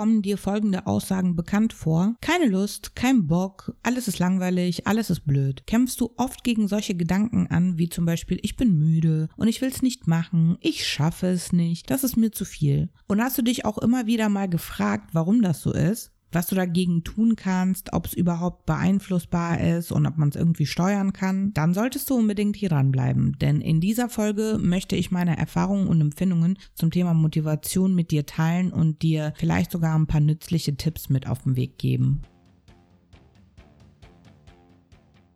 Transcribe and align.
Kommen 0.00 0.22
dir 0.22 0.38
folgende 0.38 0.86
Aussagen 0.86 1.36
bekannt 1.36 1.74
vor? 1.74 2.14
Keine 2.22 2.46
Lust, 2.46 2.96
kein 2.96 3.26
Bock, 3.26 3.76
alles 3.82 4.08
ist 4.08 4.18
langweilig, 4.18 4.86
alles 4.86 5.10
ist 5.10 5.26
blöd. 5.26 5.66
Kämpfst 5.66 6.00
du 6.00 6.14
oft 6.16 6.42
gegen 6.42 6.68
solche 6.68 6.94
Gedanken 6.94 7.48
an, 7.48 7.76
wie 7.76 7.90
zum 7.90 8.06
Beispiel 8.06 8.38
ich 8.40 8.56
bin 8.56 8.78
müde 8.78 9.28
und 9.36 9.46
ich 9.46 9.60
will 9.60 9.68
es 9.68 9.82
nicht 9.82 10.06
machen, 10.06 10.56
ich 10.62 10.88
schaffe 10.88 11.26
es 11.26 11.52
nicht, 11.52 11.90
das 11.90 12.02
ist 12.02 12.16
mir 12.16 12.32
zu 12.32 12.46
viel. 12.46 12.88
Und 13.08 13.20
hast 13.20 13.36
du 13.36 13.42
dich 13.42 13.66
auch 13.66 13.76
immer 13.76 14.06
wieder 14.06 14.30
mal 14.30 14.48
gefragt, 14.48 15.10
warum 15.12 15.42
das 15.42 15.60
so 15.60 15.70
ist? 15.70 16.12
Was 16.32 16.46
du 16.46 16.54
dagegen 16.54 17.04
tun 17.04 17.36
kannst, 17.36 17.92
ob 17.92 18.06
es 18.06 18.14
überhaupt 18.14 18.66
beeinflussbar 18.66 19.60
ist 19.60 19.92
und 19.92 20.06
ob 20.06 20.16
man 20.16 20.28
es 20.30 20.36
irgendwie 20.36 20.66
steuern 20.66 21.12
kann, 21.12 21.52
dann 21.54 21.74
solltest 21.74 22.08
du 22.10 22.16
unbedingt 22.16 22.56
hier 22.56 22.68
dranbleiben. 22.68 23.36
Denn 23.40 23.60
in 23.60 23.80
dieser 23.80 24.08
Folge 24.08 24.58
möchte 24.60 24.96
ich 24.96 25.10
meine 25.10 25.36
Erfahrungen 25.36 25.88
und 25.88 26.00
Empfindungen 26.00 26.58
zum 26.74 26.90
Thema 26.90 27.14
Motivation 27.14 27.94
mit 27.94 28.10
dir 28.10 28.26
teilen 28.26 28.72
und 28.72 29.02
dir 29.02 29.32
vielleicht 29.36 29.72
sogar 29.72 29.98
ein 29.98 30.06
paar 30.06 30.20
nützliche 30.20 30.76
Tipps 30.76 31.08
mit 31.08 31.26
auf 31.26 31.42
den 31.42 31.56
Weg 31.56 31.78
geben. 31.78 32.22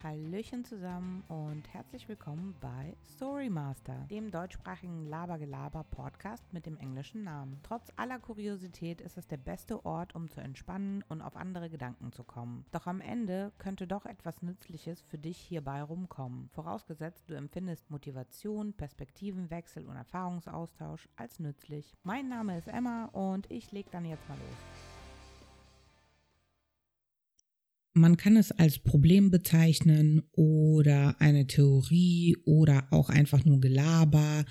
Hallöchen 0.04 0.66
zusammen 0.66 1.24
und 1.28 1.72
herzlich 1.72 2.06
willkommen 2.10 2.54
bei 2.60 2.94
Storymaster, 3.14 4.06
dem 4.10 4.30
deutschsprachigen 4.30 5.06
Labergelaber-Podcast 5.06 6.52
mit 6.52 6.66
dem 6.66 6.76
englischen 6.76 7.24
Namen. 7.24 7.58
Trotz 7.62 7.90
aller 7.96 8.18
Kuriosität 8.18 9.00
ist 9.00 9.16
es 9.16 9.26
der 9.28 9.38
beste 9.38 9.82
Ort, 9.86 10.14
um 10.14 10.28
zu 10.28 10.42
entspannen 10.42 11.02
und 11.08 11.22
auf 11.22 11.36
andere 11.36 11.70
Gedanken 11.70 12.12
zu 12.12 12.22
kommen. 12.22 12.66
Doch 12.70 12.86
am 12.86 13.00
Ende 13.00 13.50
könnte 13.56 13.86
doch 13.86 14.04
etwas 14.04 14.42
Nützliches 14.42 15.00
für 15.00 15.16
dich 15.16 15.38
hierbei 15.38 15.82
rumkommen, 15.82 16.50
vorausgesetzt 16.50 17.30
du 17.30 17.34
empfindest 17.34 17.90
Motivation, 17.90 18.74
Perspektivenwechsel 18.74 19.86
und 19.86 19.96
Erfahrungsaustausch 19.96 21.08
als 21.16 21.40
nützlich. 21.40 21.94
Mein 22.02 22.28
Name 22.28 22.58
ist 22.58 22.68
Emma 22.68 23.06
und 23.06 23.50
ich 23.50 23.72
leg 23.72 23.90
dann 23.90 24.04
jetzt 24.04 24.28
mal 24.28 24.36
los. 24.36 24.83
Man 27.96 28.16
kann 28.16 28.36
es 28.36 28.50
als 28.50 28.80
Problem 28.80 29.30
bezeichnen 29.30 30.22
oder 30.32 31.14
eine 31.20 31.46
Theorie 31.46 32.36
oder 32.44 32.88
auch 32.90 33.08
einfach 33.08 33.44
nur 33.44 33.60
Gelaber 33.60 34.44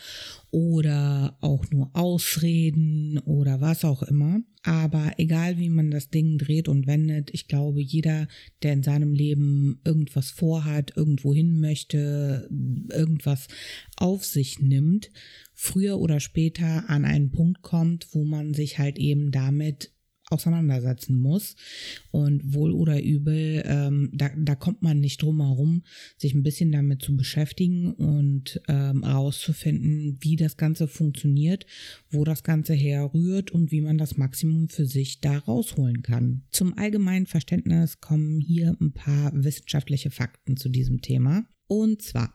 oder 0.50 1.38
auch 1.42 1.70
nur 1.70 1.90
Ausreden 1.94 3.20
oder 3.20 3.60
was 3.60 3.84
auch 3.84 4.02
immer. 4.02 4.40
Aber 4.64 5.12
egal 5.18 5.58
wie 5.58 5.68
man 5.68 5.92
das 5.92 6.10
Ding 6.10 6.38
dreht 6.38 6.70
und 6.70 6.88
wendet, 6.88 7.32
ich 7.34 7.50
glaube, 7.50 7.82
jeder, 7.82 8.30
der 8.62 8.72
in 8.72 8.84
seinem 8.84 9.12
Leben 9.12 9.82
irgendwas 9.84 10.32
vorhat, 10.32 10.96
irgendwo 10.96 11.34
hin 11.34 11.60
möchte, 11.60 12.48
irgendwas 12.90 13.50
auf 13.98 14.24
sich 14.24 14.62
nimmt, 14.62 15.12
früher 15.52 16.00
oder 16.00 16.22
später 16.22 16.90
an 16.90 17.04
einen 17.04 17.32
Punkt 17.32 17.62
kommt, 17.62 18.08
wo 18.14 18.24
man 18.24 18.54
sich 18.54 18.80
halt 18.80 18.98
eben 18.98 19.32
damit 19.32 19.92
auseinandersetzen 20.34 21.20
muss. 21.20 21.56
Und 22.12 22.54
wohl 22.54 22.72
oder 22.72 23.02
übel, 23.02 23.64
ähm, 23.66 24.10
da, 24.14 24.30
da 24.36 24.56
kommt 24.56 24.82
man 24.82 25.00
nicht 25.00 25.22
drum 25.22 25.42
herum, 25.42 25.84
sich 26.18 26.34
ein 26.34 26.44
bisschen 26.44 26.72
damit 26.72 27.02
zu 27.02 27.16
beschäftigen 27.16 27.94
und 27.94 28.62
ähm, 28.68 29.04
herauszufinden, 29.04 30.18
wie 30.22 30.36
das 30.36 30.58
Ganze 30.58 30.88
funktioniert, 30.88 31.66
wo 32.10 32.24
das 32.24 32.44
Ganze 32.44 32.74
herrührt 32.74 33.52
und 33.52 33.72
wie 33.72 33.82
man 33.82 33.98
das 33.98 34.18
Maximum 34.18 34.70
für 34.70 34.86
sich 34.86 35.22
da 35.22 35.38
rausholen 35.38 36.02
kann. 36.02 36.44
Zum 36.52 36.78
allgemeinen 36.78 37.28
Verständnis 37.28 38.00
kommen 38.00 38.40
hier 38.40 38.76
ein 38.82 38.94
paar 38.94 39.32
wissenschaftliche 39.34 40.12
Fakten 40.12 40.58
zu 40.58 40.70
diesem 40.70 41.02
Thema. 41.02 41.46
Und 41.74 42.04
zwar, 42.04 42.32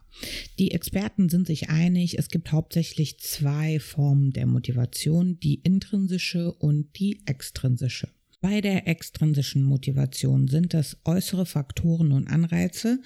die 0.58 0.72
Experten 0.72 1.28
sind 1.28 1.46
sich 1.46 1.68
einig, 1.68 2.18
es 2.18 2.28
gibt 2.28 2.50
hauptsächlich 2.50 3.20
zwei 3.20 3.78
Formen 3.78 4.32
der 4.32 4.46
Motivation, 4.46 5.38
die 5.38 5.60
intrinsische 5.60 6.52
und 6.52 6.98
die 6.98 7.20
extrinsische. 7.24 8.08
Bei 8.40 8.60
der 8.60 8.88
extrinsischen 8.88 9.62
Motivation 9.62 10.48
sind 10.48 10.74
es 10.74 10.96
äußere 11.04 11.46
Faktoren 11.46 12.10
und 12.10 12.26
Anreize, 12.26 13.00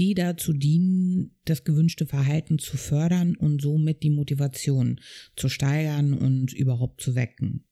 die 0.00 0.14
dazu 0.14 0.52
dienen, 0.52 1.36
das 1.44 1.62
gewünschte 1.62 2.06
Verhalten 2.06 2.58
zu 2.58 2.76
fördern 2.76 3.36
und 3.36 3.62
somit 3.62 4.02
die 4.02 4.10
Motivation 4.10 5.00
zu 5.36 5.48
steigern 5.48 6.12
und 6.12 6.52
überhaupt 6.52 7.00
zu 7.00 7.14
wecken. 7.14 7.67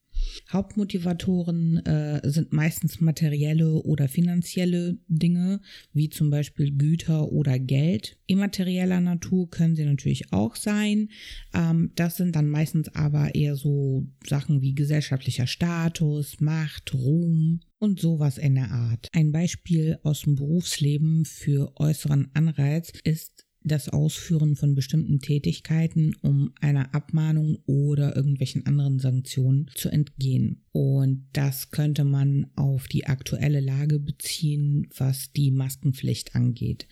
Hauptmotivatoren 0.51 1.85
äh, 1.85 2.21
sind 2.29 2.53
meistens 2.53 3.01
materielle 3.01 3.75
oder 3.83 4.09
finanzielle 4.09 4.99
Dinge, 5.09 5.61
wie 5.93 6.09
zum 6.09 6.31
Beispiel 6.31 6.77
Güter 6.77 7.33
oder 7.33 7.59
Geld. 7.59 8.19
Immaterieller 8.27 9.01
Natur 9.01 9.51
können 9.51 9.77
sie 9.77 9.85
natürlich 9.85 10.33
auch 10.33 10.57
sein. 10.57 11.11
Ähm, 11.55 11.93
das 11.95 12.17
sind 12.17 12.37
dann 12.37 12.49
meistens 12.49 12.89
aber 12.95 13.35
eher 13.35 13.57
so 13.57 14.07
Sachen 14.27 14.63
wie 14.63 14.75
gesellschaftlicher 14.75 15.47
Status, 15.47 16.41
Macht, 16.41 16.95
Ruhm 16.95 17.61
und 17.79 18.01
sowas 18.01 18.39
in 18.39 18.55
der 18.55 18.71
Art. 18.71 19.09
Ein 19.13 19.33
Beispiel 19.33 19.99
aus 20.03 20.23
dem 20.23 20.35
Berufsleben 20.35 21.25
für 21.25 21.73
äußeren 21.77 22.31
Anreiz 22.35 22.93
ist 23.05 23.36
das 23.67 23.89
Ausführen 23.89 24.55
von 24.55 24.75
bestimmten 24.77 25.19
Tätigkeiten, 25.19 26.15
um 26.23 26.53
einer 26.61 26.95
Abmahnung 26.95 27.59
oder 27.67 28.15
irgendwelchen 28.15 28.65
anderen 28.65 29.01
Sanktionen 29.01 29.69
zu 29.75 29.89
entgehen. 29.89 30.63
Und 30.71 31.27
das 31.33 31.73
könnte 31.73 32.05
man 32.05 32.47
auf 32.55 32.87
die 32.87 33.07
aktuelle 33.07 33.61
Lage 33.61 33.99
beziehen, 33.99 34.89
was 34.97 35.33
die 35.33 35.51
Maskenpflicht 35.51 36.37
angeht. 36.37 36.87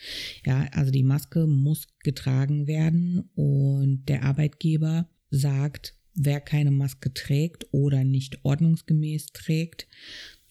Ja, 0.45 0.67
also 0.73 0.91
die 0.91 1.05
Maske 1.05 1.47
muss 1.47 1.87
getragen 2.01 2.67
werden 2.67 3.31
und 3.37 4.09
der 4.09 4.25
Arbeitgeber 4.25 5.09
sagt, 5.31 5.95
wer 6.15 6.41
keine 6.41 6.73
Maske 6.73 7.15
trägt 7.15 7.67
oder 7.73 8.03
nicht 8.03 8.45
ordnungsgemäß 8.45 9.27
trägt, 9.33 9.87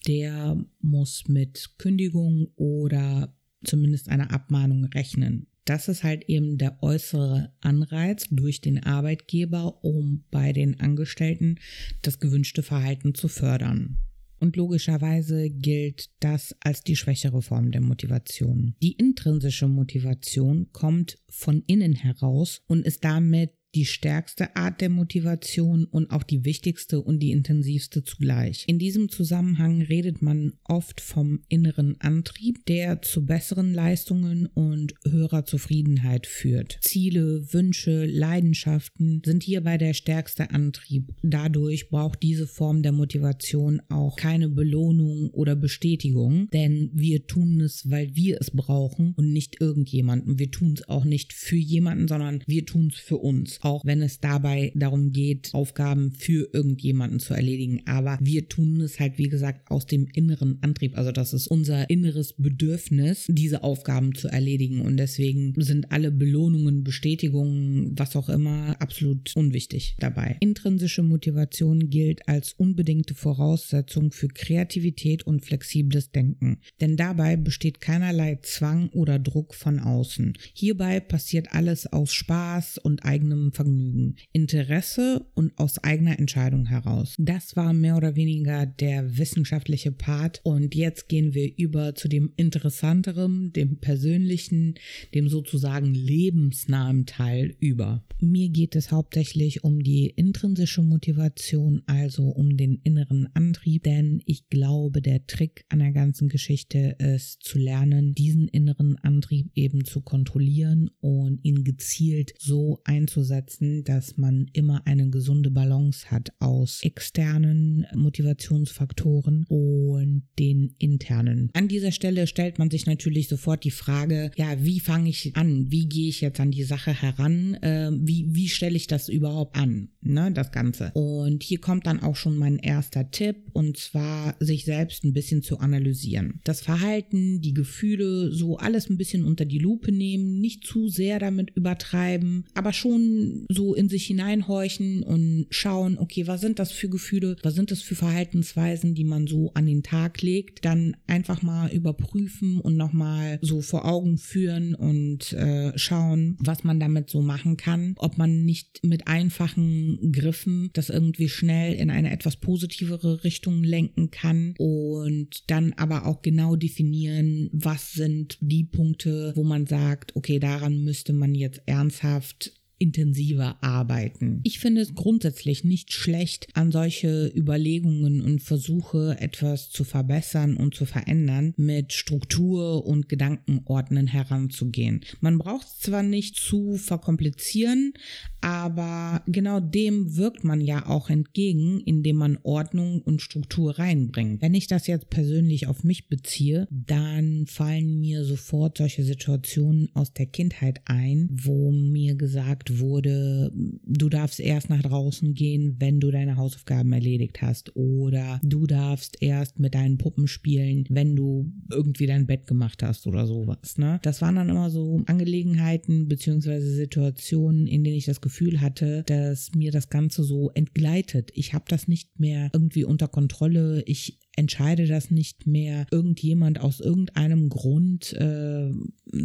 der 0.06 0.62
muss 0.80 1.28
mit 1.28 1.74
Kündigung 1.78 2.48
oder 2.56 3.36
zumindest 3.62 4.08
einer 4.08 4.30
Abmahnung 4.30 4.84
rechnen. 4.86 5.48
Das 5.64 5.88
ist 5.88 6.04
halt 6.04 6.24
eben 6.28 6.58
der 6.58 6.82
äußere 6.82 7.52
Anreiz 7.60 8.26
durch 8.30 8.60
den 8.60 8.82
Arbeitgeber, 8.82 9.82
um 9.82 10.24
bei 10.30 10.52
den 10.52 10.78
Angestellten 10.80 11.56
das 12.02 12.18
gewünschte 12.18 12.62
Verhalten 12.62 13.14
zu 13.14 13.28
fördern. 13.28 13.96
Und 14.40 14.56
logischerweise 14.56 15.48
gilt 15.48 16.10
das 16.20 16.54
als 16.60 16.82
die 16.82 16.96
schwächere 16.96 17.40
Form 17.40 17.70
der 17.70 17.80
Motivation. 17.80 18.74
Die 18.82 18.92
intrinsische 18.92 19.68
Motivation 19.68 20.68
kommt 20.72 21.16
von 21.30 21.62
innen 21.66 21.94
heraus 21.94 22.60
und 22.66 22.84
ist 22.84 23.04
damit 23.04 23.54
die 23.74 23.84
stärkste 23.84 24.54
Art 24.56 24.80
der 24.80 24.88
Motivation 24.88 25.84
und 25.84 26.10
auch 26.10 26.22
die 26.22 26.44
wichtigste 26.44 27.00
und 27.00 27.20
die 27.20 27.32
intensivste 27.32 28.04
zugleich. 28.04 28.64
In 28.66 28.78
diesem 28.78 29.08
Zusammenhang 29.08 29.82
redet 29.82 30.22
man 30.22 30.54
oft 30.64 31.00
vom 31.00 31.40
inneren 31.48 32.00
Antrieb, 32.00 32.64
der 32.66 33.02
zu 33.02 33.26
besseren 33.26 33.74
Leistungen 33.74 34.46
und 34.46 34.94
höherer 35.04 35.44
Zufriedenheit 35.44 36.26
führt. 36.26 36.78
Ziele, 36.82 37.52
Wünsche, 37.52 38.06
Leidenschaften 38.06 39.22
sind 39.24 39.42
hierbei 39.42 39.78
der 39.78 39.94
stärkste 39.94 40.50
Antrieb. 40.50 41.12
Dadurch 41.22 41.88
braucht 41.88 42.22
diese 42.22 42.46
Form 42.46 42.82
der 42.82 42.92
Motivation 42.92 43.82
auch 43.88 44.16
keine 44.16 44.48
Belohnung 44.48 45.30
oder 45.30 45.56
Bestätigung, 45.56 46.48
denn 46.52 46.90
wir 46.92 47.26
tun 47.26 47.60
es, 47.60 47.90
weil 47.90 48.14
wir 48.14 48.40
es 48.40 48.50
brauchen 48.50 49.14
und 49.16 49.32
nicht 49.32 49.60
irgendjemanden. 49.60 50.38
Wir 50.38 50.50
tun 50.50 50.74
es 50.76 50.88
auch 50.88 51.04
nicht 51.04 51.32
für 51.32 51.56
jemanden, 51.56 52.08
sondern 52.08 52.42
wir 52.46 52.64
tun 52.64 52.90
es 52.92 52.98
für 52.98 53.16
uns 53.16 53.63
auch 53.64 53.84
wenn 53.84 54.02
es 54.02 54.20
dabei 54.20 54.72
darum 54.74 55.12
geht, 55.12 55.50
Aufgaben 55.54 56.12
für 56.12 56.48
irgendjemanden 56.52 57.18
zu 57.18 57.34
erledigen. 57.34 57.82
Aber 57.86 58.18
wir 58.20 58.48
tun 58.48 58.80
es 58.80 59.00
halt, 59.00 59.18
wie 59.18 59.28
gesagt, 59.28 59.70
aus 59.70 59.86
dem 59.86 60.06
inneren 60.12 60.58
Antrieb. 60.60 60.96
Also 60.98 61.12
das 61.12 61.32
ist 61.32 61.46
unser 61.46 61.88
inneres 61.88 62.34
Bedürfnis, 62.34 63.26
diese 63.28 63.62
Aufgaben 63.62 64.14
zu 64.14 64.28
erledigen. 64.28 64.82
Und 64.82 64.98
deswegen 64.98 65.54
sind 65.56 65.90
alle 65.92 66.10
Belohnungen, 66.10 66.84
Bestätigungen, 66.84 67.98
was 67.98 68.16
auch 68.16 68.28
immer, 68.28 68.76
absolut 68.80 69.34
unwichtig 69.34 69.96
dabei. 69.98 70.36
Intrinsische 70.40 71.02
Motivation 71.02 71.88
gilt 71.88 72.28
als 72.28 72.52
unbedingte 72.52 73.14
Voraussetzung 73.14 74.12
für 74.12 74.28
Kreativität 74.28 75.26
und 75.26 75.44
flexibles 75.44 76.10
Denken. 76.10 76.58
Denn 76.80 76.96
dabei 76.96 77.36
besteht 77.36 77.80
keinerlei 77.80 78.38
Zwang 78.42 78.90
oder 78.90 79.18
Druck 79.18 79.54
von 79.54 79.78
außen. 79.78 80.34
Hierbei 80.52 81.00
passiert 81.00 81.52
alles 81.52 81.86
aus 81.86 82.12
Spaß 82.12 82.78
und 82.78 83.04
eigenem 83.04 83.52
Vergnügen, 83.54 84.16
Interesse 84.32 85.26
und 85.34 85.58
aus 85.58 85.82
eigener 85.82 86.18
Entscheidung 86.18 86.66
heraus. 86.66 87.14
Das 87.18 87.56
war 87.56 87.72
mehr 87.72 87.96
oder 87.96 88.16
weniger 88.16 88.66
der 88.66 89.18
wissenschaftliche 89.18 89.92
Part 89.92 90.40
und 90.44 90.74
jetzt 90.74 91.08
gehen 91.08 91.34
wir 91.34 91.56
über 91.56 91.94
zu 91.94 92.08
dem 92.08 92.32
interessanteren, 92.36 93.52
dem 93.52 93.78
persönlichen, 93.78 94.74
dem 95.14 95.28
sozusagen 95.28 95.94
lebensnahen 95.94 97.06
Teil 97.06 97.54
über. 97.60 98.04
Mir 98.20 98.48
geht 98.48 98.76
es 98.76 98.90
hauptsächlich 98.90 99.64
um 99.64 99.82
die 99.82 100.06
intrinsische 100.06 100.82
Motivation, 100.82 101.82
also 101.86 102.24
um 102.24 102.56
den 102.56 102.80
inneren 102.82 103.28
Antrieb, 103.34 103.84
denn 103.84 104.22
ich 104.26 104.48
glaube, 104.48 105.02
der 105.02 105.26
Trick 105.26 105.64
an 105.68 105.78
der 105.78 105.92
ganzen 105.92 106.28
Geschichte 106.28 106.96
ist 106.98 107.42
zu 107.42 107.58
lernen, 107.58 108.14
diesen 108.14 108.48
inneren 108.48 108.96
Antrieb 109.02 109.50
eben 109.54 109.84
zu 109.84 110.00
kontrollieren 110.00 110.90
und 111.00 111.40
ihn 111.42 111.64
gezielt 111.64 112.34
so 112.38 112.80
einzusetzen, 112.84 113.33
setzen, 113.34 113.82
dass 113.84 114.16
man 114.16 114.46
immer 114.52 114.82
eine 114.86 115.10
gesunde 115.10 115.50
Balance 115.50 116.10
hat 116.10 116.32
aus 116.38 116.82
externen 116.82 117.86
Motivationsfaktoren 117.94 119.44
und 119.48 120.22
den 120.38 120.74
internen. 120.78 121.50
An 121.54 121.68
dieser 121.68 121.90
Stelle 121.90 122.26
stellt 122.26 122.58
man 122.58 122.70
sich 122.70 122.86
natürlich 122.86 123.28
sofort 123.28 123.64
die 123.64 123.72
Frage, 123.72 124.30
ja, 124.36 124.62
wie 124.62 124.78
fange 124.78 125.10
ich 125.10 125.32
an? 125.34 125.66
Wie 125.70 125.88
gehe 125.88 126.08
ich 126.08 126.20
jetzt 126.20 126.38
an 126.38 126.52
die 126.52 126.62
Sache 126.62 126.92
heran? 126.92 127.54
Äh, 127.54 127.90
wie, 127.92 128.26
wie 128.30 128.48
stelle 128.48 128.76
ich 128.76 128.86
das 128.86 129.08
überhaupt 129.08 129.56
an? 129.56 129.88
Ne, 130.00 130.30
das 130.32 130.52
Ganze. 130.52 130.92
Und 130.94 131.42
hier 131.42 131.58
kommt 131.58 131.86
dann 131.86 132.00
auch 132.00 132.16
schon 132.16 132.36
mein 132.36 132.58
erster 132.58 133.10
Tipp 133.10 133.36
und 133.52 133.76
zwar 133.78 134.36
sich 134.38 134.64
selbst 134.64 135.02
ein 135.04 135.12
bisschen 135.12 135.42
zu 135.42 135.58
analysieren. 135.58 136.40
Das 136.44 136.60
Verhalten, 136.60 137.40
die 137.40 137.54
Gefühle, 137.54 138.32
so 138.32 138.58
alles 138.58 138.90
ein 138.90 138.98
bisschen 138.98 139.24
unter 139.24 139.44
die 139.44 139.58
Lupe 139.58 139.90
nehmen, 139.90 140.40
nicht 140.40 140.64
zu 140.64 140.88
sehr 140.88 141.18
damit 141.18 141.50
übertreiben, 141.56 142.44
aber 142.54 142.72
schon 142.72 143.23
so 143.48 143.74
in 143.74 143.88
sich 143.88 144.06
hineinhorchen 144.06 145.02
und 145.02 145.46
schauen, 145.50 145.98
okay, 145.98 146.26
was 146.26 146.40
sind 146.40 146.58
das 146.58 146.72
für 146.72 146.88
Gefühle, 146.88 147.36
was 147.42 147.54
sind 147.54 147.70
das 147.70 147.82
für 147.82 147.94
Verhaltensweisen, 147.94 148.94
die 148.94 149.04
man 149.04 149.26
so 149.26 149.52
an 149.54 149.66
den 149.66 149.82
Tag 149.82 150.22
legt, 150.22 150.64
dann 150.64 150.96
einfach 151.06 151.42
mal 151.42 151.70
überprüfen 151.72 152.60
und 152.60 152.76
nochmal 152.76 153.38
so 153.42 153.60
vor 153.60 153.84
Augen 153.84 154.18
führen 154.18 154.74
und 154.74 155.32
äh, 155.32 155.76
schauen, 155.76 156.36
was 156.40 156.64
man 156.64 156.80
damit 156.80 157.10
so 157.10 157.22
machen 157.22 157.56
kann, 157.56 157.94
ob 157.98 158.18
man 158.18 158.44
nicht 158.44 158.80
mit 158.82 159.06
einfachen 159.06 160.12
Griffen 160.12 160.70
das 160.72 160.90
irgendwie 160.90 161.28
schnell 161.28 161.74
in 161.74 161.90
eine 161.90 162.10
etwas 162.10 162.36
positivere 162.36 163.24
Richtung 163.24 163.62
lenken 163.62 164.10
kann 164.10 164.54
und 164.58 165.50
dann 165.50 165.72
aber 165.74 166.06
auch 166.06 166.22
genau 166.22 166.56
definieren, 166.56 167.50
was 167.52 167.92
sind 167.92 168.38
die 168.40 168.64
Punkte, 168.64 169.32
wo 169.34 169.44
man 169.44 169.66
sagt, 169.66 170.16
okay, 170.16 170.38
daran 170.38 170.84
müsste 170.84 171.12
man 171.12 171.34
jetzt 171.34 171.62
ernsthaft 171.66 172.52
intensiver 172.84 173.56
arbeiten. 173.62 174.40
Ich 174.42 174.58
finde 174.58 174.82
es 174.82 174.94
grundsätzlich 174.94 175.64
nicht 175.64 175.90
schlecht, 175.92 176.48
an 176.52 176.70
solche 176.70 177.32
Überlegungen 177.34 178.20
und 178.20 178.42
Versuche, 178.42 179.16
etwas 179.20 179.70
zu 179.70 179.84
verbessern 179.84 180.56
und 180.56 180.74
zu 180.74 180.84
verändern, 180.84 181.54
mit 181.56 181.94
Struktur 181.94 182.84
und 182.84 183.08
Gedankenordnen 183.08 184.06
heranzugehen. 184.06 185.00
Man 185.20 185.38
braucht 185.38 185.66
es 185.66 185.78
zwar 185.78 186.02
nicht 186.02 186.36
zu 186.36 186.76
verkomplizieren, 186.76 187.94
aber 188.42 189.22
genau 189.26 189.60
dem 189.60 190.16
wirkt 190.16 190.44
man 190.44 190.60
ja 190.60 190.86
auch 190.86 191.08
entgegen, 191.08 191.80
indem 191.80 192.16
man 192.16 192.38
Ordnung 192.42 193.00
und 193.00 193.22
Struktur 193.22 193.78
reinbringt. 193.78 194.42
Wenn 194.42 194.52
ich 194.52 194.66
das 194.66 194.86
jetzt 194.86 195.08
persönlich 195.08 195.68
auf 195.68 195.84
mich 195.84 196.08
beziehe, 196.08 196.68
dann 196.70 197.46
fallen 197.46 197.98
mir 197.98 198.24
sofort 198.24 198.76
solche 198.76 199.04
Situationen 199.04 199.88
aus 199.94 200.12
der 200.12 200.26
Kindheit 200.26 200.82
ein, 200.84 201.30
wo 201.32 201.70
mir 201.72 202.16
gesagt 202.16 202.73
wurde, 202.78 203.52
du 203.54 204.08
darfst 204.08 204.40
erst 204.40 204.70
nach 204.70 204.82
draußen 204.82 205.34
gehen, 205.34 205.76
wenn 205.78 206.00
du 206.00 206.10
deine 206.10 206.36
Hausaufgaben 206.36 206.92
erledigt 206.92 207.42
hast. 207.42 207.74
Oder 207.76 208.40
du 208.42 208.66
darfst 208.66 209.16
erst 209.20 209.58
mit 209.58 209.74
deinen 209.74 209.98
Puppen 209.98 210.26
spielen, 210.26 210.84
wenn 210.88 211.16
du 211.16 211.52
irgendwie 211.70 212.06
dein 212.06 212.26
Bett 212.26 212.46
gemacht 212.46 212.82
hast 212.82 213.06
oder 213.06 213.26
sowas. 213.26 213.78
Ne? 213.78 213.98
Das 214.02 214.22
waren 214.22 214.36
dann 214.36 214.48
immer 214.48 214.70
so 214.70 215.02
Angelegenheiten 215.06 216.08
beziehungsweise 216.08 216.70
Situationen, 216.70 217.66
in 217.66 217.84
denen 217.84 217.96
ich 217.96 218.06
das 218.06 218.20
Gefühl 218.20 218.60
hatte, 218.60 219.02
dass 219.06 219.54
mir 219.54 219.72
das 219.72 219.88
Ganze 219.88 220.24
so 220.24 220.50
entgleitet. 220.50 221.30
Ich 221.34 221.54
habe 221.54 221.64
das 221.68 221.88
nicht 221.88 222.18
mehr 222.18 222.50
irgendwie 222.52 222.84
unter 222.84 223.08
Kontrolle. 223.08 223.82
Ich 223.86 224.23
entscheide 224.36 224.86
das 224.86 225.10
nicht 225.10 225.46
mehr. 225.46 225.86
Irgendjemand 225.90 226.60
aus 226.60 226.80
irgendeinem 226.80 227.48
Grund 227.48 228.12
äh, 228.14 228.70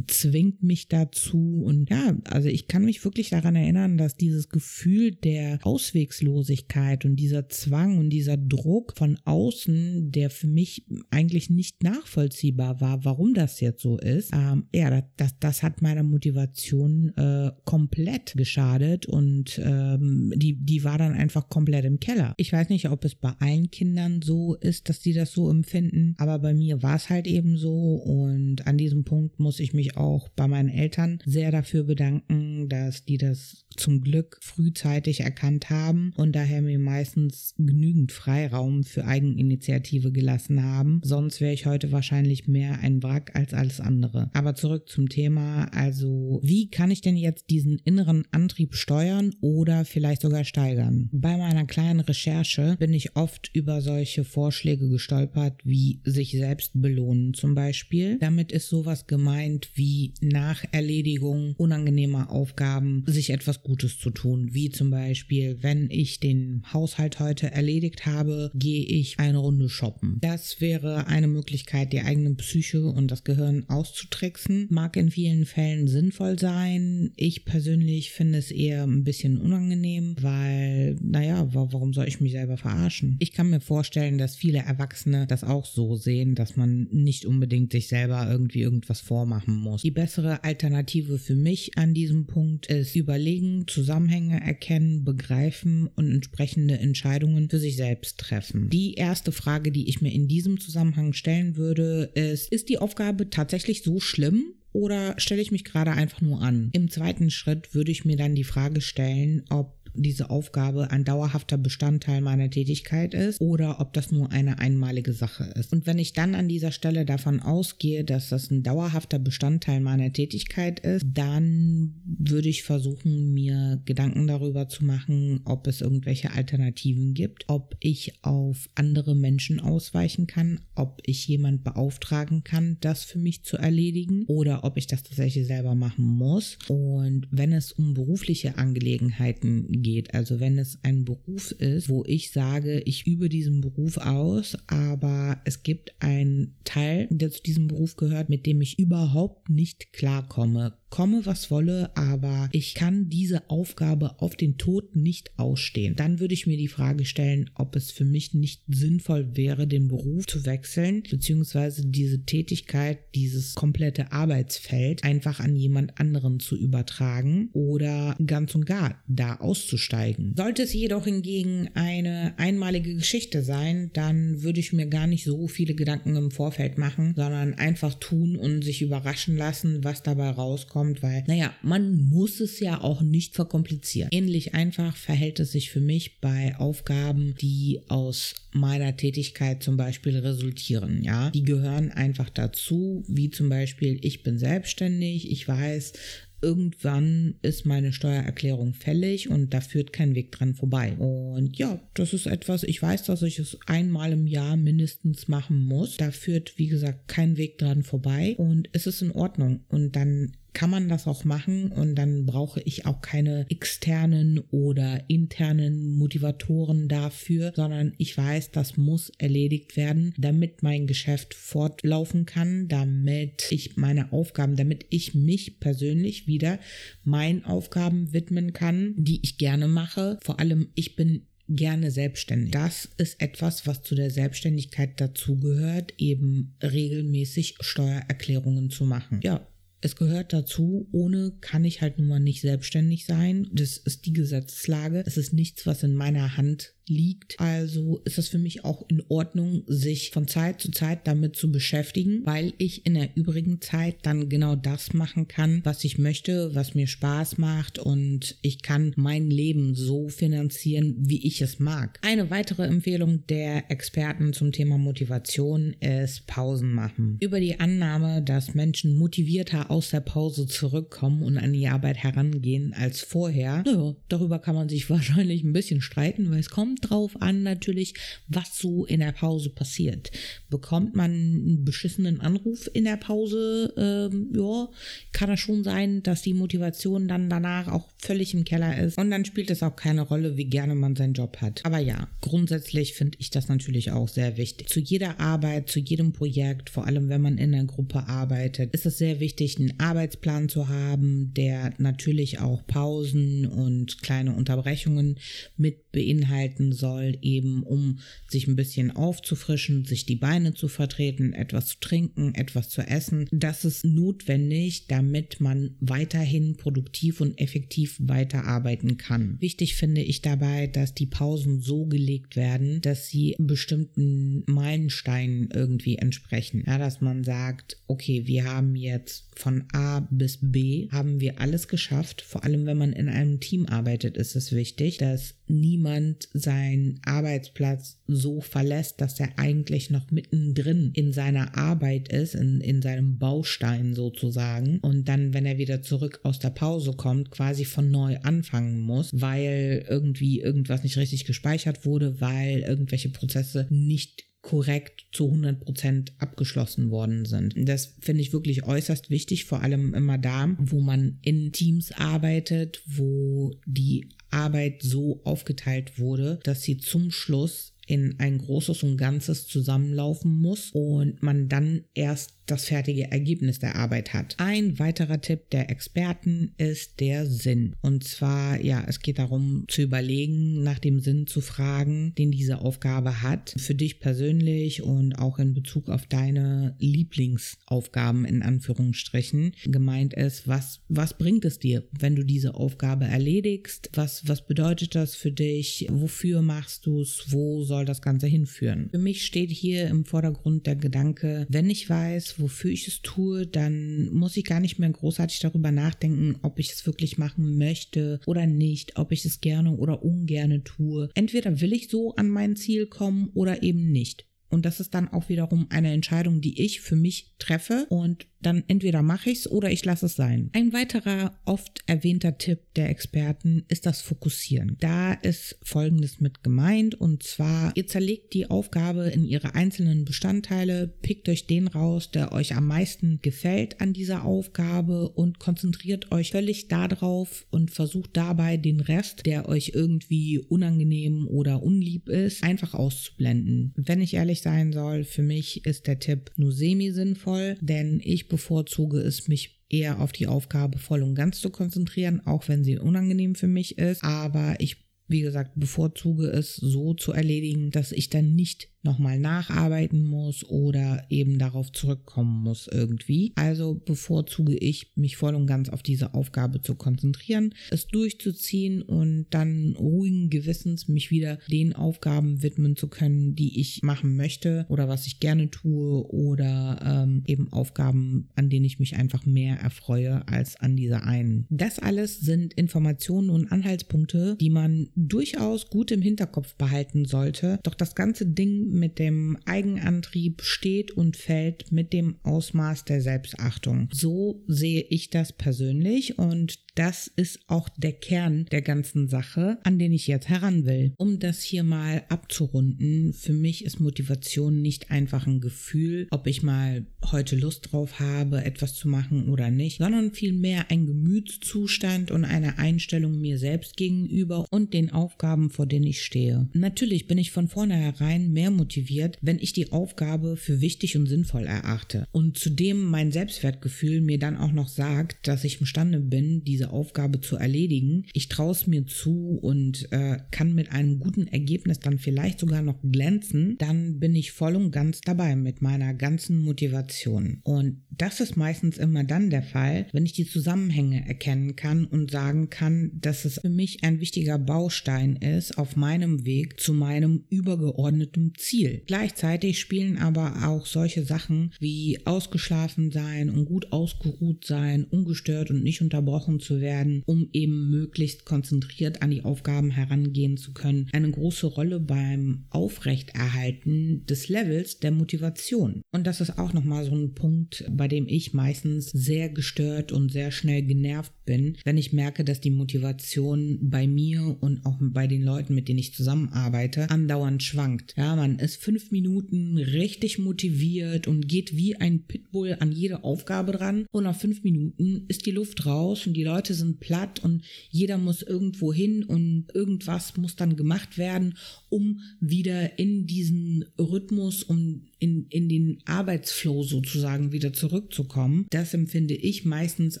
zwingt 0.06 0.62
mich 0.62 0.88
dazu. 0.88 1.62
Und 1.64 1.90
ja, 1.90 2.16
also 2.24 2.48
ich 2.48 2.68
kann 2.68 2.84
mich 2.84 3.04
wirklich 3.04 3.30
daran 3.30 3.56
erinnern, 3.56 3.96
dass 3.96 4.16
dieses 4.16 4.48
Gefühl 4.48 5.12
der 5.12 5.58
Auswegslosigkeit 5.62 7.04
und 7.04 7.16
dieser 7.16 7.48
Zwang 7.48 7.98
und 7.98 8.10
dieser 8.10 8.36
Druck 8.36 8.94
von 8.96 9.18
außen, 9.24 10.10
der 10.12 10.30
für 10.30 10.46
mich 10.46 10.84
eigentlich 11.10 11.50
nicht 11.50 11.82
nachvollziehbar 11.82 12.80
war, 12.80 13.04
warum 13.04 13.34
das 13.34 13.60
jetzt 13.60 13.82
so 13.82 13.98
ist, 13.98 14.32
ähm, 14.34 14.64
ja, 14.74 15.02
das, 15.16 15.38
das 15.40 15.62
hat 15.62 15.82
meiner 15.82 16.02
Motivation 16.02 17.12
äh, 17.16 17.50
komplett 17.64 18.34
geschadet 18.36 19.06
und 19.06 19.60
ähm, 19.64 20.32
die, 20.36 20.54
die 20.54 20.84
war 20.84 20.98
dann 20.98 21.12
einfach 21.12 21.48
komplett 21.48 21.84
im 21.84 22.00
Keller. 22.00 22.34
Ich 22.36 22.52
weiß 22.52 22.68
nicht, 22.68 22.90
ob 22.90 23.04
es 23.04 23.14
bei 23.14 23.32
allen 23.38 23.70
Kindern 23.70 24.22
so 24.22 24.54
ist, 24.54 24.88
dass 24.88 24.97
dass 24.98 25.04
die 25.04 25.12
das 25.12 25.32
so 25.32 25.48
empfinden. 25.48 26.16
Aber 26.18 26.40
bei 26.40 26.52
mir 26.52 26.82
war 26.82 26.96
es 26.96 27.08
halt 27.08 27.28
eben 27.28 27.56
so 27.56 27.94
und 27.94 28.66
an 28.66 28.76
diesem 28.76 29.04
Punkt 29.04 29.38
muss 29.38 29.60
ich 29.60 29.72
mich 29.72 29.96
auch 29.96 30.28
bei 30.30 30.48
meinen 30.48 30.68
Eltern 30.68 31.20
sehr 31.24 31.52
dafür 31.52 31.84
bedanken, 31.84 32.68
dass 32.68 33.04
die 33.04 33.16
das 33.16 33.64
zum 33.76 34.00
Glück 34.00 34.38
frühzeitig 34.40 35.20
erkannt 35.20 35.70
haben 35.70 36.12
und 36.16 36.34
daher 36.34 36.62
mir 36.62 36.80
meistens 36.80 37.54
genügend 37.56 38.10
Freiraum 38.10 38.82
für 38.82 39.04
Eigeninitiative 39.04 40.10
gelassen 40.10 40.64
haben. 40.64 41.00
Sonst 41.04 41.40
wäre 41.40 41.52
ich 41.52 41.66
heute 41.66 41.92
wahrscheinlich 41.92 42.48
mehr 42.48 42.80
ein 42.80 43.00
Wrack 43.00 43.36
als 43.36 43.54
alles 43.54 43.80
andere. 43.80 44.30
Aber 44.34 44.56
zurück 44.56 44.88
zum 44.88 45.08
Thema. 45.08 45.66
Also, 45.66 46.40
wie 46.42 46.70
kann 46.70 46.90
ich 46.90 47.02
denn 47.02 47.16
jetzt 47.16 47.50
diesen 47.50 47.78
inneren 47.84 48.24
Antrieb 48.32 48.74
steuern 48.74 49.32
oder 49.40 49.84
vielleicht 49.84 50.22
sogar 50.22 50.42
steigern? 50.42 51.08
Bei 51.12 51.36
meiner 51.36 51.66
kleinen 51.66 52.00
Recherche 52.00 52.74
bin 52.80 52.92
ich 52.92 53.14
oft 53.14 53.50
über 53.54 53.80
solche 53.80 54.24
Vorschläge 54.24 54.87
gestolpert, 54.88 55.60
wie 55.64 56.00
sich 56.04 56.32
selbst 56.32 56.72
belohnen 56.74 57.34
zum 57.34 57.54
Beispiel. 57.54 58.18
Damit 58.18 58.52
ist 58.52 58.68
sowas 58.68 59.06
gemeint 59.06 59.70
wie 59.74 60.14
nach 60.20 60.64
Erledigung 60.72 61.54
unangenehmer 61.56 62.30
Aufgaben 62.30 63.04
sich 63.06 63.30
etwas 63.30 63.62
Gutes 63.62 63.98
zu 63.98 64.10
tun, 64.10 64.48
wie 64.52 64.70
zum 64.70 64.90
Beispiel, 64.90 65.58
wenn 65.60 65.90
ich 65.90 66.20
den 66.20 66.62
Haushalt 66.72 67.20
heute 67.20 67.50
erledigt 67.50 68.06
habe, 68.06 68.50
gehe 68.54 68.84
ich 68.84 69.18
eine 69.18 69.38
Runde 69.38 69.68
shoppen. 69.68 70.18
Das 70.20 70.60
wäre 70.60 71.06
eine 71.06 71.28
Möglichkeit, 71.28 71.92
die 71.92 72.00
eigene 72.00 72.34
Psyche 72.34 72.86
und 72.86 73.10
das 73.10 73.24
Gehirn 73.24 73.64
auszutricksen. 73.68 74.66
Mag 74.70 74.96
in 74.96 75.10
vielen 75.10 75.44
Fällen 75.44 75.88
sinnvoll 75.88 76.38
sein. 76.38 77.12
Ich 77.16 77.44
persönlich 77.44 78.10
finde 78.10 78.38
es 78.38 78.50
eher 78.50 78.84
ein 78.84 79.04
bisschen 79.04 79.38
unangenehm, 79.38 80.16
weil, 80.20 80.96
naja, 81.02 81.48
warum 81.52 81.92
soll 81.92 82.08
ich 82.08 82.20
mich 82.20 82.32
selber 82.32 82.56
verarschen? 82.56 83.16
Ich 83.18 83.32
kann 83.32 83.50
mir 83.50 83.60
vorstellen, 83.60 84.18
dass 84.18 84.36
viele 84.36 84.58
Erwachsene 84.58 84.77
das 84.78 85.44
auch 85.44 85.66
so 85.66 85.96
sehen, 85.96 86.34
dass 86.34 86.56
man 86.56 86.88
nicht 86.90 87.26
unbedingt 87.26 87.72
sich 87.72 87.88
selber 87.88 88.28
irgendwie 88.30 88.62
irgendwas 88.62 89.00
vormachen 89.00 89.56
muss. 89.56 89.82
Die 89.82 89.90
bessere 89.90 90.44
Alternative 90.44 91.18
für 91.18 91.34
mich 91.34 91.76
an 91.76 91.94
diesem 91.94 92.26
Punkt 92.26 92.66
ist 92.66 92.96
überlegen, 92.96 93.66
Zusammenhänge 93.66 94.40
erkennen, 94.40 95.04
begreifen 95.04 95.88
und 95.94 96.10
entsprechende 96.10 96.78
Entscheidungen 96.78 97.50
für 97.50 97.58
sich 97.58 97.76
selbst 97.76 98.18
treffen. 98.18 98.70
Die 98.70 98.94
erste 98.94 99.32
Frage, 99.32 99.72
die 99.72 99.88
ich 99.88 100.00
mir 100.00 100.12
in 100.12 100.28
diesem 100.28 100.60
Zusammenhang 100.60 101.12
stellen 101.12 101.56
würde, 101.56 102.10
ist, 102.14 102.52
ist 102.52 102.68
die 102.68 102.78
Aufgabe 102.78 103.30
tatsächlich 103.30 103.82
so 103.82 104.00
schlimm? 104.00 104.54
Oder 104.72 105.14
stelle 105.18 105.40
ich 105.40 105.50
mich 105.50 105.64
gerade 105.64 105.92
einfach 105.92 106.20
nur 106.20 106.42
an? 106.42 106.70
Im 106.72 106.90
zweiten 106.90 107.30
Schritt 107.30 107.74
würde 107.74 107.90
ich 107.90 108.04
mir 108.04 108.16
dann 108.16 108.34
die 108.34 108.44
Frage 108.44 108.80
stellen, 108.80 109.44
ob 109.48 109.77
diese 110.02 110.30
Aufgabe 110.30 110.90
ein 110.90 111.04
dauerhafter 111.04 111.58
Bestandteil 111.58 112.20
meiner 112.20 112.50
Tätigkeit 112.50 113.14
ist 113.14 113.40
oder 113.40 113.80
ob 113.80 113.92
das 113.92 114.10
nur 114.10 114.32
eine 114.32 114.58
einmalige 114.58 115.12
Sache 115.12 115.44
ist. 115.56 115.72
Und 115.72 115.86
wenn 115.86 115.98
ich 115.98 116.12
dann 116.12 116.34
an 116.34 116.48
dieser 116.48 116.72
Stelle 116.72 117.04
davon 117.04 117.40
ausgehe, 117.40 118.04
dass 118.04 118.28
das 118.28 118.50
ein 118.50 118.62
dauerhafter 118.62 119.18
Bestandteil 119.18 119.80
meiner 119.80 120.12
Tätigkeit 120.12 120.80
ist, 120.80 121.04
dann 121.12 121.94
würde 122.04 122.48
ich 122.48 122.62
versuchen, 122.62 123.32
mir 123.32 123.80
Gedanken 123.84 124.26
darüber 124.26 124.68
zu 124.68 124.84
machen, 124.84 125.40
ob 125.44 125.66
es 125.66 125.80
irgendwelche 125.80 126.32
Alternativen 126.32 127.14
gibt, 127.14 127.44
ob 127.48 127.76
ich 127.80 128.12
auf 128.22 128.68
andere 128.74 129.14
Menschen 129.14 129.60
ausweichen 129.60 130.26
kann, 130.26 130.60
ob 130.74 131.00
ich 131.04 131.26
jemand 131.26 131.64
beauftragen 131.64 132.44
kann, 132.44 132.76
das 132.80 133.04
für 133.04 133.18
mich 133.18 133.44
zu 133.44 133.56
erledigen 133.56 134.24
oder 134.26 134.64
ob 134.64 134.76
ich 134.76 134.86
das 134.86 135.02
tatsächlich 135.02 135.46
selber 135.46 135.74
machen 135.74 136.04
muss. 136.04 136.58
Und 136.68 137.26
wenn 137.30 137.52
es 137.52 137.72
um 137.72 137.94
berufliche 137.94 138.58
Angelegenheiten 138.58 139.66
geht. 139.82 139.87
Also 140.12 140.40
wenn 140.40 140.58
es 140.58 140.78
ein 140.82 141.04
Beruf 141.04 141.52
ist, 141.52 141.88
wo 141.88 142.04
ich 142.06 142.30
sage, 142.30 142.80
ich 142.84 143.06
übe 143.06 143.28
diesen 143.28 143.60
Beruf 143.60 143.98
aus, 143.98 144.56
aber 144.66 145.40
es 145.44 145.62
gibt 145.62 145.92
einen 146.00 146.56
Teil, 146.64 147.08
der 147.10 147.30
zu 147.30 147.42
diesem 147.42 147.68
Beruf 147.68 147.96
gehört, 147.96 148.28
mit 148.28 148.46
dem 148.46 148.60
ich 148.60 148.78
überhaupt 148.78 149.48
nicht 149.48 149.92
klarkomme, 149.92 150.77
komme, 150.90 151.26
was 151.26 151.50
wolle, 151.50 151.94
aber 151.96 152.48
ich 152.52 152.74
kann 152.74 153.08
diese 153.08 153.48
Aufgabe 153.50 154.20
auf 154.20 154.36
den 154.36 154.56
Tod 154.56 154.96
nicht 154.96 155.30
ausstehen. 155.38 155.96
Dann 155.96 156.18
würde 156.18 156.34
ich 156.34 156.46
mir 156.46 156.56
die 156.56 156.68
Frage 156.68 157.04
stellen, 157.04 157.50
ob 157.54 157.76
es 157.76 157.90
für 157.90 158.04
mich 158.04 158.34
nicht 158.34 158.62
sinnvoll 158.68 159.36
wäre, 159.36 159.66
den 159.66 159.88
Beruf 159.88 160.26
zu 160.26 160.46
wechseln, 160.46 161.02
beziehungsweise 161.08 161.86
diese 161.86 162.24
Tätigkeit, 162.24 162.98
dieses 163.14 163.54
komplette 163.54 164.12
Arbeitsfeld 164.12 165.04
einfach 165.04 165.40
an 165.40 165.56
jemand 165.56 166.00
anderen 166.00 166.40
zu 166.40 166.56
übertragen 166.56 167.50
oder 167.52 168.16
ganz 168.24 168.54
und 168.54 168.66
gar 168.66 169.02
da 169.06 169.36
auszusteigen. 169.36 170.34
Sollte 170.36 170.62
es 170.62 170.72
jedoch 170.72 171.04
hingegen 171.04 171.68
eine 171.74 172.34
einmalige 172.38 172.94
Geschichte 172.94 173.42
sein, 173.42 173.90
dann 173.92 174.42
würde 174.42 174.60
ich 174.60 174.72
mir 174.72 174.86
gar 174.86 175.06
nicht 175.06 175.24
so 175.24 175.48
viele 175.48 175.74
Gedanken 175.74 176.16
im 176.16 176.30
Vorfeld 176.30 176.78
machen, 176.78 177.12
sondern 177.14 177.54
einfach 177.54 177.94
tun 177.94 178.36
und 178.36 178.62
sich 178.62 178.82
überraschen 178.82 179.36
lassen, 179.36 179.84
was 179.84 180.02
dabei 180.02 180.30
rauskommt 180.30 180.77
vorkommt, 180.78 181.02
weil, 181.02 181.24
naja, 181.26 181.52
man 181.62 182.08
muss 182.08 182.40
es 182.40 182.60
ja 182.60 182.80
auch 182.80 183.02
nicht 183.02 183.34
verkomplizieren. 183.34 184.10
Ähnlich 184.12 184.54
einfach 184.54 184.96
verhält 184.96 185.40
es 185.40 185.52
sich 185.52 185.70
für 185.70 185.80
mich 185.80 186.20
bei 186.20 186.56
Aufgaben, 186.56 187.34
die 187.40 187.80
aus 187.88 188.34
meiner 188.52 188.96
Tätigkeit 188.96 189.62
zum 189.62 189.76
Beispiel 189.76 190.16
resultieren. 190.16 191.02
Ja, 191.02 191.30
die 191.30 191.44
gehören 191.44 191.90
einfach 191.90 192.30
dazu, 192.30 193.04
wie 193.08 193.30
zum 193.30 193.48
Beispiel, 193.48 193.98
ich 194.02 194.22
bin 194.22 194.38
selbstständig, 194.38 195.30
ich 195.30 195.46
weiß, 195.46 195.92
irgendwann 196.40 197.34
ist 197.42 197.66
meine 197.66 197.92
Steuererklärung 197.92 198.74
fällig 198.74 199.28
und 199.28 199.52
da 199.54 199.60
führt 199.60 199.92
kein 199.92 200.14
Weg 200.14 200.32
dran 200.32 200.54
vorbei. 200.54 200.92
Und 200.96 201.58
ja, 201.58 201.80
das 201.94 202.12
ist 202.12 202.26
etwas, 202.26 202.62
ich 202.62 202.80
weiß, 202.80 203.04
dass 203.04 203.22
ich 203.22 203.38
es 203.38 203.58
einmal 203.66 204.12
im 204.12 204.26
Jahr 204.26 204.56
mindestens 204.56 205.28
machen 205.28 205.64
muss. 205.64 205.96
Da 205.96 206.10
führt, 206.10 206.56
wie 206.58 206.68
gesagt, 206.68 207.08
kein 207.08 207.36
Weg 207.36 207.58
dran 207.58 207.82
vorbei 207.82 208.34
und 208.38 208.68
es 208.72 208.86
ist 208.86 209.02
in 209.02 209.12
Ordnung. 209.12 209.64
Und 209.68 209.96
dann 209.96 210.32
kann 210.58 210.70
man 210.70 210.88
das 210.88 211.06
auch 211.06 211.22
machen 211.22 211.70
und 211.70 211.94
dann 211.94 212.26
brauche 212.26 212.60
ich 212.62 212.84
auch 212.84 213.00
keine 213.00 213.46
externen 213.48 214.40
oder 214.50 215.08
internen 215.08 215.94
Motivatoren 215.94 216.88
dafür, 216.88 217.52
sondern 217.54 217.92
ich 217.96 218.18
weiß, 218.18 218.50
das 218.50 218.76
muss 218.76 219.10
erledigt 219.18 219.76
werden, 219.76 220.14
damit 220.18 220.64
mein 220.64 220.88
Geschäft 220.88 221.34
fortlaufen 221.34 222.26
kann, 222.26 222.66
damit 222.66 223.46
ich 223.52 223.76
meine 223.76 224.12
Aufgaben, 224.12 224.56
damit 224.56 224.84
ich 224.90 225.14
mich 225.14 225.60
persönlich 225.60 226.26
wieder 226.26 226.58
meinen 227.04 227.44
Aufgaben 227.44 228.12
widmen 228.12 228.52
kann, 228.52 228.94
die 228.96 229.20
ich 229.22 229.38
gerne 229.38 229.68
mache. 229.68 230.18
Vor 230.22 230.40
allem, 230.40 230.70
ich 230.74 230.96
bin 230.96 231.22
gerne 231.48 231.92
selbstständig. 231.92 232.50
Das 232.50 232.88
ist 232.98 233.22
etwas, 233.22 233.68
was 233.68 233.82
zu 233.82 233.94
der 233.94 234.10
Selbstständigkeit 234.10 235.00
dazugehört, 235.00 235.94
eben 235.98 236.56
regelmäßig 236.60 237.58
Steuererklärungen 237.60 238.70
zu 238.70 238.86
machen. 238.86 239.20
Ja, 239.22 239.46
es 239.80 239.96
gehört 239.96 240.32
dazu, 240.32 240.88
ohne 240.92 241.32
kann 241.40 241.64
ich 241.64 241.80
halt 241.80 241.98
nun 241.98 242.08
mal 242.08 242.20
nicht 242.20 242.40
selbstständig 242.40 243.06
sein. 243.06 243.48
Das 243.52 243.76
ist 243.76 244.06
die 244.06 244.12
Gesetzeslage. 244.12 245.04
Es 245.06 245.16
ist 245.16 245.32
nichts, 245.32 245.66
was 245.66 245.82
in 245.82 245.94
meiner 245.94 246.36
Hand 246.36 246.74
liegt. 246.88 247.38
Also 247.38 248.00
ist 248.04 248.18
es 248.18 248.28
für 248.28 248.38
mich 248.38 248.64
auch 248.64 248.84
in 248.88 249.02
Ordnung, 249.08 249.62
sich 249.66 250.10
von 250.10 250.28
Zeit 250.28 250.60
zu 250.60 250.70
Zeit 250.70 251.06
damit 251.06 251.36
zu 251.36 251.50
beschäftigen, 251.50 252.24
weil 252.24 252.52
ich 252.58 252.86
in 252.86 252.94
der 252.94 253.10
übrigen 253.16 253.60
Zeit 253.60 253.96
dann 254.02 254.28
genau 254.28 254.56
das 254.56 254.92
machen 254.92 255.28
kann, 255.28 255.60
was 255.64 255.84
ich 255.84 255.98
möchte, 255.98 256.54
was 256.54 256.74
mir 256.74 256.86
Spaß 256.86 257.38
macht 257.38 257.78
und 257.78 258.36
ich 258.42 258.62
kann 258.62 258.92
mein 258.96 259.30
Leben 259.30 259.74
so 259.74 260.08
finanzieren, 260.08 260.96
wie 260.98 261.26
ich 261.26 261.42
es 261.42 261.58
mag. 261.58 261.98
Eine 262.02 262.30
weitere 262.30 262.64
Empfehlung 262.64 263.26
der 263.28 263.70
Experten 263.70 264.32
zum 264.32 264.52
Thema 264.52 264.78
Motivation 264.78 265.74
ist 265.80 266.26
Pausen 266.26 266.72
machen. 266.72 267.18
Über 267.20 267.40
die 267.40 267.60
Annahme, 267.60 268.22
dass 268.22 268.54
Menschen 268.54 268.96
motivierter 268.96 269.70
aus 269.70 269.90
der 269.90 270.00
Pause 270.00 270.46
zurückkommen 270.46 271.22
und 271.22 271.38
an 271.38 271.52
die 271.52 271.68
Arbeit 271.68 271.98
herangehen 271.98 272.74
als 272.74 273.00
vorher, 273.00 273.62
naja, 273.64 273.94
darüber 274.08 274.38
kann 274.38 274.54
man 274.54 274.68
sich 274.68 274.88
wahrscheinlich 274.90 275.42
ein 275.44 275.52
bisschen 275.52 275.80
streiten, 275.80 276.30
weil 276.30 276.40
es 276.40 276.50
kommt 276.50 276.77
kommt 276.78 276.90
drauf 276.90 277.20
an 277.20 277.42
natürlich, 277.42 277.94
was 278.28 278.58
so 278.58 278.84
in 278.84 279.00
der 279.00 279.12
Pause 279.12 279.50
passiert. 279.50 280.10
Bekommt 280.50 280.94
man 280.94 281.10
einen 281.10 281.64
beschissenen 281.64 282.20
Anruf 282.20 282.68
in 282.72 282.84
der 282.84 282.96
Pause, 282.96 283.72
ähm, 283.76 284.32
ja, 284.34 284.68
kann 285.12 285.30
es 285.30 285.40
schon 285.40 285.64
sein, 285.64 286.02
dass 286.02 286.22
die 286.22 286.34
Motivation 286.34 287.08
dann 287.08 287.30
danach 287.30 287.68
auch 287.68 287.88
völlig 287.98 288.34
im 288.34 288.44
Keller 288.44 288.78
ist. 288.78 288.98
Und 288.98 289.10
dann 289.10 289.24
spielt 289.24 289.50
es 289.50 289.62
auch 289.62 289.76
keine 289.76 290.02
Rolle, 290.02 290.36
wie 290.36 290.44
gerne 290.44 290.74
man 290.74 290.96
seinen 290.96 291.14
Job 291.14 291.38
hat. 291.38 291.64
Aber 291.64 291.78
ja, 291.78 292.08
grundsätzlich 292.20 292.94
finde 292.94 293.18
ich 293.20 293.30
das 293.30 293.48
natürlich 293.48 293.90
auch 293.90 294.08
sehr 294.08 294.36
wichtig. 294.36 294.68
Zu 294.68 294.80
jeder 294.80 295.20
Arbeit, 295.20 295.68
zu 295.68 295.80
jedem 295.80 296.12
Projekt, 296.12 296.70
vor 296.70 296.86
allem 296.86 297.08
wenn 297.08 297.22
man 297.22 297.38
in 297.38 297.54
einer 297.54 297.64
Gruppe 297.64 298.08
arbeitet, 298.08 298.74
ist 298.74 298.86
es 298.86 298.98
sehr 298.98 299.20
wichtig, 299.20 299.58
einen 299.58 299.78
Arbeitsplan 299.78 300.48
zu 300.48 300.68
haben, 300.68 301.32
der 301.34 301.72
natürlich 301.78 302.40
auch 302.40 302.66
Pausen 302.66 303.46
und 303.46 304.02
kleine 304.02 304.34
Unterbrechungen 304.34 305.18
mit 305.56 305.88
beinhalten 305.92 306.67
soll, 306.72 307.18
eben 307.22 307.62
um 307.62 307.98
sich 308.28 308.46
ein 308.46 308.56
bisschen 308.56 308.90
aufzufrischen, 308.90 309.84
sich 309.84 310.06
die 310.06 310.16
Beine 310.16 310.54
zu 310.54 310.68
vertreten, 310.68 311.32
etwas 311.32 311.66
zu 311.66 311.80
trinken, 311.80 312.34
etwas 312.34 312.68
zu 312.68 312.82
essen. 312.82 313.28
Das 313.32 313.64
ist 313.64 313.84
notwendig, 313.84 314.86
damit 314.86 315.40
man 315.40 315.76
weiterhin 315.80 316.56
produktiv 316.56 317.20
und 317.20 317.38
effektiv 317.38 317.96
weiterarbeiten 318.00 318.96
kann. 318.96 319.36
Wichtig 319.40 319.74
finde 319.74 320.02
ich 320.02 320.22
dabei, 320.22 320.66
dass 320.66 320.94
die 320.94 321.06
Pausen 321.06 321.60
so 321.60 321.86
gelegt 321.86 322.36
werden, 322.36 322.80
dass 322.80 323.08
sie 323.08 323.34
bestimmten 323.38 324.42
Meilensteinen 324.46 325.50
irgendwie 325.52 325.96
entsprechen. 325.96 326.64
Ja, 326.66 326.78
dass 326.78 327.00
man 327.00 327.24
sagt, 327.24 327.78
okay, 327.86 328.26
wir 328.26 328.44
haben 328.44 328.74
jetzt 328.74 329.27
von 329.38 329.64
A 329.72 330.00
bis 330.10 330.38
B 330.42 330.88
haben 330.90 331.20
wir 331.20 331.40
alles 331.40 331.68
geschafft. 331.68 332.22
Vor 332.22 332.44
allem, 332.44 332.66
wenn 332.66 332.76
man 332.76 332.92
in 332.92 333.08
einem 333.08 333.38
Team 333.38 333.66
arbeitet, 333.66 334.16
ist 334.16 334.34
es 334.34 334.52
wichtig, 334.52 334.98
dass 334.98 335.34
niemand 335.46 336.28
seinen 336.32 337.00
Arbeitsplatz 337.04 337.98
so 338.06 338.40
verlässt, 338.40 339.00
dass 339.00 339.20
er 339.20 339.38
eigentlich 339.38 339.90
noch 339.90 340.10
mittendrin 340.10 340.90
in 340.92 341.12
seiner 341.12 341.56
Arbeit 341.56 342.12
ist, 342.12 342.34
in, 342.34 342.60
in 342.60 342.82
seinem 342.82 343.18
Baustein 343.18 343.94
sozusagen. 343.94 344.80
Und 344.80 345.08
dann, 345.08 345.32
wenn 345.32 345.46
er 345.46 345.58
wieder 345.58 345.82
zurück 345.82 346.20
aus 346.24 346.38
der 346.38 346.50
Pause 346.50 346.94
kommt, 346.94 347.30
quasi 347.30 347.64
von 347.64 347.90
neu 347.90 348.18
anfangen 348.22 348.80
muss, 348.80 349.10
weil 349.12 349.86
irgendwie 349.88 350.40
irgendwas 350.40 350.82
nicht 350.82 350.96
richtig 350.96 351.24
gespeichert 351.24 351.86
wurde, 351.86 352.20
weil 352.20 352.60
irgendwelche 352.60 353.10
Prozesse 353.10 353.66
nicht 353.70 354.27
korrekt 354.42 355.06
zu 355.12 355.26
100 355.26 355.60
Prozent 355.60 356.12
abgeschlossen 356.18 356.90
worden 356.90 357.24
sind. 357.24 357.54
Das 357.56 357.96
finde 358.00 358.22
ich 358.22 358.32
wirklich 358.32 358.64
äußerst 358.64 359.10
wichtig, 359.10 359.44
vor 359.44 359.62
allem 359.62 359.94
immer 359.94 360.16
da, 360.16 360.54
wo 360.58 360.80
man 360.80 361.18
in 361.22 361.52
Teams 361.52 361.92
arbeitet, 361.92 362.82
wo 362.86 363.54
die 363.66 364.08
Arbeit 364.30 364.82
so 364.82 365.20
aufgeteilt 365.24 365.98
wurde, 365.98 366.38
dass 366.44 366.62
sie 366.62 366.78
zum 366.78 367.10
Schluss 367.10 367.74
in 367.86 368.16
ein 368.18 368.38
großes 368.38 368.82
und 368.82 368.96
Ganzes 368.98 369.46
zusammenlaufen 369.46 370.38
muss 370.38 370.70
und 370.72 371.22
man 371.22 371.48
dann 371.48 371.84
erst 371.94 372.37
das 372.50 372.64
fertige 372.64 373.10
Ergebnis 373.10 373.58
der 373.58 373.76
Arbeit 373.76 374.14
hat. 374.14 374.34
Ein 374.38 374.78
weiterer 374.78 375.20
Tipp 375.20 375.50
der 375.50 375.70
Experten 375.70 376.52
ist 376.56 377.00
der 377.00 377.26
Sinn. 377.26 377.76
Und 377.82 378.04
zwar, 378.04 378.60
ja, 378.60 378.84
es 378.86 379.00
geht 379.00 379.18
darum 379.18 379.64
zu 379.68 379.82
überlegen, 379.82 380.62
nach 380.62 380.78
dem 380.78 381.00
Sinn 381.00 381.26
zu 381.26 381.40
fragen, 381.40 382.14
den 382.16 382.30
diese 382.30 382.58
Aufgabe 382.60 383.22
hat. 383.22 383.54
Für 383.58 383.74
dich 383.74 384.00
persönlich 384.00 384.82
und 384.82 385.18
auch 385.18 385.38
in 385.38 385.54
Bezug 385.54 385.88
auf 385.88 386.06
deine 386.06 386.74
Lieblingsaufgaben 386.78 388.24
in 388.24 388.42
Anführungsstrichen. 388.42 389.52
Gemeint 389.64 390.14
ist, 390.14 390.48
was, 390.48 390.80
was 390.88 391.16
bringt 391.16 391.44
es 391.44 391.58
dir, 391.58 391.84
wenn 391.98 392.16
du 392.16 392.24
diese 392.24 392.54
Aufgabe 392.54 393.04
erledigst? 393.04 393.90
Was, 393.94 394.26
was 394.26 394.46
bedeutet 394.46 394.94
das 394.94 395.14
für 395.14 395.32
dich? 395.32 395.86
Wofür 395.90 396.42
machst 396.42 396.86
du 396.86 397.02
es? 397.02 397.26
Wo 397.28 397.62
soll 397.64 397.84
das 397.84 398.02
Ganze 398.02 398.26
hinführen? 398.26 398.88
Für 398.90 398.98
mich 398.98 399.24
steht 399.24 399.50
hier 399.50 399.88
im 399.88 400.04
Vordergrund 400.04 400.66
der 400.66 400.76
Gedanke, 400.76 401.46
wenn 401.48 401.68
ich 401.68 401.88
weiß, 401.88 402.37
wofür 402.40 402.70
ich 402.70 402.88
es 402.88 403.02
tue, 403.02 403.46
dann 403.46 404.08
muss 404.12 404.36
ich 404.36 404.44
gar 404.44 404.60
nicht 404.60 404.78
mehr 404.78 404.90
großartig 404.90 405.40
darüber 405.40 405.72
nachdenken, 405.72 406.36
ob 406.42 406.58
ich 406.58 406.72
es 406.72 406.86
wirklich 406.86 407.18
machen 407.18 407.58
möchte 407.58 408.20
oder 408.26 408.46
nicht, 408.46 408.98
ob 408.98 409.12
ich 409.12 409.24
es 409.24 409.40
gerne 409.40 409.76
oder 409.76 410.02
ungerne 410.02 410.64
tue. 410.64 411.10
Entweder 411.14 411.60
will 411.60 411.72
ich 411.72 411.88
so 411.88 412.14
an 412.14 412.28
mein 412.28 412.56
Ziel 412.56 412.86
kommen 412.86 413.30
oder 413.34 413.62
eben 413.62 413.90
nicht. 413.90 414.26
Und 414.50 414.64
das 414.64 414.80
ist 414.80 414.94
dann 414.94 415.08
auch 415.08 415.28
wiederum 415.28 415.66
eine 415.70 415.92
Entscheidung, 415.92 416.40
die 416.40 416.62
ich 416.62 416.80
für 416.80 416.96
mich 416.96 417.34
treffe 417.38 417.86
und 417.90 418.26
dann 418.40 418.64
entweder 418.68 419.02
mache 419.02 419.30
ich 419.30 419.40
es 419.40 419.50
oder 419.50 419.70
ich 419.70 419.84
lasse 419.84 420.06
es 420.06 420.16
sein. 420.16 420.50
Ein 420.52 420.72
weiterer 420.72 421.38
oft 421.44 421.82
erwähnter 421.86 422.38
Tipp 422.38 422.60
der 422.76 422.88
Experten 422.88 423.64
ist 423.68 423.86
das 423.86 424.00
Fokussieren. 424.00 424.76
Da 424.80 425.12
ist 425.12 425.58
Folgendes 425.62 426.20
mit 426.20 426.42
gemeint 426.42 426.94
und 426.94 427.22
zwar, 427.22 427.72
ihr 427.74 427.86
zerlegt 427.86 428.34
die 428.34 428.50
Aufgabe 428.50 429.08
in 429.08 429.24
ihre 429.24 429.54
einzelnen 429.54 430.04
Bestandteile, 430.04 430.88
pickt 431.02 431.28
euch 431.28 431.46
den 431.46 431.66
raus, 431.66 432.10
der 432.10 432.32
euch 432.32 432.54
am 432.54 432.66
meisten 432.66 433.20
gefällt 433.22 433.80
an 433.80 433.92
dieser 433.92 434.24
Aufgabe 434.24 435.08
und 435.08 435.38
konzentriert 435.38 436.12
euch 436.12 436.30
völlig 436.30 436.68
darauf 436.68 437.46
und 437.50 437.70
versucht 437.70 438.10
dabei 438.16 438.56
den 438.56 438.80
Rest, 438.80 439.26
der 439.26 439.48
euch 439.48 439.72
irgendwie 439.74 440.38
unangenehm 440.38 441.26
oder 441.26 441.62
unlieb 441.62 442.08
ist, 442.08 442.44
einfach 442.44 442.74
auszublenden. 442.74 443.72
Wenn 443.76 444.00
ich 444.00 444.14
ehrlich 444.14 444.42
sein 444.42 444.72
soll, 444.72 445.04
für 445.04 445.22
mich 445.22 445.64
ist 445.66 445.86
der 445.86 445.98
Tipp 445.98 446.30
nur 446.36 446.52
semi 446.52 446.92
sinnvoll, 446.92 447.56
denn 447.60 448.00
ich 448.04 448.27
bevorzuge 448.28 448.98
es, 448.98 449.28
mich 449.28 449.62
eher 449.68 450.00
auf 450.00 450.12
die 450.12 450.26
Aufgabe 450.26 450.78
voll 450.78 451.02
und 451.02 451.14
ganz 451.14 451.40
zu 451.40 451.50
konzentrieren, 451.50 452.26
auch 452.26 452.48
wenn 452.48 452.64
sie 452.64 452.78
unangenehm 452.78 453.34
für 453.34 453.48
mich 453.48 453.78
ist. 453.78 454.02
Aber 454.02 454.56
ich, 454.58 454.76
wie 455.08 455.20
gesagt, 455.20 455.52
bevorzuge 455.56 456.28
es 456.28 456.56
so 456.56 456.94
zu 456.94 457.12
erledigen, 457.12 457.70
dass 457.70 457.92
ich 457.92 458.10
dann 458.10 458.34
nicht 458.34 458.68
nochmal 458.88 459.20
nacharbeiten 459.20 460.02
muss 460.02 460.48
oder 460.48 461.04
eben 461.10 461.38
darauf 461.38 461.70
zurückkommen 461.72 462.42
muss 462.42 462.68
irgendwie. 462.72 463.32
Also 463.36 463.74
bevorzuge 463.74 464.56
ich, 464.56 464.92
mich 464.96 465.18
voll 465.18 465.34
und 465.34 465.46
ganz 465.46 465.68
auf 465.68 465.82
diese 465.82 466.14
Aufgabe 466.14 466.62
zu 466.62 466.74
konzentrieren, 466.74 467.54
es 467.70 467.86
durchzuziehen 467.86 468.80
und 468.80 469.26
dann 469.30 469.76
ruhigen 469.78 470.30
Gewissens 470.30 470.88
mich 470.88 471.10
wieder 471.10 471.38
den 471.50 471.74
Aufgaben 471.74 472.42
widmen 472.42 472.76
zu 472.76 472.88
können, 472.88 473.34
die 473.34 473.60
ich 473.60 473.82
machen 473.82 474.16
möchte 474.16 474.64
oder 474.70 474.88
was 474.88 475.06
ich 475.06 475.20
gerne 475.20 475.50
tue 475.50 476.06
oder 476.10 476.80
ähm, 476.82 477.22
eben 477.26 477.52
Aufgaben, 477.52 478.30
an 478.36 478.48
denen 478.48 478.64
ich 478.64 478.78
mich 478.78 478.96
einfach 478.96 479.26
mehr 479.26 479.58
erfreue 479.60 480.26
als 480.28 480.56
an 480.56 480.76
dieser 480.76 481.04
einen. 481.04 481.46
Das 481.50 481.78
alles 481.78 482.20
sind 482.20 482.54
Informationen 482.54 483.28
und 483.28 483.52
Anhaltspunkte, 483.52 484.36
die 484.40 484.50
man 484.50 484.88
durchaus 484.96 485.68
gut 485.68 485.90
im 485.90 486.00
Hinterkopf 486.00 486.54
behalten 486.54 487.04
sollte. 487.04 487.60
Doch 487.64 487.74
das 487.74 487.94
ganze 487.94 488.24
Ding 488.24 488.77
mit 488.78 488.98
dem 488.98 489.38
Eigenantrieb 489.44 490.42
steht 490.42 490.90
und 490.92 491.16
fällt 491.16 491.70
mit 491.72 491.92
dem 491.92 492.16
Ausmaß 492.22 492.84
der 492.84 493.00
Selbstachtung. 493.00 493.88
So 493.92 494.42
sehe 494.46 494.82
ich 494.88 495.10
das 495.10 495.32
persönlich 495.32 496.18
und 496.18 496.58
das 496.78 497.08
ist 497.08 497.40
auch 497.48 497.68
der 497.68 497.92
Kern 497.92 498.46
der 498.52 498.62
ganzen 498.62 499.08
Sache, 499.08 499.58
an 499.64 499.80
den 499.80 499.92
ich 499.92 500.06
jetzt 500.06 500.28
heran 500.28 500.64
will. 500.64 500.92
Um 500.96 501.18
das 501.18 501.42
hier 501.42 501.64
mal 501.64 502.04
abzurunden, 502.08 503.12
für 503.12 503.32
mich 503.32 503.64
ist 503.64 503.80
Motivation 503.80 504.62
nicht 504.62 504.92
einfach 504.92 505.26
ein 505.26 505.40
Gefühl, 505.40 506.06
ob 506.12 506.28
ich 506.28 506.44
mal 506.44 506.86
heute 507.10 507.34
Lust 507.34 507.72
drauf 507.72 507.98
habe, 507.98 508.44
etwas 508.44 508.74
zu 508.74 508.86
machen 508.86 509.28
oder 509.28 509.50
nicht, 509.50 509.78
sondern 509.78 510.12
vielmehr 510.12 510.70
ein 510.70 510.86
Gemütszustand 510.86 512.12
und 512.12 512.24
eine 512.24 512.58
Einstellung 512.58 513.20
mir 513.20 513.38
selbst 513.38 513.76
gegenüber 513.76 514.46
und 514.50 514.72
den 514.72 514.92
Aufgaben, 514.92 515.50
vor 515.50 515.66
denen 515.66 515.86
ich 515.86 516.04
stehe. 516.04 516.48
Natürlich 516.52 517.08
bin 517.08 517.18
ich 517.18 517.32
von 517.32 517.48
vornherein 517.48 518.32
mehr 518.32 518.52
motiviert, 518.52 519.18
wenn 519.20 519.40
ich 519.40 519.52
die 519.52 519.72
Aufgabe 519.72 520.36
für 520.36 520.60
wichtig 520.60 520.96
und 520.96 521.06
sinnvoll 521.06 521.44
erachte 521.44 522.06
und 522.12 522.38
zudem 522.38 522.84
mein 522.84 523.10
Selbstwertgefühl 523.10 524.00
mir 524.00 524.20
dann 524.20 524.36
auch 524.36 524.52
noch 524.52 524.68
sagt, 524.68 525.26
dass 525.26 525.42
ich 525.42 525.60
imstande 525.60 525.98
bin, 525.98 526.44
diese 526.44 526.67
Aufgabe 526.70 527.20
zu 527.20 527.36
erledigen. 527.36 528.06
Ich 528.12 528.28
traue 528.28 528.52
es 528.52 528.66
mir 528.66 528.86
zu 528.86 529.38
und 529.40 529.90
äh, 529.92 530.18
kann 530.30 530.54
mit 530.54 530.72
einem 530.72 531.00
guten 531.00 531.26
Ergebnis 531.26 531.80
dann 531.80 531.98
vielleicht 531.98 532.40
sogar 532.40 532.62
noch 532.62 532.80
glänzen, 532.82 533.56
dann 533.58 533.98
bin 533.98 534.14
ich 534.14 534.32
voll 534.32 534.56
und 534.56 534.70
ganz 534.70 535.00
dabei 535.00 535.36
mit 535.36 535.62
meiner 535.62 535.94
ganzen 535.94 536.42
Motivation. 536.44 537.40
Und 537.42 537.82
das 537.90 538.20
ist 538.20 538.36
meistens 538.36 538.78
immer 538.78 539.04
dann 539.04 539.30
der 539.30 539.42
Fall, 539.42 539.86
wenn 539.92 540.06
ich 540.06 540.12
die 540.12 540.26
Zusammenhänge 540.26 541.06
erkennen 541.06 541.56
kann 541.56 541.84
und 541.84 542.10
sagen 542.10 542.50
kann, 542.50 542.92
dass 542.94 543.24
es 543.24 543.40
für 543.40 543.48
mich 543.48 543.84
ein 543.84 544.00
wichtiger 544.00 544.38
Baustein 544.38 545.16
ist 545.16 545.58
auf 545.58 545.76
meinem 545.76 546.24
Weg 546.24 546.60
zu 546.60 546.72
meinem 546.72 547.24
übergeordneten 547.28 548.32
Ziel. 548.36 548.82
Gleichzeitig 548.86 549.58
spielen 549.58 549.98
aber 549.98 550.48
auch 550.48 550.66
solche 550.66 551.04
Sachen 551.04 551.52
wie 551.58 552.06
ausgeschlafen 552.06 552.90
sein 552.90 553.30
und 553.30 553.46
gut 553.46 553.72
ausgeruht 553.72 554.44
sein, 554.44 554.84
ungestört 554.84 555.50
und 555.50 555.62
nicht 555.62 555.82
unterbrochen 555.82 556.40
zu 556.40 556.57
werden, 556.60 557.02
um 557.06 557.28
eben 557.32 557.70
möglichst 557.70 558.24
konzentriert 558.24 559.02
an 559.02 559.10
die 559.10 559.24
Aufgaben 559.24 559.70
herangehen 559.70 560.36
zu 560.36 560.52
können, 560.52 560.88
eine 560.92 561.10
große 561.10 561.46
Rolle 561.46 561.80
beim 561.80 562.44
Aufrechterhalten 562.50 564.04
des 564.06 564.28
Levels 564.28 564.78
der 564.78 564.90
Motivation. 564.90 565.82
Und 565.92 566.06
das 566.06 566.20
ist 566.20 566.38
auch 566.38 566.52
nochmal 566.52 566.84
so 566.84 566.94
ein 566.94 567.14
Punkt, 567.14 567.64
bei 567.70 567.88
dem 567.88 568.06
ich 568.08 568.34
meistens 568.34 568.90
sehr 568.90 569.28
gestört 569.28 569.92
und 569.92 570.10
sehr 570.10 570.30
schnell 570.30 570.62
genervt 570.62 571.12
bin, 571.24 571.56
wenn 571.64 571.76
ich 571.76 571.92
merke, 571.92 572.24
dass 572.24 572.40
die 572.40 572.50
Motivation 572.50 573.58
bei 573.62 573.86
mir 573.86 574.36
und 574.40 574.64
auch 574.64 574.76
bei 574.80 575.06
den 575.06 575.22
Leuten, 575.22 575.54
mit 575.54 575.68
denen 575.68 575.78
ich 575.78 575.94
zusammenarbeite, 575.94 576.90
andauernd 576.90 577.42
schwankt. 577.42 577.94
Ja, 577.96 578.16
man 578.16 578.38
ist 578.38 578.62
fünf 578.62 578.90
Minuten 578.90 579.58
richtig 579.58 580.18
motiviert 580.18 581.06
und 581.06 581.28
geht 581.28 581.56
wie 581.56 581.76
ein 581.76 582.04
Pitbull 582.04 582.56
an 582.60 582.72
jede 582.72 583.04
Aufgabe 583.04 583.52
dran 583.52 583.86
und 583.90 584.04
nach 584.04 584.18
fünf 584.18 584.42
Minuten 584.42 585.04
ist 585.08 585.26
die 585.26 585.30
Luft 585.30 585.66
raus 585.66 586.06
und 586.06 586.14
die 586.14 586.24
Leute 586.24 586.47
Leute 586.48 586.54
sind 586.54 586.80
platt 586.80 587.22
und 587.22 587.42
jeder 587.68 587.98
muss 587.98 588.22
irgendwo 588.22 588.72
hin 588.72 589.04
und 589.04 589.48
irgendwas 589.52 590.16
muss 590.16 590.34
dann 590.34 590.56
gemacht 590.56 590.96
werden, 590.96 591.34
um 591.68 592.00
wieder 592.20 592.78
in 592.78 593.06
diesen 593.06 593.66
Rhythmus, 593.78 594.44
um 594.44 594.87
in, 594.98 595.26
in 595.30 595.48
den 595.48 595.78
Arbeitsflow 595.84 596.62
sozusagen 596.62 597.32
wieder 597.32 597.52
zurückzukommen. 597.52 598.46
Das 598.50 598.74
empfinde 598.74 599.14
ich 599.14 599.44
meistens 599.44 600.00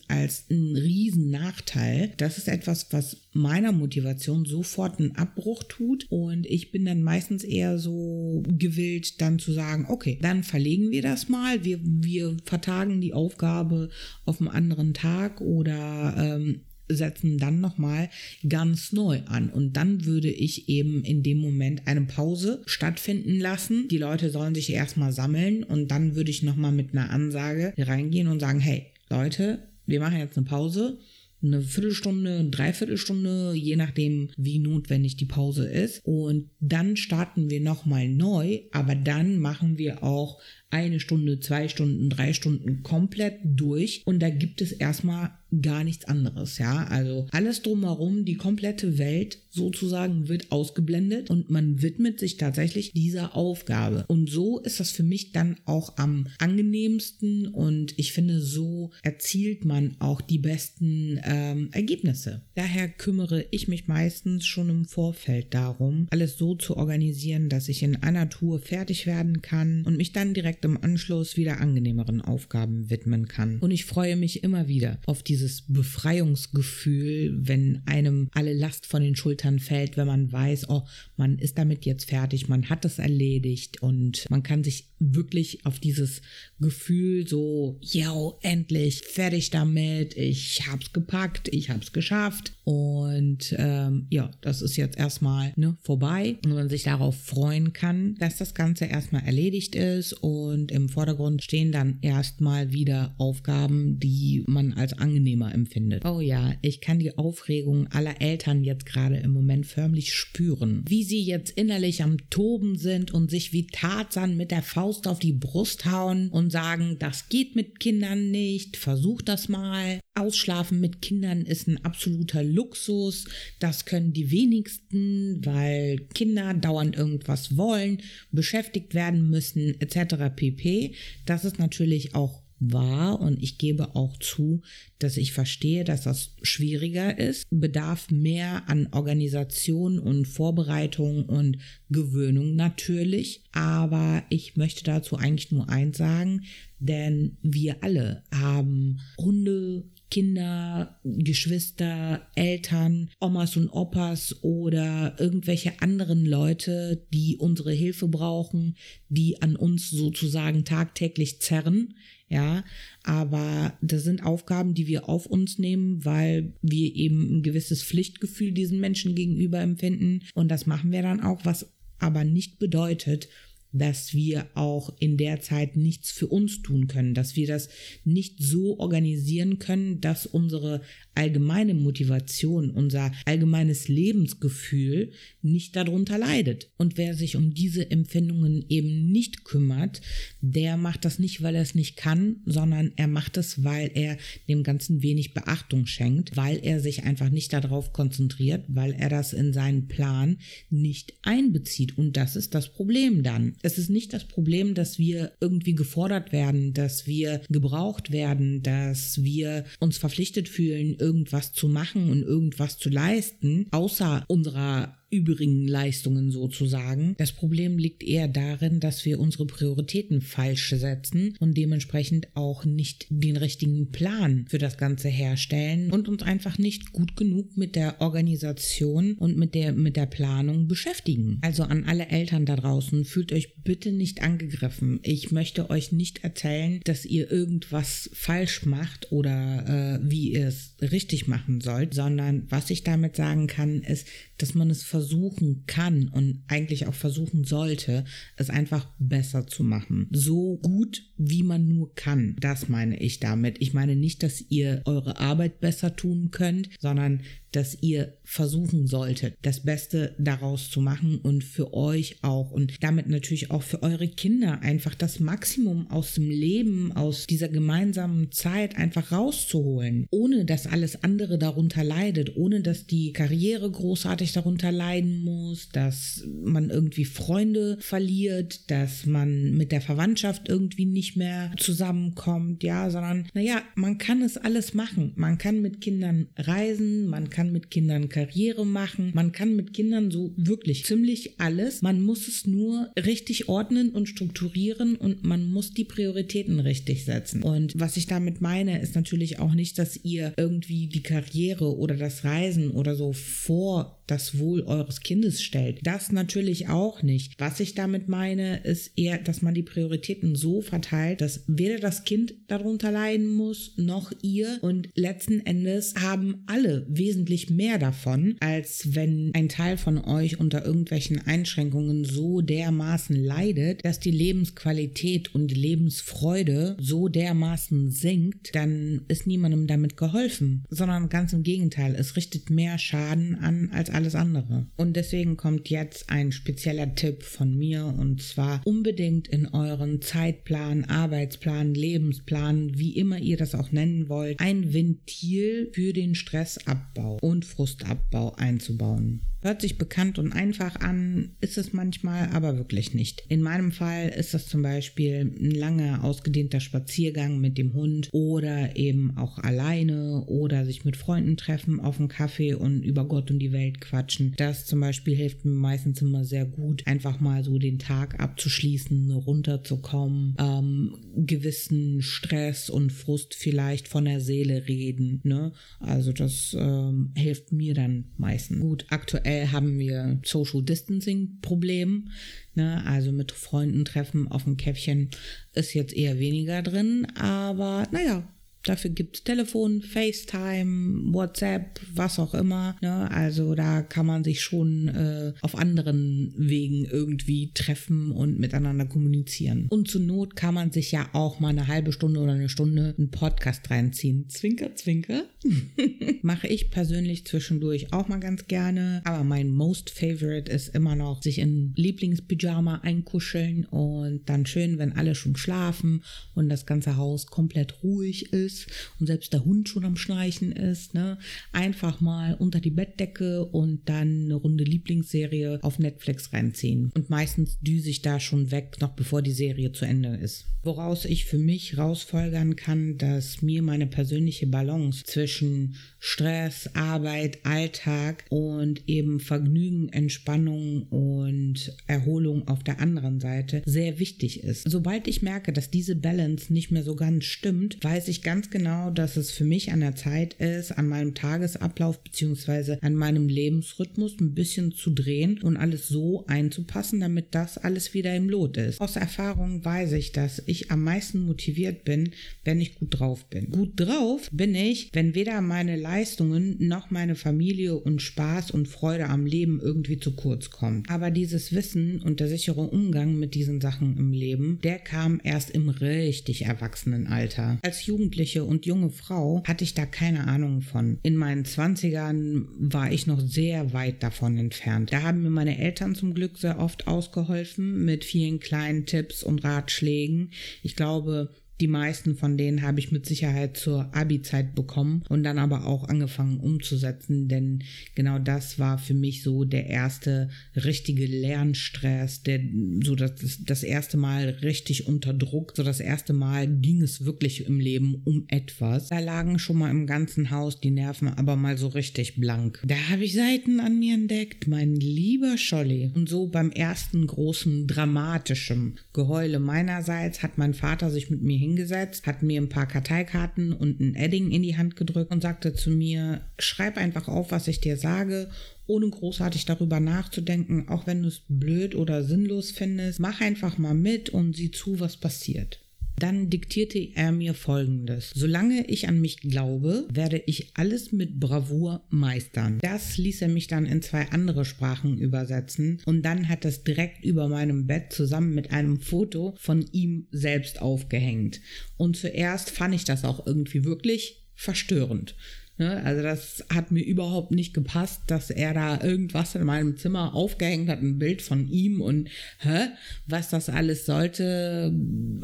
als 0.08 0.46
einen 0.50 0.76
riesen 0.76 1.30
Nachteil. 1.30 2.12
Das 2.16 2.38
ist 2.38 2.48
etwas, 2.48 2.88
was 2.90 3.28
meiner 3.32 3.72
Motivation 3.72 4.44
sofort 4.44 4.98
einen 4.98 5.16
Abbruch 5.16 5.62
tut 5.64 6.06
und 6.08 6.46
ich 6.46 6.72
bin 6.72 6.84
dann 6.84 7.02
meistens 7.02 7.44
eher 7.44 7.78
so 7.78 8.42
gewillt, 8.46 9.20
dann 9.20 9.38
zu 9.38 9.52
sagen, 9.52 9.86
okay, 9.88 10.18
dann 10.20 10.42
verlegen 10.42 10.90
wir 10.90 11.02
das 11.02 11.28
mal, 11.28 11.64
wir, 11.64 11.78
wir 11.82 12.36
vertagen 12.44 13.00
die 13.00 13.14
Aufgabe 13.14 13.90
auf 14.24 14.40
einen 14.40 14.48
anderen 14.48 14.94
Tag 14.94 15.40
oder 15.40 16.14
ähm, 16.18 16.62
setzen 16.88 17.38
dann 17.38 17.60
nochmal 17.60 18.10
ganz 18.48 18.92
neu 18.92 19.20
an. 19.26 19.50
Und 19.50 19.76
dann 19.76 20.04
würde 20.04 20.30
ich 20.30 20.68
eben 20.68 21.04
in 21.04 21.22
dem 21.22 21.38
Moment 21.38 21.86
eine 21.86 22.02
Pause 22.02 22.62
stattfinden 22.66 23.38
lassen. 23.38 23.88
Die 23.88 23.98
Leute 23.98 24.30
sollen 24.30 24.54
sich 24.54 24.72
erstmal 24.72 25.12
sammeln 25.12 25.64
und 25.64 25.90
dann 25.90 26.14
würde 26.14 26.30
ich 26.30 26.42
nochmal 26.42 26.72
mit 26.72 26.92
einer 26.92 27.10
Ansage 27.10 27.72
reingehen 27.78 28.28
und 28.28 28.40
sagen, 28.40 28.60
hey 28.60 28.86
Leute, 29.10 29.68
wir 29.86 30.00
machen 30.00 30.18
jetzt 30.18 30.36
eine 30.36 30.46
Pause 30.46 30.98
eine 31.42 31.62
Viertelstunde, 31.62 32.48
Dreiviertelstunde, 32.50 33.52
je 33.54 33.76
nachdem, 33.76 34.30
wie 34.36 34.58
notwendig 34.58 35.16
die 35.16 35.26
Pause 35.26 35.68
ist. 35.68 36.00
Und 36.04 36.50
dann 36.60 36.96
starten 36.96 37.48
wir 37.48 37.60
nochmal 37.60 38.08
neu, 38.08 38.60
aber 38.72 38.94
dann 38.94 39.38
machen 39.38 39.78
wir 39.78 40.02
auch 40.02 40.40
eine 40.70 41.00
Stunde, 41.00 41.40
zwei 41.40 41.68
Stunden, 41.68 42.10
drei 42.10 42.32
Stunden 42.32 42.82
komplett 42.82 43.40
durch 43.44 44.02
und 44.04 44.20
da 44.20 44.30
gibt 44.30 44.60
es 44.60 44.72
erstmal 44.72 45.30
gar 45.62 45.84
nichts 45.84 46.04
anderes, 46.04 46.58
ja. 46.58 46.86
Also 46.88 47.26
alles 47.32 47.62
drumherum, 47.62 48.24
die 48.24 48.36
komplette 48.36 48.98
Welt 48.98 49.38
sozusagen 49.50 50.28
wird 50.28 50.52
ausgeblendet 50.52 51.30
und 51.30 51.50
man 51.50 51.80
widmet 51.82 52.20
sich 52.20 52.36
tatsächlich 52.36 52.92
dieser 52.92 53.34
Aufgabe. 53.34 54.04
Und 54.08 54.28
so 54.28 54.58
ist 54.60 54.78
das 54.78 54.90
für 54.90 55.02
mich 55.02 55.32
dann 55.32 55.56
auch 55.64 55.96
am 55.96 56.26
angenehmsten 56.38 57.48
und 57.48 57.98
ich 57.98 58.12
finde, 58.12 58.40
so 58.40 58.90
erzielt 59.02 59.64
man 59.64 59.96
auch 60.00 60.20
die 60.20 60.38
besten 60.38 61.18
ähm, 61.24 61.70
Ergebnisse. 61.72 62.42
Daher 62.54 62.88
kümmere 62.88 63.46
ich 63.50 63.68
mich 63.68 63.88
meistens 63.88 64.46
schon 64.46 64.68
im 64.68 64.84
Vorfeld 64.84 65.54
darum, 65.54 66.06
alles 66.10 66.36
so 66.36 66.54
zu 66.54 66.76
organisieren, 66.76 67.48
dass 67.48 67.68
ich 67.68 67.82
in 67.82 67.96
einer 67.96 68.28
Tour 68.28 68.60
fertig 68.60 69.06
werden 69.06 69.40
kann 69.40 69.82
und 69.86 69.96
mich 69.96 70.12
dann 70.12 70.34
direkt 70.34 70.57
direkt 70.58 70.64
im 70.64 70.82
Anschluss 70.82 71.36
wieder 71.36 71.60
angenehmeren 71.60 72.20
Aufgaben 72.20 72.90
widmen 72.90 73.28
kann. 73.28 73.58
Und 73.58 73.70
ich 73.70 73.84
freue 73.84 74.16
mich 74.16 74.42
immer 74.42 74.68
wieder 74.68 74.98
auf 75.06 75.22
dieses 75.22 75.62
Befreiungsgefühl, 75.68 77.36
wenn 77.40 77.82
einem 77.86 78.28
alle 78.32 78.52
Last 78.52 78.86
von 78.86 79.02
den 79.02 79.16
Schultern 79.16 79.58
fällt, 79.58 79.96
wenn 79.96 80.06
man 80.06 80.32
weiß, 80.32 80.68
oh, 80.68 80.82
man 81.16 81.38
ist 81.38 81.58
damit 81.58 81.84
jetzt 81.84 82.08
fertig, 82.08 82.48
man 82.48 82.68
hat 82.68 82.84
es 82.84 82.98
erledigt 82.98 83.82
und 83.82 84.28
man 84.30 84.42
kann 84.42 84.64
sich 84.64 84.88
wirklich 84.98 85.64
auf 85.64 85.78
dieses 85.78 86.22
Gefühl 86.60 87.26
so, 87.26 87.78
yo, 87.80 88.38
endlich 88.42 89.02
fertig 89.02 89.50
damit, 89.50 90.16
ich 90.16 90.66
hab's 90.66 90.92
gepackt, 90.92 91.48
ich 91.52 91.70
hab's 91.70 91.92
geschafft 91.92 92.52
und 92.64 93.54
ähm, 93.56 94.06
ja, 94.10 94.30
das 94.40 94.62
ist 94.62 94.76
jetzt 94.76 94.98
erstmal 94.98 95.52
ne, 95.56 95.76
vorbei 95.82 96.38
und 96.44 96.54
man 96.54 96.68
sich 96.68 96.82
darauf 96.82 97.16
freuen 97.16 97.72
kann, 97.72 98.16
dass 98.18 98.38
das 98.38 98.54
Ganze 98.54 98.86
erstmal 98.86 99.24
erledigt 99.24 99.74
ist 99.74 100.12
und 100.14 100.47
im 100.52 100.88
Vordergrund 100.88 101.42
stehen 101.42 101.72
dann 101.72 101.98
erstmal 102.02 102.72
wieder 102.72 103.14
Aufgaben, 103.18 103.98
die 103.98 104.44
man 104.46 104.72
als 104.72 104.92
angenehmer 104.94 105.54
empfindet. 105.54 106.04
Oh 106.04 106.20
ja, 106.20 106.54
ich 106.62 106.80
kann 106.80 106.98
die 106.98 107.16
Aufregung 107.16 107.86
aller 107.88 108.20
Eltern 108.20 108.64
jetzt 108.64 108.86
gerade 108.86 109.16
im 109.16 109.32
Moment 109.32 109.66
förmlich 109.66 110.12
spüren, 110.12 110.84
wie 110.88 111.04
sie 111.04 111.22
jetzt 111.22 111.50
innerlich 111.50 112.02
am 112.02 112.16
Toben 112.30 112.76
sind 112.76 113.12
und 113.12 113.30
sich 113.30 113.52
wie 113.52 113.66
Tarzan 113.66 114.36
mit 114.36 114.50
der 114.50 114.62
Faust 114.62 114.88
Faust 114.88 115.06
auf 115.06 115.18
die 115.18 115.32
Brust 115.32 115.84
hauen 115.84 116.28
und 116.30 116.50
sagen, 116.50 116.96
das 116.98 117.28
geht 117.28 117.54
mit 117.54 117.78
Kindern 117.78 118.30
nicht, 118.30 118.76
versuch 118.76 119.22
das 119.22 119.48
mal. 119.48 120.00
Ausschlafen 120.20 120.80
mit 120.80 121.02
Kindern 121.02 121.42
ist 121.42 121.68
ein 121.68 121.84
absoluter 121.84 122.42
Luxus. 122.42 123.26
Das 123.58 123.84
können 123.84 124.12
die 124.12 124.30
wenigsten, 124.30 125.44
weil 125.44 125.98
Kinder 126.14 126.54
dauernd 126.54 126.96
irgendwas 126.96 127.56
wollen, 127.56 128.02
beschäftigt 128.32 128.94
werden 128.94 129.30
müssen, 129.30 129.80
etc. 129.80 130.34
pp. 130.34 130.94
Das 131.26 131.44
ist 131.44 131.58
natürlich 131.58 132.14
auch 132.14 132.42
wahr 132.60 133.20
und 133.20 133.42
ich 133.42 133.58
gebe 133.58 133.94
auch 133.94 134.16
zu, 134.18 134.62
dass 134.98 135.16
ich 135.16 135.32
verstehe, 135.32 135.84
dass 135.84 136.02
das 136.02 136.34
schwieriger 136.42 137.18
ist, 137.18 137.44
bedarf 137.50 138.10
mehr 138.10 138.68
an 138.68 138.88
Organisation 138.92 139.98
und 139.98 140.26
Vorbereitung 140.26 141.24
und 141.26 141.58
Gewöhnung 141.90 142.56
natürlich, 142.56 143.42
aber 143.52 144.24
ich 144.28 144.56
möchte 144.56 144.84
dazu 144.84 145.16
eigentlich 145.16 145.52
nur 145.52 145.68
eins 145.68 145.98
sagen, 145.98 146.44
denn 146.80 147.36
wir 147.42 147.82
alle 147.82 148.24
haben 148.32 149.00
Hunde, 149.18 149.84
Kinder, 150.10 150.98
Geschwister, 151.04 152.26
Eltern, 152.34 153.10
Omas 153.20 153.56
und 153.56 153.68
Opas 153.68 154.42
oder 154.42 155.16
irgendwelche 155.18 155.80
anderen 155.80 156.24
Leute, 156.24 157.06
die 157.12 157.36
unsere 157.36 157.72
Hilfe 157.72 158.08
brauchen, 158.08 158.76
die 159.08 159.42
an 159.42 159.56
uns 159.56 159.90
sozusagen 159.90 160.64
tagtäglich 160.64 161.40
zerren. 161.40 161.94
Ja, 162.30 162.62
aber 163.04 163.72
das 163.80 164.04
sind 164.04 164.22
Aufgaben, 164.22 164.74
die 164.74 164.86
wir 164.86 165.08
auf 165.08 165.24
uns 165.24 165.58
nehmen, 165.58 166.04
weil 166.04 166.52
wir 166.60 166.94
eben 166.94 167.38
ein 167.38 167.42
gewisses 167.42 167.82
Pflichtgefühl 167.82 168.52
diesen 168.52 168.80
Menschen 168.80 169.14
gegenüber 169.14 169.60
empfinden. 169.60 170.20
Und 170.34 170.48
das 170.48 170.66
machen 170.66 170.92
wir 170.92 171.00
dann 171.00 171.22
auch, 171.22 171.40
was 171.44 171.72
aber 171.98 172.24
nicht 172.24 172.58
bedeutet, 172.58 173.28
dass 173.72 174.14
wir 174.14 174.46
auch 174.54 174.94
in 174.98 175.16
der 175.16 175.40
Zeit 175.40 175.76
nichts 175.76 176.10
für 176.10 176.26
uns 176.26 176.62
tun 176.62 176.86
können, 176.86 177.14
dass 177.14 177.36
wir 177.36 177.46
das 177.46 177.68
nicht 178.04 178.36
so 178.38 178.78
organisieren 178.78 179.58
können, 179.58 180.00
dass 180.00 180.26
unsere 180.26 180.80
allgemeine 181.14 181.74
Motivation, 181.74 182.70
unser 182.70 183.12
allgemeines 183.26 183.88
Lebensgefühl 183.88 185.10
nicht 185.42 185.74
darunter 185.74 186.16
leidet. 186.16 186.70
Und 186.76 186.96
wer 186.96 187.14
sich 187.14 187.36
um 187.36 187.52
diese 187.52 187.90
Empfindungen 187.90 188.64
eben 188.68 189.10
nicht 189.10 189.44
kümmert, 189.44 190.00
der 190.40 190.76
macht 190.76 191.04
das 191.04 191.18
nicht, 191.18 191.42
weil 191.42 191.56
er 191.56 191.62
es 191.62 191.74
nicht 191.74 191.96
kann, 191.96 192.36
sondern 192.46 192.92
er 192.96 193.08
macht 193.08 193.36
es, 193.36 193.64
weil 193.64 193.90
er 193.94 194.16
dem 194.48 194.62
Ganzen 194.62 195.02
wenig 195.02 195.34
Beachtung 195.34 195.86
schenkt, 195.86 196.36
weil 196.36 196.60
er 196.62 196.80
sich 196.80 197.02
einfach 197.02 197.30
nicht 197.30 197.52
darauf 197.52 197.92
konzentriert, 197.92 198.64
weil 198.68 198.92
er 198.92 199.08
das 199.08 199.32
in 199.32 199.52
seinen 199.52 199.88
Plan 199.88 200.38
nicht 200.70 201.14
einbezieht. 201.22 201.98
Und 201.98 202.16
das 202.16 202.36
ist 202.36 202.54
das 202.54 202.72
Problem 202.72 203.22
dann. 203.22 203.56
Es 203.62 203.78
ist 203.78 203.90
nicht 203.90 204.12
das 204.12 204.24
Problem, 204.24 204.74
dass 204.74 204.98
wir 204.98 205.32
irgendwie 205.40 205.74
gefordert 205.74 206.32
werden, 206.32 206.74
dass 206.74 207.06
wir 207.06 207.40
gebraucht 207.48 208.10
werden, 208.10 208.62
dass 208.62 209.22
wir 209.22 209.64
uns 209.80 209.98
verpflichtet 209.98 210.48
fühlen, 210.48 210.96
irgendwas 210.98 211.52
zu 211.52 211.68
machen 211.68 212.10
und 212.10 212.22
irgendwas 212.22 212.78
zu 212.78 212.88
leisten, 212.90 213.66
außer 213.70 214.24
unserer 214.28 214.97
übrigen 215.10 215.66
Leistungen 215.66 216.30
sozusagen. 216.30 217.14
Das 217.18 217.32
Problem 217.32 217.78
liegt 217.78 218.02
eher 218.02 218.28
darin, 218.28 218.80
dass 218.80 219.04
wir 219.04 219.20
unsere 219.20 219.46
Prioritäten 219.46 220.20
falsch 220.20 220.70
setzen 220.70 221.34
und 221.40 221.56
dementsprechend 221.56 222.28
auch 222.34 222.64
nicht 222.64 223.06
den 223.10 223.36
richtigen 223.36 223.90
Plan 223.90 224.46
für 224.48 224.58
das 224.58 224.76
Ganze 224.76 225.08
herstellen 225.08 225.90
und 225.90 226.08
uns 226.08 226.22
einfach 226.22 226.58
nicht 226.58 226.92
gut 226.92 227.16
genug 227.16 227.56
mit 227.56 227.74
der 227.74 228.00
Organisation 228.00 229.14
und 229.14 229.36
mit 229.36 229.54
der, 229.54 229.72
mit 229.72 229.96
der 229.96 230.06
Planung 230.06 230.68
beschäftigen. 230.68 231.38
Also 231.42 231.62
an 231.62 231.84
alle 231.84 232.08
Eltern 232.08 232.44
da 232.44 232.56
draußen, 232.56 233.04
fühlt 233.04 233.32
euch 233.32 233.54
bitte 233.62 233.92
nicht 233.92 234.22
angegriffen. 234.22 235.00
Ich 235.02 235.32
möchte 235.32 235.70
euch 235.70 235.92
nicht 235.92 236.24
erzählen, 236.24 236.80
dass 236.84 237.04
ihr 237.04 237.30
irgendwas 237.30 238.10
falsch 238.12 238.66
macht 238.66 239.10
oder 239.12 240.00
äh, 240.02 240.10
wie 240.10 240.32
ihr 240.32 240.48
es 240.48 240.74
richtig 240.80 241.28
machen 241.28 241.60
sollt, 241.60 241.94
sondern 241.94 242.46
was 242.50 242.70
ich 242.70 242.84
damit 242.84 243.16
sagen 243.16 243.46
kann, 243.46 243.82
ist, 243.82 244.06
dass 244.38 244.54
man 244.54 244.70
es 244.70 244.82
versuchen 244.98 245.62
kann 245.68 246.08
und 246.08 246.42
eigentlich 246.48 246.88
auch 246.88 246.94
versuchen 246.94 247.44
sollte, 247.44 248.04
es 248.34 248.50
einfach 248.50 248.88
besser 248.98 249.46
zu 249.46 249.62
machen. 249.62 250.08
So 250.10 250.56
gut, 250.56 251.04
wie 251.16 251.44
man 251.44 251.68
nur 251.68 251.94
kann. 251.94 252.34
Das 252.40 252.68
meine 252.68 252.98
ich 252.98 253.20
damit. 253.20 253.58
Ich 253.60 253.74
meine 253.74 253.94
nicht, 253.94 254.24
dass 254.24 254.44
ihr 254.48 254.82
eure 254.86 255.20
Arbeit 255.20 255.60
besser 255.60 255.94
tun 255.94 256.32
könnt, 256.32 256.70
sondern 256.80 257.20
dass 257.52 257.82
ihr 257.82 258.14
versuchen 258.24 258.86
solltet, 258.86 259.34
das 259.42 259.60
Beste 259.60 260.14
daraus 260.18 260.70
zu 260.70 260.80
machen 260.80 261.18
und 261.18 261.44
für 261.44 261.72
euch 261.72 262.16
auch 262.22 262.50
und 262.50 262.82
damit 262.82 263.08
natürlich 263.08 263.50
auch 263.50 263.62
für 263.62 263.82
eure 263.82 264.08
Kinder 264.08 264.60
einfach 264.60 264.94
das 264.94 265.20
Maximum 265.20 265.90
aus 265.90 266.14
dem 266.14 266.28
Leben, 266.28 266.92
aus 266.92 267.26
dieser 267.26 267.48
gemeinsamen 267.48 268.30
Zeit 268.32 268.76
einfach 268.76 269.12
rauszuholen, 269.12 270.06
ohne 270.10 270.44
dass 270.44 270.66
alles 270.66 271.02
andere 271.02 271.38
darunter 271.38 271.84
leidet, 271.84 272.36
ohne 272.36 272.60
dass 272.60 272.86
die 272.86 273.12
Karriere 273.12 273.70
großartig 273.70 274.32
darunter 274.32 274.72
leiden 274.72 275.20
muss, 275.20 275.68
dass 275.70 276.24
man 276.44 276.70
irgendwie 276.70 277.04
Freunde 277.04 277.78
verliert, 277.80 278.70
dass 278.70 279.06
man 279.06 279.52
mit 279.52 279.72
der 279.72 279.80
Verwandtschaft 279.80 280.48
irgendwie 280.48 280.86
nicht 280.86 281.16
mehr 281.16 281.52
zusammenkommt, 281.56 282.62
ja, 282.62 282.90
sondern 282.90 283.28
naja, 283.34 283.62
man 283.74 283.98
kann 283.98 284.22
es 284.22 284.36
alles 284.36 284.74
machen. 284.74 285.12
Man 285.16 285.38
kann 285.38 285.62
mit 285.62 285.80
Kindern 285.80 286.28
reisen, 286.36 287.06
man 287.06 287.30
kann 287.30 287.37
kann 287.38 287.52
mit 287.52 287.70
Kindern 287.70 288.08
Karriere 288.08 288.66
machen, 288.66 289.12
man 289.14 289.30
kann 289.30 289.54
mit 289.54 289.72
Kindern 289.72 290.10
so 290.10 290.32
wirklich 290.36 290.84
ziemlich 290.84 291.38
alles. 291.38 291.82
Man 291.82 292.02
muss 292.02 292.26
es 292.26 292.48
nur 292.48 292.90
richtig 292.96 293.48
ordnen 293.48 293.90
und 293.90 294.08
strukturieren 294.08 294.96
und 294.96 295.22
man 295.22 295.48
muss 295.48 295.70
die 295.70 295.84
Prioritäten 295.84 296.58
richtig 296.58 297.04
setzen. 297.04 297.44
Und 297.44 297.78
was 297.78 297.96
ich 297.96 298.08
damit 298.08 298.40
meine, 298.40 298.80
ist 298.80 298.96
natürlich 298.96 299.38
auch 299.38 299.54
nicht, 299.54 299.78
dass 299.78 300.04
ihr 300.04 300.32
irgendwie 300.36 300.88
die 300.88 301.04
Karriere 301.04 301.76
oder 301.76 301.94
das 301.94 302.24
Reisen 302.24 302.72
oder 302.72 302.96
so 302.96 303.12
vor 303.12 303.97
das 304.08 304.38
Wohl 304.38 304.62
eures 304.62 305.00
Kindes 305.00 305.42
stellt. 305.42 305.78
Das 305.82 306.10
natürlich 306.10 306.68
auch 306.68 307.02
nicht. 307.02 307.34
Was 307.38 307.60
ich 307.60 307.74
damit 307.74 308.08
meine, 308.08 308.58
ist 308.58 308.92
eher, 308.96 309.18
dass 309.18 309.42
man 309.42 309.54
die 309.54 309.62
Prioritäten 309.62 310.34
so 310.34 310.62
verteilt, 310.62 311.20
dass 311.20 311.44
weder 311.46 311.78
das 311.78 312.04
Kind 312.04 312.34
darunter 312.48 312.90
leiden 312.90 313.28
muss, 313.28 313.74
noch 313.76 314.12
ihr. 314.22 314.58
Und 314.62 314.88
letzten 314.94 315.44
Endes 315.44 315.94
haben 315.96 316.42
alle 316.46 316.86
wesentlich 316.88 317.50
mehr 317.50 317.78
davon, 317.78 318.36
als 318.40 318.94
wenn 318.94 319.30
ein 319.34 319.48
Teil 319.48 319.76
von 319.76 319.98
euch 319.98 320.40
unter 320.40 320.64
irgendwelchen 320.64 321.26
Einschränkungen 321.26 322.04
so 322.04 322.40
dermaßen 322.40 323.16
leidet, 323.16 323.84
dass 323.84 324.00
die 324.00 324.10
Lebensqualität 324.10 325.34
und 325.34 325.48
die 325.48 325.54
Lebensfreude 325.54 326.76
so 326.80 327.08
dermaßen 327.08 327.90
sinkt, 327.90 328.54
dann 328.54 329.02
ist 329.08 329.26
niemandem 329.26 329.66
damit 329.66 329.96
geholfen, 329.96 330.64
sondern 330.70 331.08
ganz 331.08 331.32
im 331.32 331.42
Gegenteil, 331.42 331.94
es 331.94 332.16
richtet 332.16 332.50
mehr 332.50 332.78
Schaden 332.78 333.36
an 333.36 333.70
als 333.72 333.90
alles 333.98 334.14
andere. 334.14 334.66
Und 334.76 334.94
deswegen 334.94 335.36
kommt 335.36 335.70
jetzt 335.70 336.08
ein 336.08 336.30
spezieller 336.30 336.94
Tipp 336.94 337.24
von 337.24 337.58
mir 337.58 337.84
und 337.84 338.22
zwar 338.22 338.60
unbedingt 338.64 339.26
in 339.26 339.48
euren 339.48 340.00
Zeitplan, 340.00 340.84
Arbeitsplan, 340.84 341.74
Lebensplan, 341.74 342.78
wie 342.78 342.96
immer 342.96 343.18
ihr 343.18 343.36
das 343.36 343.56
auch 343.56 343.72
nennen 343.72 344.08
wollt, 344.08 344.38
ein 344.38 344.72
Ventil 344.72 345.70
für 345.72 345.92
den 345.92 346.14
Stressabbau 346.14 347.18
und 347.20 347.44
Frustabbau 347.44 348.34
einzubauen. 348.36 349.22
Hört 349.40 349.60
sich 349.60 349.78
bekannt 349.78 350.18
und 350.18 350.32
einfach 350.32 350.80
an, 350.80 351.36
ist 351.40 351.58
es 351.58 351.72
manchmal, 351.72 352.30
aber 352.30 352.56
wirklich 352.56 352.92
nicht. 352.92 353.22
In 353.28 353.40
meinem 353.40 353.70
Fall 353.70 354.08
ist 354.08 354.34
das 354.34 354.46
zum 354.46 354.62
Beispiel 354.62 355.32
ein 355.40 355.52
langer, 355.52 356.02
ausgedehnter 356.02 356.58
Spaziergang 356.58 357.38
mit 357.38 357.56
dem 357.56 357.72
Hund 357.72 358.08
oder 358.10 358.74
eben 358.76 359.16
auch 359.16 359.38
alleine 359.38 360.24
oder 360.26 360.64
sich 360.64 360.84
mit 360.84 360.96
Freunden 360.96 361.36
treffen 361.36 361.78
auf 361.78 362.00
einen 362.00 362.08
Kaffee 362.08 362.54
und 362.54 362.82
über 362.82 363.04
Gott 363.04 363.30
und 363.30 363.38
die 363.38 363.52
Welt 363.52 363.80
quatschen. 363.80 364.34
Das 364.36 364.66
zum 364.66 364.80
Beispiel 364.80 365.14
hilft 365.14 365.44
mir 365.44 365.52
meistens 365.52 366.02
immer 366.02 366.24
sehr 366.24 366.44
gut, 366.44 366.84
einfach 366.88 367.20
mal 367.20 367.44
so 367.44 367.58
den 367.58 367.78
Tag 367.78 368.18
abzuschließen, 368.18 369.12
runterzukommen, 369.12 370.34
ähm, 370.40 370.96
gewissen 371.14 372.02
Stress 372.02 372.70
und 372.70 372.92
Frust 372.92 373.34
vielleicht 373.34 373.86
von 373.86 374.04
der 374.04 374.20
Seele 374.20 374.66
reden. 374.66 375.20
Ne? 375.22 375.52
Also 375.78 376.12
das 376.12 376.56
ähm, 376.58 377.12
hilft 377.14 377.52
mir 377.52 377.74
dann 377.74 378.06
meistens. 378.16 378.60
Gut, 378.60 378.86
aktuell 378.88 379.27
aktuell 379.28 379.52
haben 379.52 379.78
wir 379.78 380.20
Social 380.24 380.62
Distancing 380.62 381.38
Problem. 381.42 382.10
Ne? 382.54 382.82
Also 382.86 383.12
mit 383.12 383.32
Freunden 383.32 383.84
treffen 383.84 384.28
auf 384.28 384.44
dem 384.44 384.56
Käffchen 384.56 385.10
ist 385.54 385.74
jetzt 385.74 385.94
eher 385.94 386.18
weniger 386.18 386.62
drin. 386.62 387.06
Aber 387.16 387.86
naja, 387.90 388.26
Dafür 388.64 388.90
gibt 388.90 389.16
es 389.16 389.24
Telefon, 389.24 389.82
FaceTime, 389.82 391.12
WhatsApp, 391.12 391.80
was 391.94 392.18
auch 392.18 392.34
immer. 392.34 392.76
Ne? 392.82 393.10
Also 393.10 393.54
da 393.54 393.82
kann 393.82 394.06
man 394.06 394.24
sich 394.24 394.40
schon 394.40 394.88
äh, 394.88 395.32
auf 395.42 395.56
anderen 395.56 396.34
Wegen 396.36 396.84
irgendwie 396.84 397.52
treffen 397.54 398.10
und 398.10 398.38
miteinander 398.38 398.86
kommunizieren. 398.86 399.66
Und 399.70 399.88
zur 399.88 400.00
Not 400.00 400.36
kann 400.36 400.54
man 400.54 400.72
sich 400.72 400.92
ja 400.92 401.08
auch 401.12 401.40
mal 401.40 401.48
eine 401.48 401.68
halbe 401.68 401.92
Stunde 401.92 402.20
oder 402.20 402.32
eine 402.32 402.48
Stunde 402.48 402.94
einen 402.98 403.10
Podcast 403.10 403.70
reinziehen. 403.70 404.28
Zwinker, 404.28 404.74
zwinker. 404.74 405.24
Mache 406.22 406.48
ich 406.48 406.70
persönlich 406.70 407.26
zwischendurch 407.26 407.92
auch 407.92 408.08
mal 408.08 408.20
ganz 408.20 408.46
gerne. 408.48 409.02
Aber 409.04 409.24
mein 409.24 409.50
most 409.50 409.90
favorite 409.90 410.50
ist 410.50 410.74
immer 410.74 410.96
noch 410.96 411.22
sich 411.22 411.38
in 411.38 411.72
Lieblingspyjama 411.76 412.80
einkuscheln 412.82 413.64
und 413.66 414.28
dann 414.28 414.46
schön, 414.46 414.78
wenn 414.78 414.92
alle 414.92 415.14
schon 415.14 415.36
schlafen 415.36 416.02
und 416.34 416.48
das 416.48 416.66
ganze 416.66 416.96
Haus 416.96 417.26
komplett 417.26 417.82
ruhig 417.82 418.32
ist 418.32 418.47
ist 418.48 418.66
und 418.98 419.06
selbst 419.06 419.32
der 419.32 419.44
Hund 419.44 419.68
schon 419.68 419.84
am 419.84 419.96
Schnarchen 419.96 420.52
ist, 420.52 420.94
ne? 420.94 421.18
einfach 421.52 422.00
mal 422.00 422.34
unter 422.34 422.60
die 422.60 422.70
Bettdecke 422.70 423.44
und 423.44 423.88
dann 423.88 424.24
eine 424.24 424.34
Runde 424.34 424.64
Lieblingsserie 424.64 425.58
auf 425.62 425.78
Netflix 425.78 426.32
reinziehen. 426.32 426.90
Und 426.94 427.10
meistens 427.10 427.58
düse 427.60 427.90
ich 427.90 428.02
da 428.02 428.18
schon 428.20 428.50
weg, 428.50 428.76
noch 428.80 428.92
bevor 428.92 429.22
die 429.22 429.32
Serie 429.32 429.72
zu 429.72 429.84
Ende 429.84 430.16
ist. 430.16 430.46
Woraus 430.62 431.04
ich 431.04 431.24
für 431.24 431.38
mich 431.38 431.78
rausfolgern 431.78 432.56
kann, 432.56 432.98
dass 432.98 433.42
mir 433.42 433.62
meine 433.62 433.86
persönliche 433.86 434.46
Balance 434.46 435.04
zwischen 435.04 435.76
Stress, 435.98 436.70
Arbeit, 436.74 437.44
Alltag 437.44 438.24
und 438.28 438.88
eben 438.88 439.20
Vergnügen, 439.20 439.88
Entspannung 439.90 440.82
und 440.88 441.76
Erholung 441.86 442.48
auf 442.48 442.62
der 442.62 442.80
anderen 442.80 443.20
Seite 443.20 443.62
sehr 443.66 443.98
wichtig 443.98 444.44
ist. 444.44 444.68
Sobald 444.68 445.08
ich 445.08 445.22
merke, 445.22 445.52
dass 445.52 445.70
diese 445.70 445.96
Balance 445.96 446.52
nicht 446.52 446.70
mehr 446.70 446.82
so 446.82 446.96
ganz 446.96 447.24
stimmt, 447.24 447.82
weiß 447.82 448.08
ich 448.08 448.22
ganz 448.22 448.37
ganz 448.38 448.50
genau, 448.50 448.90
dass 448.90 449.16
es 449.16 449.32
für 449.32 449.42
mich 449.42 449.72
an 449.72 449.80
der 449.80 449.96
Zeit 449.96 450.34
ist, 450.34 450.70
an 450.70 450.86
meinem 450.86 451.12
Tagesablauf 451.12 452.00
bzw. 452.04 452.76
an 452.82 452.94
meinem 452.94 453.28
Lebensrhythmus 453.28 454.20
ein 454.20 454.32
bisschen 454.32 454.70
zu 454.70 454.90
drehen 454.90 455.42
und 455.42 455.56
alles 455.56 455.88
so 455.88 456.24
einzupassen, 456.28 457.00
damit 457.00 457.34
das 457.34 457.58
alles 457.58 457.94
wieder 457.94 458.14
im 458.14 458.28
Lot 458.28 458.56
ist. 458.56 458.80
Aus 458.80 458.94
Erfahrung 458.94 459.64
weiß 459.64 459.90
ich, 459.94 460.12
dass 460.12 460.40
ich 460.46 460.70
am 460.70 460.84
meisten 460.84 461.26
motiviert 461.26 461.84
bin, 461.84 462.10
wenn 462.44 462.60
ich 462.60 462.76
gut 462.76 463.00
drauf 463.00 463.28
bin. 463.28 463.50
Gut 463.50 463.72
drauf 463.74 464.28
bin 464.30 464.54
ich, 464.54 464.90
wenn 464.92 465.16
weder 465.16 465.40
meine 465.40 465.74
Leistungen 465.74 466.58
noch 466.60 466.92
meine 466.92 467.16
Familie 467.16 467.74
und 467.74 468.00
Spaß 468.00 468.52
und 468.52 468.68
Freude 468.68 469.08
am 469.08 469.26
Leben 469.26 469.58
irgendwie 469.60 469.98
zu 469.98 470.14
kurz 470.14 470.50
kommt. 470.50 470.88
Aber 470.88 471.10
dieses 471.10 471.52
Wissen 471.52 472.00
und 472.02 472.20
der 472.20 472.28
sichere 472.28 472.60
Umgang 472.60 473.18
mit 473.18 473.34
diesen 473.34 473.60
Sachen 473.60 473.96
im 473.96 474.12
Leben, 474.12 474.60
der 474.62 474.78
kam 474.78 475.20
erst 475.24 475.50
im 475.50 475.68
richtig 475.68 476.42
Erwachsenenalter. 476.42 477.58
Als 477.62 477.84
Jugendliche 477.84 478.27
und 478.36 478.66
junge 478.66 478.90
Frau 478.90 479.42
hatte 479.46 479.64
ich 479.64 479.74
da 479.74 479.86
keine 479.86 480.26
Ahnung 480.26 480.60
von. 480.60 480.98
In 481.02 481.16
meinen 481.16 481.44
Zwanzigern 481.44 482.48
war 482.58 482.92
ich 482.92 483.06
noch 483.06 483.20
sehr 483.20 483.72
weit 483.72 484.02
davon 484.02 484.36
entfernt. 484.38 484.92
Da 484.92 485.02
haben 485.02 485.22
mir 485.22 485.30
meine 485.30 485.58
Eltern 485.58 485.94
zum 485.94 486.14
Glück 486.14 486.38
sehr 486.38 486.58
oft 486.58 486.86
ausgeholfen 486.86 487.84
mit 487.84 488.04
vielen 488.04 488.40
kleinen 488.40 488.86
Tipps 488.86 489.22
und 489.22 489.44
Ratschlägen. 489.44 490.30
Ich 490.62 490.76
glaube, 490.76 491.30
die 491.60 491.68
meisten 491.68 492.16
von 492.16 492.36
denen 492.36 492.62
habe 492.62 492.80
ich 492.80 492.92
mit 492.92 493.06
Sicherheit 493.06 493.56
zur 493.56 493.94
Abi-Zeit 493.94 494.54
bekommen 494.54 495.02
und 495.08 495.24
dann 495.24 495.38
aber 495.38 495.66
auch 495.66 495.88
angefangen 495.88 496.38
umzusetzen, 496.38 497.28
denn 497.28 497.64
genau 497.94 498.18
das 498.18 498.58
war 498.58 498.78
für 498.78 498.94
mich 498.94 499.22
so 499.22 499.44
der 499.44 499.66
erste 499.66 500.30
richtige 500.54 501.06
Lernstress, 501.06 502.22
der 502.22 502.40
so 502.82 502.94
das, 502.94 503.40
das 503.44 503.62
erste 503.62 503.96
Mal 503.96 504.28
richtig 504.42 504.86
unter 504.86 505.12
Druck, 505.12 505.52
so 505.56 505.62
das 505.62 505.80
erste 505.80 506.12
Mal 506.12 506.46
ging 506.46 506.82
es 506.82 507.04
wirklich 507.04 507.46
im 507.46 507.60
Leben 507.60 508.02
um 508.04 508.24
etwas. 508.28 508.88
Da 508.88 508.98
lagen 508.98 509.38
schon 509.38 509.58
mal 509.58 509.70
im 509.70 509.86
ganzen 509.86 510.30
Haus 510.30 510.60
die 510.60 510.70
Nerven 510.70 511.08
aber 511.08 511.36
mal 511.36 511.58
so 511.58 511.68
richtig 511.68 512.16
blank. 512.16 512.62
Da 512.66 512.76
habe 512.90 513.04
ich 513.04 513.14
Seiten 513.14 513.60
an 513.60 513.78
mir 513.78 513.94
entdeckt, 513.94 514.46
mein 514.46 514.74
lieber 514.76 515.36
Scholli. 515.38 515.90
Und 515.94 516.08
so 516.08 516.28
beim 516.28 516.50
ersten 516.50 517.06
großen 517.06 517.66
dramatischen 517.66 518.78
Geheule 518.92 519.40
meinerseits 519.40 520.22
hat 520.22 520.38
mein 520.38 520.54
Vater 520.54 520.90
sich 520.90 521.10
mit 521.10 521.22
mir 521.22 521.38
hingesetzt, 521.48 522.06
hat 522.06 522.22
mir 522.22 522.40
ein 522.40 522.48
paar 522.48 522.66
Karteikarten 522.66 523.52
und 523.52 523.80
ein 523.80 523.94
Edding 523.94 524.30
in 524.30 524.42
die 524.42 524.56
Hand 524.56 524.76
gedrückt 524.76 525.10
und 525.10 525.22
sagte 525.22 525.52
zu 525.54 525.70
mir, 525.70 526.22
schreib 526.38 526.76
einfach 526.76 527.08
auf, 527.08 527.32
was 527.32 527.48
ich 527.48 527.60
dir 527.60 527.76
sage 527.76 528.28
ohne 528.68 528.88
großartig 528.88 529.46
darüber 529.46 529.80
nachzudenken, 529.80 530.68
auch 530.68 530.86
wenn 530.86 531.02
du 531.02 531.08
es 531.08 531.22
blöd 531.26 531.74
oder 531.74 532.04
sinnlos 532.04 532.50
findest, 532.50 533.00
mach 533.00 533.20
einfach 533.20 533.58
mal 533.58 533.74
mit 533.74 534.10
und 534.10 534.36
sieh 534.36 534.50
zu, 534.50 534.78
was 534.78 534.98
passiert. 534.98 535.60
Dann 535.98 536.30
diktierte 536.30 536.78
er 536.94 537.12
mir 537.12 537.34
Folgendes. 537.34 538.12
Solange 538.14 538.66
ich 538.66 538.88
an 538.88 539.00
mich 539.00 539.20
glaube, 539.20 539.88
werde 539.92 540.22
ich 540.26 540.52
alles 540.54 540.92
mit 540.92 541.18
Bravour 541.18 541.84
meistern. 541.90 542.58
Das 542.62 542.98
ließ 542.98 543.22
er 543.22 543.28
mich 543.28 543.48
dann 543.48 543.66
in 543.66 543.82
zwei 543.82 544.08
andere 544.10 544.44
Sprachen 544.44 544.98
übersetzen 544.98 545.80
und 545.86 546.02
dann 546.02 546.28
hat 546.28 546.44
es 546.44 546.62
direkt 546.62 547.04
über 547.04 547.28
meinem 547.28 547.66
Bett 547.66 547.92
zusammen 547.92 548.34
mit 548.34 548.52
einem 548.52 548.80
Foto 548.80 549.34
von 549.38 549.66
ihm 549.72 550.06
selbst 550.10 550.62
aufgehängt. 550.62 551.40
Und 551.76 551.96
zuerst 551.96 552.50
fand 552.50 552.74
ich 552.74 552.84
das 552.84 553.04
auch 553.04 553.26
irgendwie 553.26 553.64
wirklich 553.64 554.24
verstörend. 554.34 555.16
Ne? 555.58 555.82
Also 555.84 556.02
das 556.02 556.44
hat 556.52 556.70
mir 556.70 556.84
überhaupt 556.84 557.32
nicht 557.32 557.52
gepasst, 557.52 558.02
dass 558.06 558.30
er 558.30 558.54
da 558.54 558.80
irgendwas 558.82 559.34
in 559.34 559.44
meinem 559.44 559.76
Zimmer 559.76 560.14
aufgehängt 560.14 560.68
hat, 560.68 560.80
ein 560.80 560.98
Bild 560.98 561.22
von 561.22 561.48
ihm 561.48 561.80
und 561.80 562.08
hä, 562.38 562.68
was 563.06 563.30
das 563.30 563.48
alles 563.48 563.86
sollte, 563.86 564.72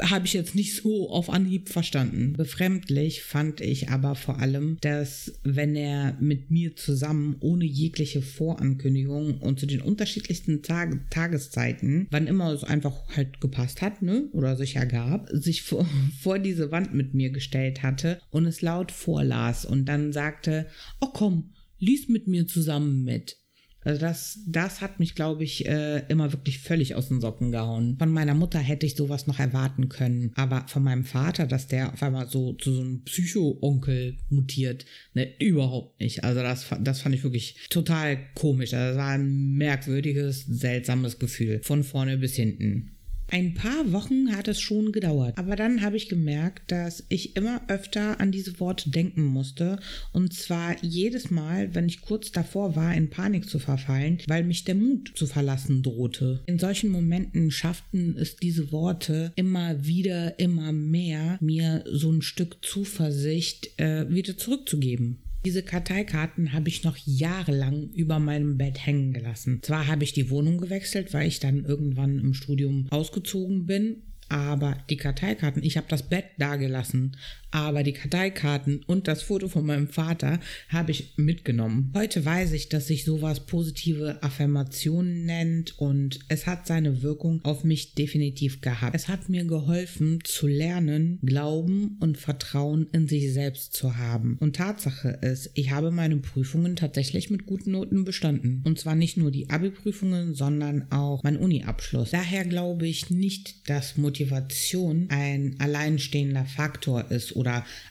habe 0.01 0.25
ich 0.25 0.33
jetzt 0.33 0.55
nicht 0.55 0.75
so 0.75 1.09
auf 1.09 1.29
Anhieb 1.29 1.69
verstanden. 1.69 2.33
Befremdlich 2.33 3.23
fand 3.23 3.61
ich 3.61 3.89
aber 3.89 4.15
vor 4.15 4.39
allem, 4.39 4.77
dass 4.81 5.39
wenn 5.43 5.75
er 5.75 6.17
mit 6.19 6.51
mir 6.51 6.75
zusammen 6.75 7.37
ohne 7.39 7.65
jegliche 7.65 8.21
Vorankündigung 8.21 9.39
und 9.39 9.59
zu 9.59 9.65
den 9.65 9.81
unterschiedlichsten 9.81 10.61
Tag 10.63 11.09
Tageszeiten, 11.09 12.07
wann 12.11 12.27
immer 12.27 12.51
es 12.51 12.63
einfach 12.63 13.07
halt 13.15 13.39
gepasst 13.39 13.81
hat, 13.81 14.01
ne, 14.01 14.27
oder 14.33 14.55
sich 14.55 14.75
ergab, 14.75 15.29
sich 15.31 15.61
vor, 15.61 15.85
vor 16.21 16.39
diese 16.39 16.71
Wand 16.71 16.93
mit 16.93 17.13
mir 17.13 17.29
gestellt 17.29 17.83
hatte 17.83 18.19
und 18.31 18.45
es 18.45 18.61
laut 18.61 18.91
vorlas 18.91 19.65
und 19.65 19.85
dann 19.85 20.11
sagte, 20.11 20.24
sagte, 20.25 20.67
oh 21.01 21.09
komm, 21.13 21.51
lies 21.79 22.09
mit 22.09 22.27
mir 22.27 22.47
zusammen 22.47 23.03
mit. 23.03 23.37
Also 23.81 24.01
das, 24.01 24.39
das 24.47 24.81
hat 24.81 24.99
mich, 24.99 25.13
glaube 25.13 25.43
ich, 25.43 25.67
äh, 25.67 25.99
immer 26.07 26.33
wirklich 26.33 26.57
völlig 26.57 26.95
aus 26.95 27.09
den 27.09 27.21
Socken 27.21 27.51
gehauen. 27.51 27.97
Von 27.99 28.09
meiner 28.09 28.33
Mutter 28.33 28.57
hätte 28.57 28.87
ich 28.87 28.95
sowas 28.95 29.27
noch 29.27 29.37
erwarten 29.37 29.89
können, 29.89 30.31
aber 30.33 30.65
von 30.67 30.81
meinem 30.81 31.03
Vater, 31.03 31.45
dass 31.45 31.67
der 31.67 31.93
auf 31.93 32.01
einmal 32.01 32.27
so 32.27 32.53
zu 32.53 32.73
so 32.73 32.81
einem 32.81 33.03
Psycho-Onkel 33.03 34.17
mutiert, 34.29 34.87
ne, 35.13 35.31
überhaupt 35.39 35.99
nicht. 35.99 36.23
Also 36.23 36.41
das, 36.41 36.65
das 36.81 37.01
fand 37.01 37.13
ich 37.13 37.23
wirklich 37.23 37.57
total 37.69 38.17
komisch. 38.33 38.73
Also 38.73 38.87
das 38.87 38.97
war 38.97 39.11
ein 39.11 39.53
merkwürdiges, 39.53 40.47
seltsames 40.47 41.19
Gefühl. 41.19 41.61
Von 41.61 41.83
vorne 41.83 42.17
bis 42.17 42.35
hinten. 42.35 42.94
Ein 43.29 43.53
paar 43.53 43.91
Wochen 43.91 44.35
hat 44.35 44.47
es 44.47 44.61
schon 44.61 44.91
gedauert, 44.91 45.37
aber 45.37 45.55
dann 45.55 45.81
habe 45.81 45.97
ich 45.97 46.09
gemerkt, 46.09 46.71
dass 46.71 47.03
ich 47.09 47.35
immer 47.35 47.61
öfter 47.67 48.19
an 48.19 48.31
diese 48.31 48.59
Worte 48.59 48.89
denken 48.91 49.23
musste 49.23 49.79
und 50.13 50.33
zwar 50.33 50.75
jedes 50.83 51.31
Mal, 51.31 51.73
wenn 51.73 51.87
ich 51.87 52.01
kurz 52.01 52.31
davor 52.31 52.75
war, 52.75 52.93
in 52.93 53.09
Panik 53.09 53.49
zu 53.49 53.59
verfallen, 53.59 54.19
weil 54.27 54.43
mich 54.43 54.63
der 54.63 54.75
Mut 54.75 55.11
zu 55.15 55.25
verlassen 55.25 55.81
drohte. 55.81 56.43
In 56.45 56.59
solchen 56.59 56.91
Momenten 56.91 57.51
schafften 57.51 58.15
es 58.17 58.35
diese 58.35 58.71
Worte 58.71 59.33
immer 59.35 59.85
wieder, 59.85 60.39
immer 60.39 60.71
mehr, 60.71 61.37
mir 61.41 61.83
so 61.91 62.11
ein 62.11 62.21
Stück 62.21 62.57
Zuversicht 62.61 63.79
äh, 63.79 64.09
wieder 64.09 64.37
zurückzugeben. 64.37 65.17
Diese 65.45 65.61
Karteikarten 65.61 66.53
habe 66.53 66.69
ich 66.69 66.83
noch 66.83 66.97
jahrelang 66.97 67.91
über 67.93 68.19
meinem 68.19 68.57
Bett 68.57 68.85
hängen 68.85 69.13
gelassen. 69.13 69.59
Zwar 69.61 69.87
habe 69.87 70.03
ich 70.03 70.11
die 70.11 70.31
Wohnung 70.31 70.57
gewechselt, 70.57 71.13
weil 71.13 71.27
ich 71.27 71.39
dann 71.39 71.65
irgendwann 71.65 72.17
im 72.17 72.33
Studium 72.33 72.87
ausgezogen 72.89 73.67
bin, 73.67 74.01
aber 74.27 74.75
die 74.89 74.97
Karteikarten, 74.97 75.63
ich 75.63 75.77
habe 75.77 75.87
das 75.87 76.09
Bett 76.09 76.25
da 76.39 76.55
gelassen, 76.55 77.15
aber 77.55 77.83
die 77.83 77.93
Karteikarten 77.93 78.83
und 78.85 79.07
das 79.07 79.21
Foto 79.21 79.47
von 79.47 79.65
meinem 79.65 79.87
Vater 79.87 80.41
habe 80.67 80.91
ich 80.91 81.13
mitgenommen. 81.15 81.93
Heute 81.95 82.25
weiß 82.25 82.51
ich, 82.51 82.67
dass 82.67 82.87
sich 82.87 83.05
sowas 83.05 83.45
positive 83.45 84.21
Affirmationen 84.21 85.23
nennt 85.23 85.79
und 85.79 86.19
es 86.27 86.47
hat 86.47 86.67
seine 86.67 87.01
Wirkung 87.01 87.39
auf 87.45 87.63
mich 87.63 87.93
definitiv 87.93 88.59
gehabt. 88.59 88.93
Es 88.93 89.07
hat 89.07 89.29
mir 89.29 89.45
geholfen 89.45 90.19
zu 90.25 90.47
lernen, 90.47 91.17
Glauben 91.21 91.95
und 92.01 92.17
Vertrauen 92.17 92.87
in 92.91 93.07
sich 93.07 93.31
selbst 93.31 93.71
zu 93.71 93.95
haben. 93.95 94.35
Und 94.41 94.57
Tatsache 94.57 95.17
ist, 95.21 95.49
ich 95.53 95.71
habe 95.71 95.91
meine 95.91 96.17
Prüfungen 96.17 96.75
tatsächlich 96.75 97.29
mit 97.29 97.45
guten 97.45 97.71
Noten 97.71 98.03
bestanden. 98.03 98.63
Und 98.65 98.79
zwar 98.79 98.95
nicht 98.95 99.15
nur 99.15 99.31
die 99.31 99.49
Abi-Prüfungen, 99.49 100.35
sondern 100.35 100.91
auch 100.91 101.23
mein 101.23 101.37
Uni-Abschluss. 101.37 102.11
Daher 102.11 102.43
glaube 102.43 102.85
ich 102.85 103.09
nicht, 103.09 103.69
dass 103.69 103.95
Motivation 103.95 105.07
ein 105.09 105.55
alleinstehender 105.59 106.43
Faktor 106.43 107.09
ist 107.11 107.33
oder 107.37 107.44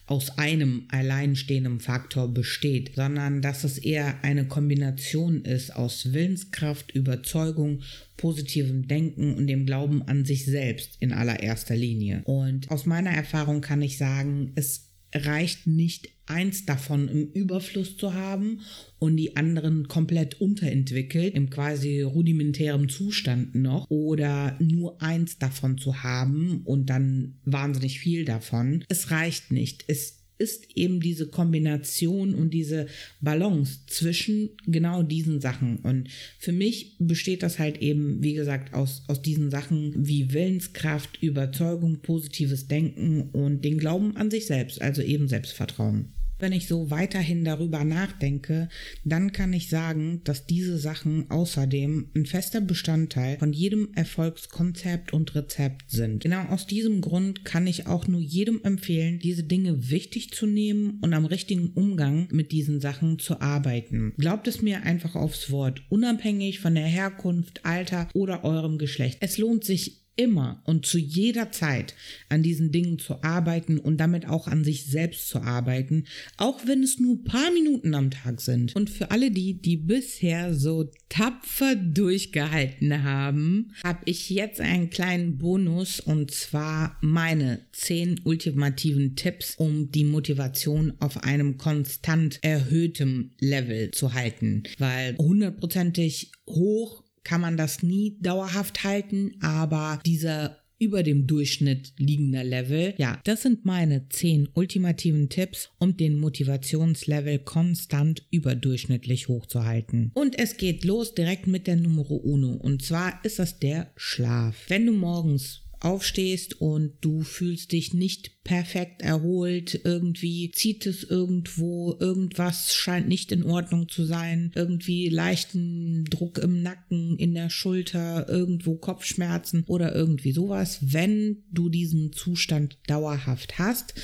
aus 0.07 0.39
einem 0.39 0.87
alleinstehenden 0.91 1.81
Faktor 1.81 2.33
besteht, 2.33 2.93
sondern 2.95 3.43
dass 3.43 3.65
es 3.65 3.79
eher 3.79 4.23
eine 4.23 4.47
Kombination 4.47 5.43
ist 5.43 5.75
aus 5.75 6.13
Willenskraft, 6.13 6.93
Überzeugung, 6.93 7.83
positivem 8.17 8.87
Denken 8.89 9.35
und 9.35 9.47
dem 9.47 9.67
Glauben 9.67 10.03
an 10.03 10.25
sich 10.25 10.45
selbst 10.45 10.97
in 11.01 11.13
allererster 11.13 11.77
Linie. 11.77 12.23
Und 12.25 12.71
aus 12.71 12.87
meiner 12.87 13.11
Erfahrung 13.11 13.61
kann 13.61 13.83
ich 13.83 13.99
sagen, 13.99 14.53
es 14.55 14.94
reicht 15.15 15.67
nicht 15.67 16.09
eins 16.27 16.65
davon 16.65 17.09
im 17.09 17.31
Überfluss 17.33 17.97
zu 17.97 18.15
haben 18.15 18.61
und 18.99 19.17
die 19.17 19.37
anderen 19.37 19.89
komplett 19.89 20.41
unterentwickelt, 20.41 21.35
im 21.35 21.51
quasi 21.51 22.01
rudimentären 22.01 22.89
Zustand 22.89 23.55
noch, 23.55 23.91
oder 23.91 24.57
nur 24.61 25.01
eins 25.03 25.39
davon 25.39 25.79
zu 25.79 26.03
haben 26.03 26.63
und 26.65 26.89
dann 26.91 27.35
wahnsinnig 27.45 28.01
viel 28.01 28.25
davon. 28.25 28.85
Es 28.89 29.11
reicht 29.11 29.53
nicht. 29.53 29.85
Es 29.87 30.24
ist 30.45 30.77
eben 30.77 31.01
diese 31.01 31.27
Kombination 31.27 32.35
und 32.35 32.53
diese 32.53 32.87
Balance 33.21 33.81
zwischen 33.87 34.51
genau 34.67 35.03
diesen 35.03 35.41
Sachen. 35.41 35.79
Und 35.79 36.09
für 36.39 36.53
mich 36.53 36.97
besteht 36.99 37.43
das 37.43 37.59
halt 37.59 37.79
eben, 37.81 38.23
wie 38.23 38.35
gesagt, 38.35 38.75
aus, 38.75 39.03
aus 39.09 39.23
diesen 39.23 39.51
Sachen 39.51 40.07
wie 40.07 40.33
Willenskraft, 40.33 41.23
Überzeugung, 41.23 42.01
positives 42.01 42.69
Denken 42.69 43.31
und 43.33 43.65
den 43.65 43.79
Glauben 43.79 44.17
an 44.17 44.31
sich 44.31 44.47
selbst, 44.47 44.83
also 44.83 45.01
eben 45.01 45.29
Selbstvertrauen 45.29 46.13
wenn 46.45 46.53
ich 46.53 46.69
so 46.69 46.91
weiterhin 46.91 47.43
darüber 47.43 47.85
nachdenke, 47.85 48.69
dann 49.03 49.33
kann 49.33 49.55
ich 49.55 49.71
sagen, 49.71 50.21
dass 50.25 50.45
diese 50.45 50.77
Sachen 50.77 51.31
außerdem 51.31 52.11
ein 52.15 52.27
fester 52.27 52.61
Bestandteil 52.61 53.39
von 53.39 53.55
jedem 53.55 53.89
Erfolgskonzept 53.95 55.15
und 55.15 55.35
Rezept 55.35 55.91
sind. 55.91 56.23
Genau 56.23 56.45
aus 56.51 56.67
diesem 56.67 57.01
Grund 57.01 57.47
kann 57.47 57.67
ich 57.67 57.87
auch 57.87 58.07
nur 58.09 58.21
jedem 58.21 58.61
empfehlen, 58.63 59.21
diese 59.21 59.45
Dinge 59.45 59.89
wichtig 59.89 60.33
zu 60.33 60.45
nehmen 60.45 60.99
und 61.01 61.15
am 61.15 61.25
richtigen 61.25 61.71
Umgang 61.71 62.29
mit 62.31 62.53
diesen 62.53 62.79
Sachen 62.79 63.19
zu 63.19 63.41
arbeiten. 63.41 64.13
Glaubt 64.19 64.47
es 64.47 64.61
mir 64.61 64.83
einfach 64.83 65.15
aufs 65.15 65.51
Wort, 65.51 65.81
unabhängig 65.89 66.61
von 66.61 66.75
der 66.75 66.85
Herkunft, 66.85 67.65
Alter 67.65 68.11
oder 68.13 68.45
eurem 68.45 68.77
Geschlecht. 68.77 69.17
Es 69.23 69.39
lohnt 69.39 69.65
sich 69.65 70.04
immer 70.17 70.63
und 70.65 70.87
zu 70.87 70.99
jeder 70.99 71.51
Zeit 71.53 71.95
an 72.29 72.43
diesen 72.43 72.73
Dingen 72.73 72.99
zu 72.99 73.23
arbeiten 73.23 73.79
und 73.79 73.99
damit 73.99 74.29
auch 74.29 74.47
an 74.47 74.65
sich 74.65 74.87
selbst 74.87 75.29
zu 75.29 75.41
arbeiten, 75.41 76.05
auch 76.37 76.67
wenn 76.67 76.83
es 76.83 76.99
nur 76.99 77.23
paar 77.25 77.51
Minuten 77.53 77.95
am 77.95 78.11
Tag 78.11 78.41
sind. 78.41 78.75
Und 78.77 78.91
für 78.91 79.11
alle 79.11 79.31
die, 79.31 79.61
die 79.61 79.77
bisher 79.77 80.55
so 80.55 80.91
tapfer 81.09 81.77
durchgehalten 81.77 83.03
haben, 83.03 83.73
habe 83.85 84.01
ich 84.05 84.31
jetzt 84.31 84.61
einen 84.61 84.91
kleinen 84.91 85.39
Bonus 85.39 86.01
und 86.01 86.31
zwar 86.31 86.97
meine 87.01 87.61
zehn 87.73 88.21
ultimativen 88.25 89.17
Tipps, 89.17 89.55
um 89.57 89.91
die 89.91 90.05
Motivation 90.05 90.95
auf 91.01 91.23
einem 91.23 91.59
konstant 91.59 92.39
erhöhtem 92.43 93.31
Level 93.39 93.91
zu 93.93 94.15
halten, 94.15 94.65
weil 94.79 95.17
hundertprozentig 95.19 96.33
hoch 96.49 97.04
kann 97.25 97.41
man 97.41 97.57
das 97.57 97.83
nie 97.83 98.17
dauerhaft 98.21 98.85
halten, 98.85 99.33
aber 99.41 100.01
dieser 100.07 100.65
über 100.79 101.03
dem 101.03 101.27
Durchschnitt 101.27 101.93
liegender 101.99 102.45
Level. 102.45 102.95
Ja, 102.99 103.21
das 103.25 103.43
sind 103.43 103.65
meine 103.65 104.09
10 104.09 104.49
ultimativen 104.55 105.29
Tipps, 105.29 105.71
um 105.79 105.97
den 105.97 106.19
Motivationslevel 106.19 107.39
konstant 107.41 108.27
überdurchschnittlich 108.31 109.29
hochzuhalten. 109.29 110.11
Und 110.15 110.39
es 110.39 110.57
geht 110.57 110.85
los 110.85 111.15
direkt 111.15 111.47
mit 111.47 111.67
der 111.67 111.77
Nummer 111.77 112.11
uno. 112.11 112.53
Und 112.53 112.83
zwar 112.83 113.25
ist 113.25 113.39
das 113.39 113.59
der 113.59 113.93
Schlaf. 113.97 114.57
Wenn 114.69 114.87
du 114.87 114.93
morgens 114.93 115.64
aufstehst 115.85 116.61
und 116.61 116.93
du 117.01 117.23
fühlst 117.23 117.73
dich 117.73 117.95
nicht 117.95 118.43
perfekt 118.45 119.03
erholt, 119.03 119.81
irgendwie 119.85 120.51
zieht 120.51 120.87
es 120.87 121.05
irgendwo, 121.05 121.97
irgendwas 121.99 122.75
scheint 122.75 123.09
nicht 123.09 123.33
in 123.33 123.45
Ordnung 123.45 123.89
zu 123.89 124.05
sein, 124.05 124.53
irgendwie 124.55 125.09
leichten 125.09 126.05
Druck 126.05 126.39
im 126.39 126.63
Nacken, 126.63 127.17
in 127.17 127.35
der 127.35 127.51
Schulter, 127.51 128.29
irgendwo 128.29 128.77
Kopfschmerzen 128.77 129.65
oder 129.67 129.95
irgendwie 129.95 130.33
sowas. 130.33 130.79
Wenn 130.81 131.45
du 131.51 131.69
diesen 131.69 132.13
Zustand 132.13 132.79
dauerhaft 132.87 133.59
hast, 133.59 133.95